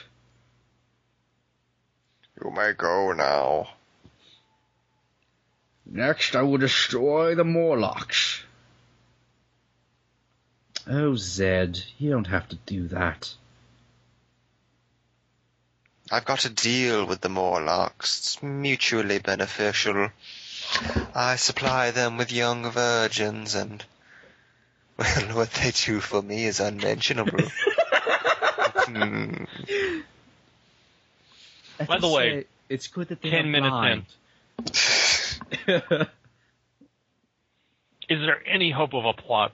You 2.43 2.51
may 2.51 2.73
go 2.73 3.13
now. 3.13 3.69
Next, 5.89 6.35
I 6.35 6.43
will 6.43 6.59
destroy 6.59 7.37
the 7.37 7.45
Morlocks. 7.45 8.43
Oh, 10.89 11.15
Zed, 11.15 11.81
you 11.97 12.11
don't 12.11 12.27
have 12.27 12.49
to 12.49 12.57
do 12.67 12.89
that. 12.89 13.33
I've 16.11 16.25
got 16.25 16.45
a 16.45 16.51
deal 16.51 17.07
with 17.07 17.21
the 17.21 17.29
Morlocks. 17.29 18.19
It's 18.19 18.43
mutually 18.43 19.21
beneficial. 19.21 20.11
I 21.15 21.37
supply 21.37 21.91
them 21.91 22.17
with 22.17 22.33
young 22.33 22.71
virgins 22.71 23.55
and 23.55 23.85
well, 24.99 25.37
what 25.37 25.51
they 25.51 25.71
do 25.71 26.01
for 26.01 26.23
me 26.23 26.47
is 26.47 26.61
unmentionable. 26.61 27.39
Hmm. 28.87 29.45
By 31.89 31.99
the 31.99 32.09
way, 32.09 32.43
say, 32.43 32.47
it's 32.69 32.87
good 32.87 33.09
that 33.09 33.21
they 33.21 33.31
10 33.31 33.47
are 33.47 33.49
minutes 33.49 33.71
blind. 33.71 34.05
Is 38.09 38.21
there 38.21 38.41
any 38.47 38.71
hope 38.71 38.95
of 38.95 39.05
a 39.05 39.13
plot? 39.13 39.53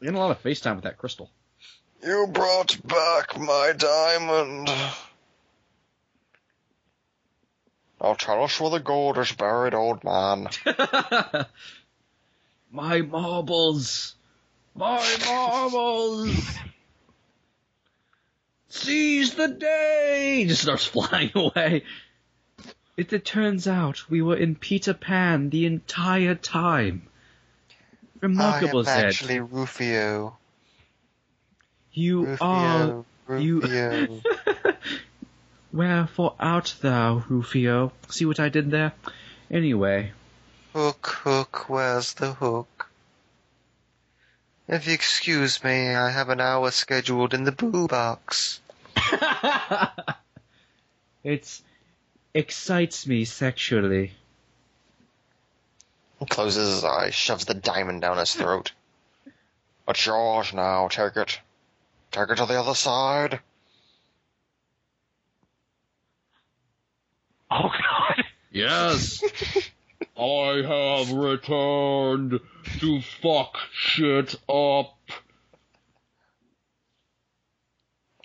You're 0.00 0.10
in 0.10 0.14
a 0.16 0.18
lot 0.18 0.30
of 0.30 0.42
FaceTime 0.42 0.76
with 0.76 0.84
that 0.84 0.96
crystal. 0.96 1.30
You 2.02 2.28
brought 2.32 2.78
back 2.86 3.38
my 3.38 3.74
diamond. 3.76 4.70
Now 8.00 8.14
tell 8.14 8.44
us 8.44 8.60
where 8.60 8.70
the 8.70 8.80
gold 8.80 9.18
is 9.18 9.32
buried, 9.32 9.74
old 9.74 10.04
man. 10.04 10.48
My 12.70 13.00
marbles! 13.00 14.14
My 14.74 15.16
marbles! 15.26 16.36
Seize 18.68 19.34
the 19.34 19.48
day! 19.48 20.44
Just 20.46 20.62
starts 20.62 20.86
flying 20.94 21.32
away. 21.34 21.82
It, 22.96 23.12
it 23.12 23.24
turns 23.24 23.66
out 23.66 24.08
we 24.10 24.22
were 24.22 24.36
in 24.36 24.54
Peter 24.54 24.94
Pan 24.94 25.50
the 25.50 25.66
entire 25.66 26.34
time. 26.34 27.02
Remarkable, 28.20 28.78
I 28.88 28.92
am 28.92 29.00
Zed. 29.00 29.04
actually 29.06 29.40
Rufio. 29.40 30.36
You 31.92 32.36
are. 32.40 33.04
Rufio. 33.26 33.38
you- 33.40 33.60
Rufio. 33.60 34.20
Wherefore 35.72 36.34
art 36.40 36.76
thou, 36.80 37.24
Rufio? 37.28 37.92
See 38.08 38.24
what 38.24 38.40
I 38.40 38.48
did 38.48 38.70
there? 38.70 38.94
Anyway, 39.50 40.12
hook, 40.72 41.20
hook, 41.24 41.68
where's 41.68 42.14
the 42.14 42.32
hook? 42.32 42.88
If 44.66 44.86
you 44.86 44.94
excuse 44.94 45.62
me, 45.62 45.94
I 45.94 46.10
have 46.10 46.30
an 46.30 46.40
hour 46.40 46.70
scheduled 46.70 47.34
in 47.34 47.44
the 47.44 47.52
boo 47.52 47.86
box. 47.86 48.60
it's 51.24 51.62
excites 52.34 53.06
me 53.06 53.24
sexually. 53.24 54.12
He 56.18 56.26
closes 56.26 56.76
his 56.76 56.84
eyes, 56.84 57.14
shoves 57.14 57.44
the 57.44 57.54
diamond 57.54 58.00
down 58.00 58.18
his 58.18 58.34
throat. 58.34 58.72
It's 59.86 60.06
yours 60.06 60.52
now, 60.52 60.88
take 60.88 61.16
it. 61.16 61.40
Take 62.10 62.30
it 62.30 62.36
to 62.36 62.46
the 62.46 62.60
other 62.60 62.74
side. 62.74 63.40
Oh 67.50 67.70
God! 67.70 68.24
Yes. 68.50 69.22
I 70.16 70.62
have 70.66 71.12
returned 71.12 72.40
to 72.80 73.00
fuck 73.00 73.56
shit 73.72 74.34
up. 74.48 74.96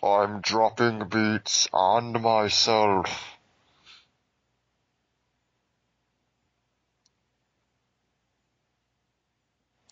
I'm 0.02 0.40
dropping 0.40 1.08
beats 1.08 1.68
and 1.72 2.20
myself. 2.20 3.34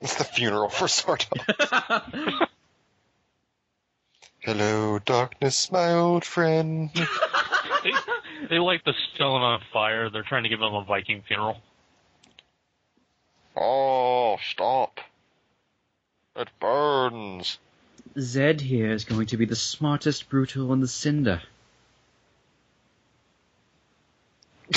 It's 0.02 0.16
the 0.16 0.24
funeral 0.24 0.68
for 0.68 0.86
Sardo. 0.86 2.48
Hello, 4.40 4.98
darkness, 4.98 5.70
my 5.70 5.92
old 5.92 6.24
friend. 6.24 6.90
They 8.48 8.58
like 8.58 8.84
the 8.84 8.94
stone 9.14 9.42
on 9.42 9.60
fire. 9.72 10.10
They're 10.10 10.22
trying 10.22 10.42
to 10.44 10.48
give 10.48 10.60
him 10.60 10.74
a 10.74 10.84
Viking 10.84 11.22
funeral. 11.26 11.60
Oh, 13.56 14.38
stop. 14.50 15.00
It 16.34 16.48
burns. 16.58 17.58
Zed 18.18 18.60
here 18.60 18.90
is 18.90 19.04
going 19.04 19.26
to 19.26 19.36
be 19.36 19.44
the 19.44 19.56
smartest 19.56 20.28
brutal 20.28 20.70
on 20.70 20.80
the 20.80 20.88
cinder. 20.88 21.42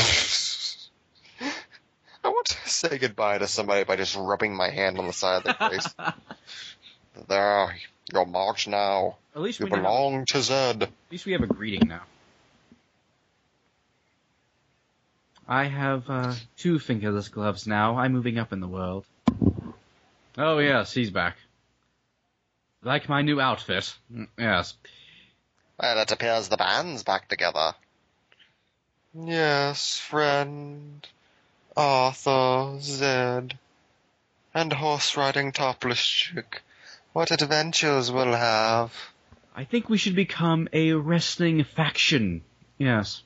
I 2.24 2.30
want 2.30 2.48
to 2.48 2.70
say 2.70 2.98
goodbye 2.98 3.38
to 3.38 3.48
somebody 3.48 3.84
by 3.84 3.96
just 3.96 4.16
rubbing 4.16 4.56
my 4.56 4.70
hand 4.70 5.00
on 5.00 5.08
the 5.08 5.14
side 5.14 5.46
of 5.46 5.58
their 5.58 5.70
face. 5.70 5.96
there, 7.28 7.76
you're 8.12 8.26
marked 8.26 8.68
now. 8.68 9.18
At 9.36 9.42
least 9.42 9.60
you 9.60 9.68
belong 9.68 10.20
have, 10.20 10.26
to 10.28 10.42
Zed. 10.42 10.84
At 10.84 10.92
least 11.12 11.26
we 11.26 11.32
have 11.34 11.42
a 11.42 11.48
greeting 11.48 11.88
now. 11.88 12.04
I 15.48 15.66
have 15.66 16.10
uh, 16.10 16.34
two 16.58 16.80
fingerless 16.80 17.30
gloves 17.30 17.68
now. 17.68 17.98
I'm 17.98 18.14
moving 18.14 18.38
up 18.40 18.52
in 18.52 18.60
the 18.60 18.68
world. 18.68 19.06
Oh 20.38 20.58
yes, 20.60 20.94
he's 20.94 21.12
back. 21.12 21.38
Like 22.84 23.08
my 23.10 23.22
new 23.22 23.40
outfit. 23.40 23.96
Mm, 24.14 24.28
Yes. 24.38 24.76
Well, 25.80 26.00
it 26.00 26.12
appears 26.12 26.48
the 26.48 26.58
band's 26.58 27.04
back 27.04 27.28
together. 27.28 27.74
Yes, 29.14 29.98
friend. 30.00 31.06
Arthur, 31.78 32.78
Zed, 32.80 33.58
and 34.54 34.72
horse 34.72 35.18
riding 35.18 35.52
topless 35.52 36.02
chick. 36.06 36.62
What 37.12 37.32
adventures 37.32 38.10
we'll 38.12 38.34
have. 38.34 38.94
I 39.56 39.66
think 39.66 39.90
we 39.90 39.98
should 39.98 40.16
become 40.16 40.70
a 40.72 40.94
wrestling 40.94 41.64
faction. 41.66 42.44
Yes. 42.78 43.24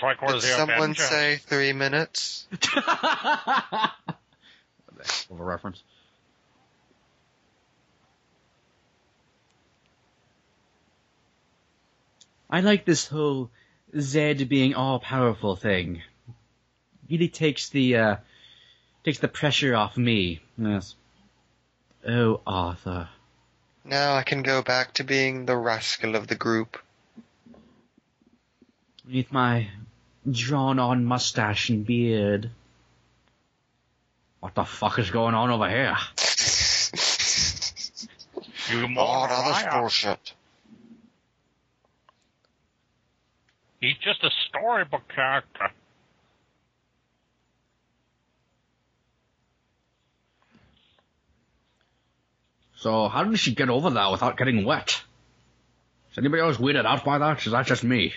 It's 0.00 0.44
Did 0.44 0.52
someone 0.54 0.78
Avengers. 0.92 1.08
say 1.08 1.36
three 1.36 1.72
minutes? 1.72 2.46
of 5.30 5.40
a 5.40 5.44
reference. 5.44 5.82
I 12.48 12.60
like 12.60 12.84
this 12.84 13.06
whole 13.06 13.50
Zed 13.98 14.48
being 14.48 14.74
all 14.74 14.98
powerful 15.00 15.56
thing. 15.56 16.02
Really 17.10 17.28
takes 17.28 17.68
the 17.68 17.96
uh 17.96 18.16
takes 19.04 19.18
the 19.18 19.28
pressure 19.28 19.74
off 19.74 19.96
me. 19.96 20.40
Yes. 20.58 20.94
Oh, 22.06 22.40
Arthur. 22.46 23.08
Now 23.84 24.14
I 24.14 24.22
can 24.22 24.42
go 24.42 24.62
back 24.62 24.94
to 24.94 25.04
being 25.04 25.46
the 25.46 25.56
rascal 25.56 26.14
of 26.14 26.26
the 26.28 26.34
group. 26.34 26.78
With 29.10 29.32
my 29.32 29.68
drawn 30.30 30.78
on 30.78 31.04
mustache 31.04 31.68
and 31.68 31.84
beard. 31.84 32.50
What 34.40 34.54
the 34.54 34.64
fuck 34.64 34.98
is 34.98 35.10
going 35.10 35.34
on 35.34 35.50
over 35.50 35.68
here? 35.68 35.96
You 38.70 38.84
Oh, 38.84 38.88
more 38.88 39.28
now 39.28 39.48
this 39.48 39.62
bullshit. 39.72 40.32
He's 43.80 43.96
just 43.98 44.22
a 44.22 44.30
storybook 44.48 45.08
character. 45.08 45.70
So 52.76 53.08
how 53.08 53.24
did 53.24 53.38
she 53.38 53.54
get 53.54 53.68
over 53.68 53.90
that 53.90 54.10
without 54.10 54.36
getting 54.36 54.64
wet? 54.64 55.02
Is 56.12 56.18
anybody 56.18 56.42
else 56.42 56.56
weirded 56.56 56.84
out 56.84 57.04
by 57.04 57.18
that? 57.18 57.44
Is 57.44 57.52
that 57.52 57.66
just 57.66 57.84
me? 57.84 58.12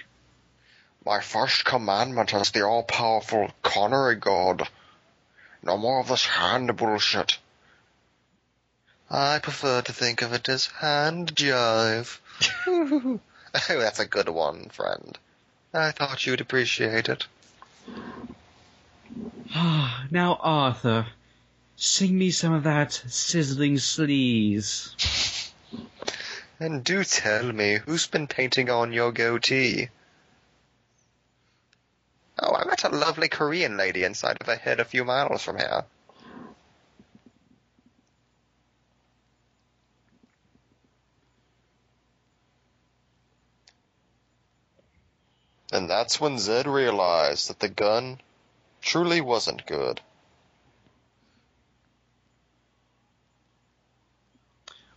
My 1.06 1.22
first 1.22 1.66
commandment 1.66 2.34
as 2.34 2.50
the 2.50 2.66
all-powerful 2.66 3.52
Connery 3.62 4.16
god. 4.16 4.68
No 5.62 5.78
more 5.78 6.00
of 6.00 6.08
this 6.08 6.26
hand 6.26 6.76
bullshit. 6.76 7.38
I 9.10 9.38
prefer 9.38 9.84
to 9.84 9.94
think 9.94 10.24
of 10.24 10.34
it 10.34 10.50
as 10.50 10.66
hand 10.66 11.36
jive. 11.36 12.18
oh, 12.68 13.20
that's 13.68 14.00
a 14.00 14.08
good 14.08 14.30
one, 14.30 14.70
friend. 14.70 15.16
I 15.74 15.92
thought 15.92 16.26
you'd 16.26 16.42
appreciate 16.42 17.08
it. 17.08 17.28
now, 20.10 20.40
Arthur, 20.42 21.06
sing 21.76 22.18
me 22.18 22.32
some 22.32 22.54
of 22.54 22.64
that 22.64 22.94
sizzling 22.94 23.76
sleaze. 23.76 24.96
And 26.58 26.86
do 26.86 27.04
tell 27.04 27.52
me, 27.52 27.80
who's 27.86 28.08
been 28.08 28.28
painting 28.28 28.70
on 28.70 28.94
your 28.94 29.12
goatee? 29.12 29.90
Oh, 32.38 32.54
I 32.54 32.66
met 32.66 32.84
a 32.84 32.90
lovely 32.90 33.30
Korean 33.30 33.78
lady 33.78 34.04
inside 34.04 34.38
of 34.42 34.50
a 34.50 34.56
head 34.56 34.80
a 34.80 34.86
few 34.86 35.06
miles 35.06 35.42
from 35.42 35.58
here. 35.58 35.86
And 45.72 45.90
that's 45.90 46.22
when 46.22 46.38
Zed 46.38 46.68
realized 46.68 47.50
that 47.50 47.60
the 47.60 47.68
gun 47.68 48.22
truly 48.82 49.20
wasn't 49.20 49.66
good. 49.66 50.00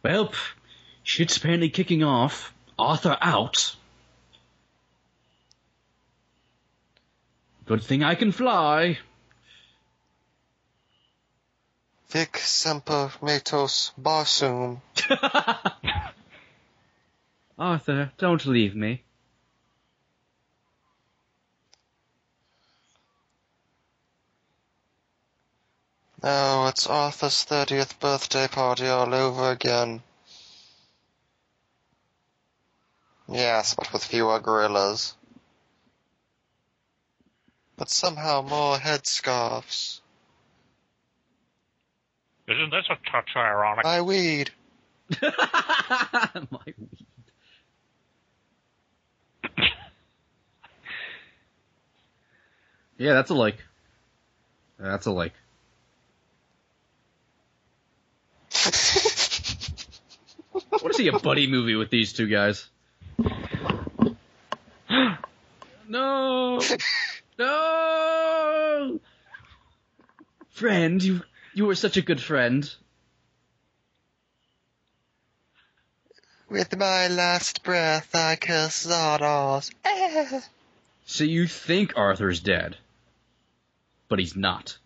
Well, 0.03 0.33
shit's 1.03 1.37
apparently 1.37 1.71
kicking 1.71 2.05
off. 2.05 2.53
Arthur 2.79 3.17
out. 3.21 3.75
Good 7.69 7.85
thing 7.85 8.03
I 8.03 8.15
can 8.15 8.33
fly. 8.33 8.97
Vic 12.09 12.39
semper 12.39 13.13
metos 13.21 13.93
barsum. 14.01 14.81
Arthur, 17.59 18.11
don't 18.17 18.47
leave 18.47 18.75
me. 18.75 19.03
Oh, 26.23 26.69
it's 26.69 26.87
Arthur's 26.87 27.45
30th 27.45 28.01
birthday 28.01 28.49
party 28.49 28.87
all 28.87 29.15
over 29.15 29.51
again. 29.51 30.03
Yes, 33.29 33.75
but 33.75 33.93
with 33.93 34.05
fewer 34.05 34.41
gorillas. 34.41 35.18
But 37.79 37.89
somehow 37.91 38.43
more 38.43 38.77
headscarves. 38.77 40.01
Isn't 42.49 42.71
this 42.71 42.87
a 42.91 42.97
touch 43.11 43.31
ironic? 43.37 43.85
My 43.85 44.03
weed. 44.03 44.51
My 45.23 46.59
weed. 46.67 47.07
yeah, 52.99 53.15
that's 53.15 53.31
a 53.31 53.35
like. 53.35 53.59
That's 54.79 55.07
a 55.07 55.13
like. 55.13 55.35
What 60.81 60.91
is 60.91 60.97
he, 60.99 61.09
a 61.09 61.19
buddy 61.19 61.47
movie 61.47 61.75
with 61.75 61.91
these 61.91 62.13
two 62.13 62.29
guys? 62.29 62.69
no! 65.89 66.61
No! 67.39 69.01
Friend, 70.51 71.03
you, 71.03 71.23
you 71.55 71.67
were 71.67 71.77
such 71.77 71.97
a 71.97 72.03
good 72.03 72.21
friend. 72.21 72.69
With 76.49 76.77
my 76.77 77.09
last 77.09 77.63
breath, 77.63 78.15
I 78.15 78.37
kiss 78.37 78.87
Zardoz. 78.87 79.71
Eh. 79.85 80.41
So 81.07 81.25
you 81.25 81.47
think 81.47 81.93
Arthur's 81.97 82.41
dead, 82.41 82.77
but 84.09 84.19
he's 84.19 84.35
not. 84.35 84.77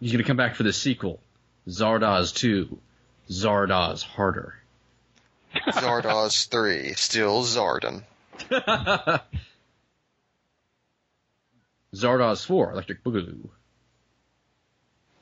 He's 0.00 0.12
gonna 0.12 0.24
come 0.24 0.36
back 0.36 0.56
for 0.56 0.64
the 0.64 0.72
sequel, 0.72 1.20
Zardoz 1.68 2.34
2, 2.34 2.76
Zardoz 3.30 4.02
Harder. 4.02 4.54
Zardoz 5.68 6.48
3, 6.48 6.94
still 6.94 7.42
Zardan. 7.44 8.02
Zardoz 11.94 12.44
4, 12.46 12.72
Electric 12.72 13.02
Boogaloo. 13.04 13.48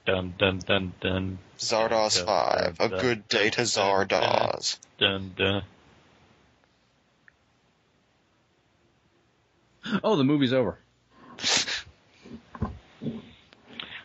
Dun 0.07 0.35
dun 0.39 0.59
dun 0.59 0.93
dun 1.01 1.39
Zardoz 1.59 2.24
5, 2.24 2.77
a 2.81 2.89
good 2.89 3.28
day 3.28 3.51
to 3.51 3.62
Zardoz. 3.62 4.78
dun 4.98 5.35
dun. 5.36 5.62
Oh, 10.02 10.16
the 10.16 10.24
movie's 10.24 10.52
over. 10.52 10.78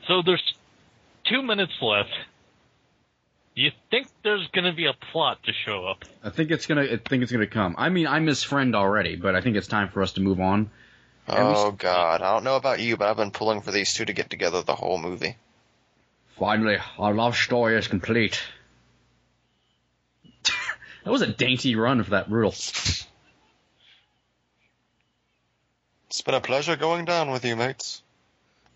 So 0.07 0.21
there's 0.25 0.43
two 1.25 1.41
minutes 1.41 1.73
left. 1.81 2.13
You 3.55 3.71
think 3.89 4.07
there's 4.21 4.45
gonna 4.53 4.73
be 4.73 4.85
a 4.85 4.93
plot 5.11 5.41
to 5.43 5.53
show 5.53 5.87
up? 5.87 6.03
I 6.21 6.29
think 6.29 6.51
it's 6.51 6.65
gonna. 6.65 6.81
I 6.83 6.97
think 6.97 7.23
it's 7.23 7.31
gonna 7.31 7.47
come. 7.47 7.75
I 7.77 7.87
mean, 7.87 8.05
I'm 8.05 8.27
his 8.27 8.43
friend 8.43 8.75
already, 8.75 9.15
but 9.15 9.33
I 9.33 9.39
think 9.39 9.55
it's 9.55 9.67
time 9.67 9.87
for 9.87 10.03
us 10.03 10.11
to 10.13 10.21
move 10.21 10.41
on. 10.41 10.69
And 11.27 11.47
we 11.47 11.53
Oh 11.55 11.71
god, 11.71 12.21
I 12.21 12.33
don't 12.33 12.43
know 12.43 12.57
about 12.57 12.81
you, 12.81 12.97
but 12.97 13.07
I've 13.07 13.15
been 13.15 13.31
pulling 13.31 13.61
for 13.61 13.71
these 13.71 13.93
two 13.93 14.03
to 14.03 14.11
get 14.11 14.29
together 14.29 14.61
the 14.61 14.75
whole 14.75 14.97
movie. 14.97 15.37
Finally, 16.37 16.79
our 16.99 17.13
love 17.13 17.37
story 17.37 17.77
is 17.77 17.87
complete. 17.87 18.43
that 21.05 21.11
was 21.11 21.21
a 21.21 21.27
dainty 21.27 21.77
run 21.77 22.03
for 22.03 22.09
that 22.09 22.29
riddle. 22.29 22.51
It's 22.51 23.05
been 26.25 26.35
a 26.35 26.41
pleasure 26.41 26.75
going 26.75 27.05
down 27.05 27.31
with 27.31 27.45
you, 27.45 27.55
mates. 27.55 28.01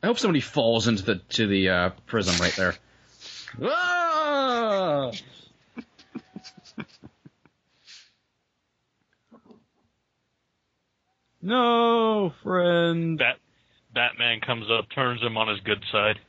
I 0.02 0.08
hope 0.08 0.20
somebody 0.20 0.40
falls 0.40 0.88
into 0.88 1.04
the 1.04 1.16
to 1.32 1.48
the 1.48 1.70
uh, 1.70 1.90
prism 2.08 2.40
right 2.40 2.56
there. 2.56 2.76
Ah! 3.62 3.96
no, 11.42 12.34
friend. 12.44 13.18
Bat 13.18 13.38
Batman 13.94 14.40
comes 14.42 14.68
up, 14.70 14.90
turns 14.90 15.22
him 15.22 15.38
on 15.38 15.48
his 15.48 15.60
good 15.62 15.84
side. 15.92 16.20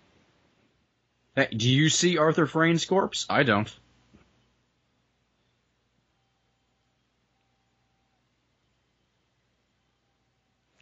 Hey, 1.37 1.49
do 1.57 1.69
you 1.69 1.89
see 1.89 2.19
Arthur 2.19 2.47
Frayn's 2.47 2.85
corpse? 2.85 3.27
I 3.31 3.45
don't. 3.45 3.73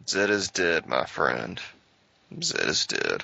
Zed 0.07 0.31
is 0.31 0.49
dead, 0.49 0.87
my 0.87 1.05
friend. 1.05 1.61
Zed 2.41 2.67
is 2.67 2.87
dead. 2.87 3.23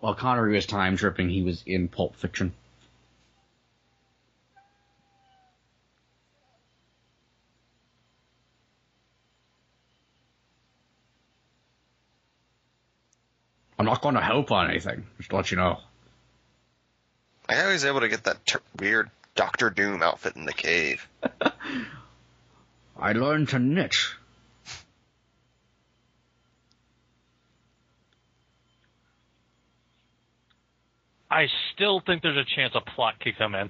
While 0.00 0.14
Connery 0.14 0.54
was 0.54 0.66
time 0.66 0.96
tripping, 0.96 1.30
he 1.30 1.42
was 1.42 1.62
in 1.66 1.88
Pulp 1.88 2.16
Fiction. 2.16 2.52
I'm 13.78 13.86
not 13.86 14.00
going 14.00 14.14
to 14.14 14.20
help 14.20 14.50
on 14.52 14.70
anything, 14.70 15.06
just 15.18 15.30
to 15.30 15.36
let 15.36 15.50
you 15.50 15.56
know. 15.56 15.78
I 17.48 17.66
was 17.66 17.84
able 17.84 18.00
to 18.00 18.08
get 18.08 18.24
that 18.24 18.44
ter- 18.46 18.60
weird 18.78 19.10
Doctor 19.34 19.70
Doom 19.70 20.02
outfit 20.02 20.34
in 20.34 20.46
the 20.46 20.52
cave. 20.52 21.06
I 22.98 23.12
learned 23.12 23.50
to 23.50 23.58
knit. 23.58 23.96
I 31.30 31.48
still 31.72 32.00
think 32.00 32.22
there's 32.22 32.36
a 32.36 32.44
chance 32.44 32.74
a 32.74 32.80
plot 32.80 33.20
could 33.20 33.36
come 33.36 33.54
in. 33.54 33.68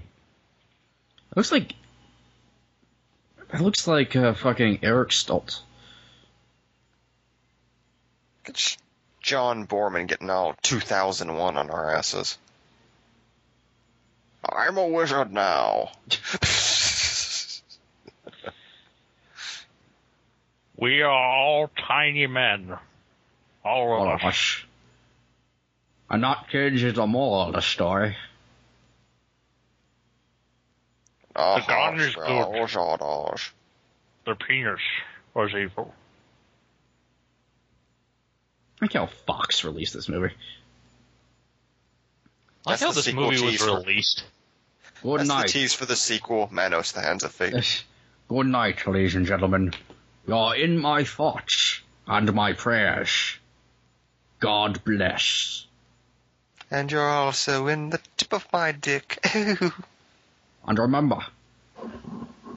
looks 1.36 1.52
like 1.52 1.74
it 3.52 3.60
looks 3.60 3.86
like 3.86 4.16
uh, 4.16 4.34
fucking 4.34 4.80
Eric 4.82 5.10
Stoltz. 5.10 5.60
It's 8.44 8.76
John 9.20 9.66
Boorman 9.66 10.06
getting 10.06 10.30
all 10.30 10.54
2001 10.62 11.56
on 11.56 11.70
our 11.70 11.94
asses. 11.94 12.38
I'm 14.48 14.76
a 14.76 14.86
wizard 14.86 15.32
now. 15.32 15.90
We 20.78 21.00
are 21.00 21.10
all 21.10 21.70
tiny 21.88 22.26
men. 22.26 22.76
All 23.64 23.92
All 23.92 24.12
of 24.12 24.20
of 24.20 24.28
us. 24.28 24.62
Us. 26.08 26.14
I'm 26.14 26.20
not 26.20 26.48
kids 26.50 26.82
is 26.82 26.94
the 26.94 27.06
moral 27.06 27.48
of 27.48 27.54
the 27.54 27.62
story. 27.62 28.16
The 31.34 31.64
gun 31.68 32.00
is 32.00 32.14
good. 32.14 33.52
Their 34.24 34.34
penis 34.34 34.80
was 35.34 35.54
evil. 35.54 35.94
I 38.80 38.84
like 38.86 38.92
how 38.94 39.06
Fox 39.26 39.64
released 39.64 39.94
this 39.94 40.08
movie. 40.08 40.34
I 42.66 42.70
like 42.70 42.80
how 42.80 42.88
the 42.88 42.94
this 42.94 43.04
sequel 43.04 43.30
movie 43.30 43.44
was 43.44 43.56
for- 43.56 43.78
released. 43.78 44.24
Good 45.02 45.20
That's 45.20 45.28
the 45.52 45.58
tease 45.58 45.74
for 45.74 45.84
the 45.84 45.94
sequel, 45.94 46.48
Manos, 46.50 46.92
the 46.92 47.02
Hands 47.02 47.22
of 47.22 47.30
Fate. 47.30 47.84
Good 48.28 48.46
night, 48.46 48.86
ladies 48.86 49.14
and 49.14 49.26
gentlemen. 49.26 49.72
You're 50.26 50.56
in 50.56 50.78
my 50.78 51.04
thoughts 51.04 51.82
and 52.06 52.32
my 52.34 52.54
prayers. 52.54 53.36
God 54.40 54.82
bless. 54.84 55.66
And 56.70 56.90
you're 56.90 57.08
also 57.08 57.68
in 57.68 57.90
the 57.90 58.00
tip 58.16 58.32
of 58.32 58.46
my 58.52 58.72
dick. 58.72 59.24
And 60.66 60.78
remember, 60.80 61.24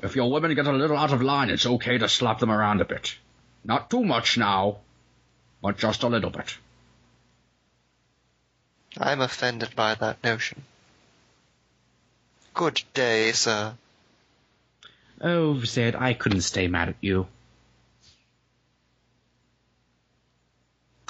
if 0.01 0.15
your 0.15 0.31
women 0.31 0.55
get 0.55 0.65
a 0.65 0.71
little 0.71 0.97
out 0.97 1.13
of 1.13 1.21
line, 1.21 1.49
it's 1.49 1.65
okay 1.65 1.97
to 1.99 2.09
slap 2.09 2.39
them 2.39 2.51
around 2.51 2.81
a 2.81 2.85
bit. 2.85 3.15
Not 3.63 3.89
too 3.91 4.03
much 4.03 4.37
now, 4.37 4.77
but 5.61 5.77
just 5.77 6.01
a 6.03 6.07
little 6.07 6.31
bit. 6.31 6.57
I'm 8.97 9.21
offended 9.21 9.75
by 9.75 9.93
that 9.95 10.23
notion. 10.23 10.63
Good 12.55 12.81
day, 12.95 13.31
sir. 13.33 13.75
Oh, 15.21 15.59
Zed, 15.63 15.95
I 15.95 16.13
couldn't 16.13 16.41
stay 16.41 16.67
mad 16.67 16.89
at 16.89 16.95
you. 17.01 17.27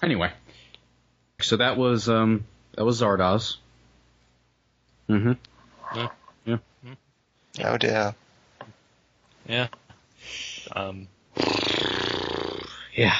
Anyway, 0.04 0.32
so 1.40 1.58
that 1.58 1.78
was 1.78 2.10
um 2.10 2.46
that 2.74 2.86
was 2.86 3.02
Zardoz. 3.02 3.58
Mm-hmm. 5.10 5.34
Yeah. 5.96 6.08
Yeah. 6.46 6.58
Oh 7.64 7.78
dear. 7.78 8.16
Yeah. 9.48 9.68
Um, 10.76 11.08
Yeah. 12.96 13.16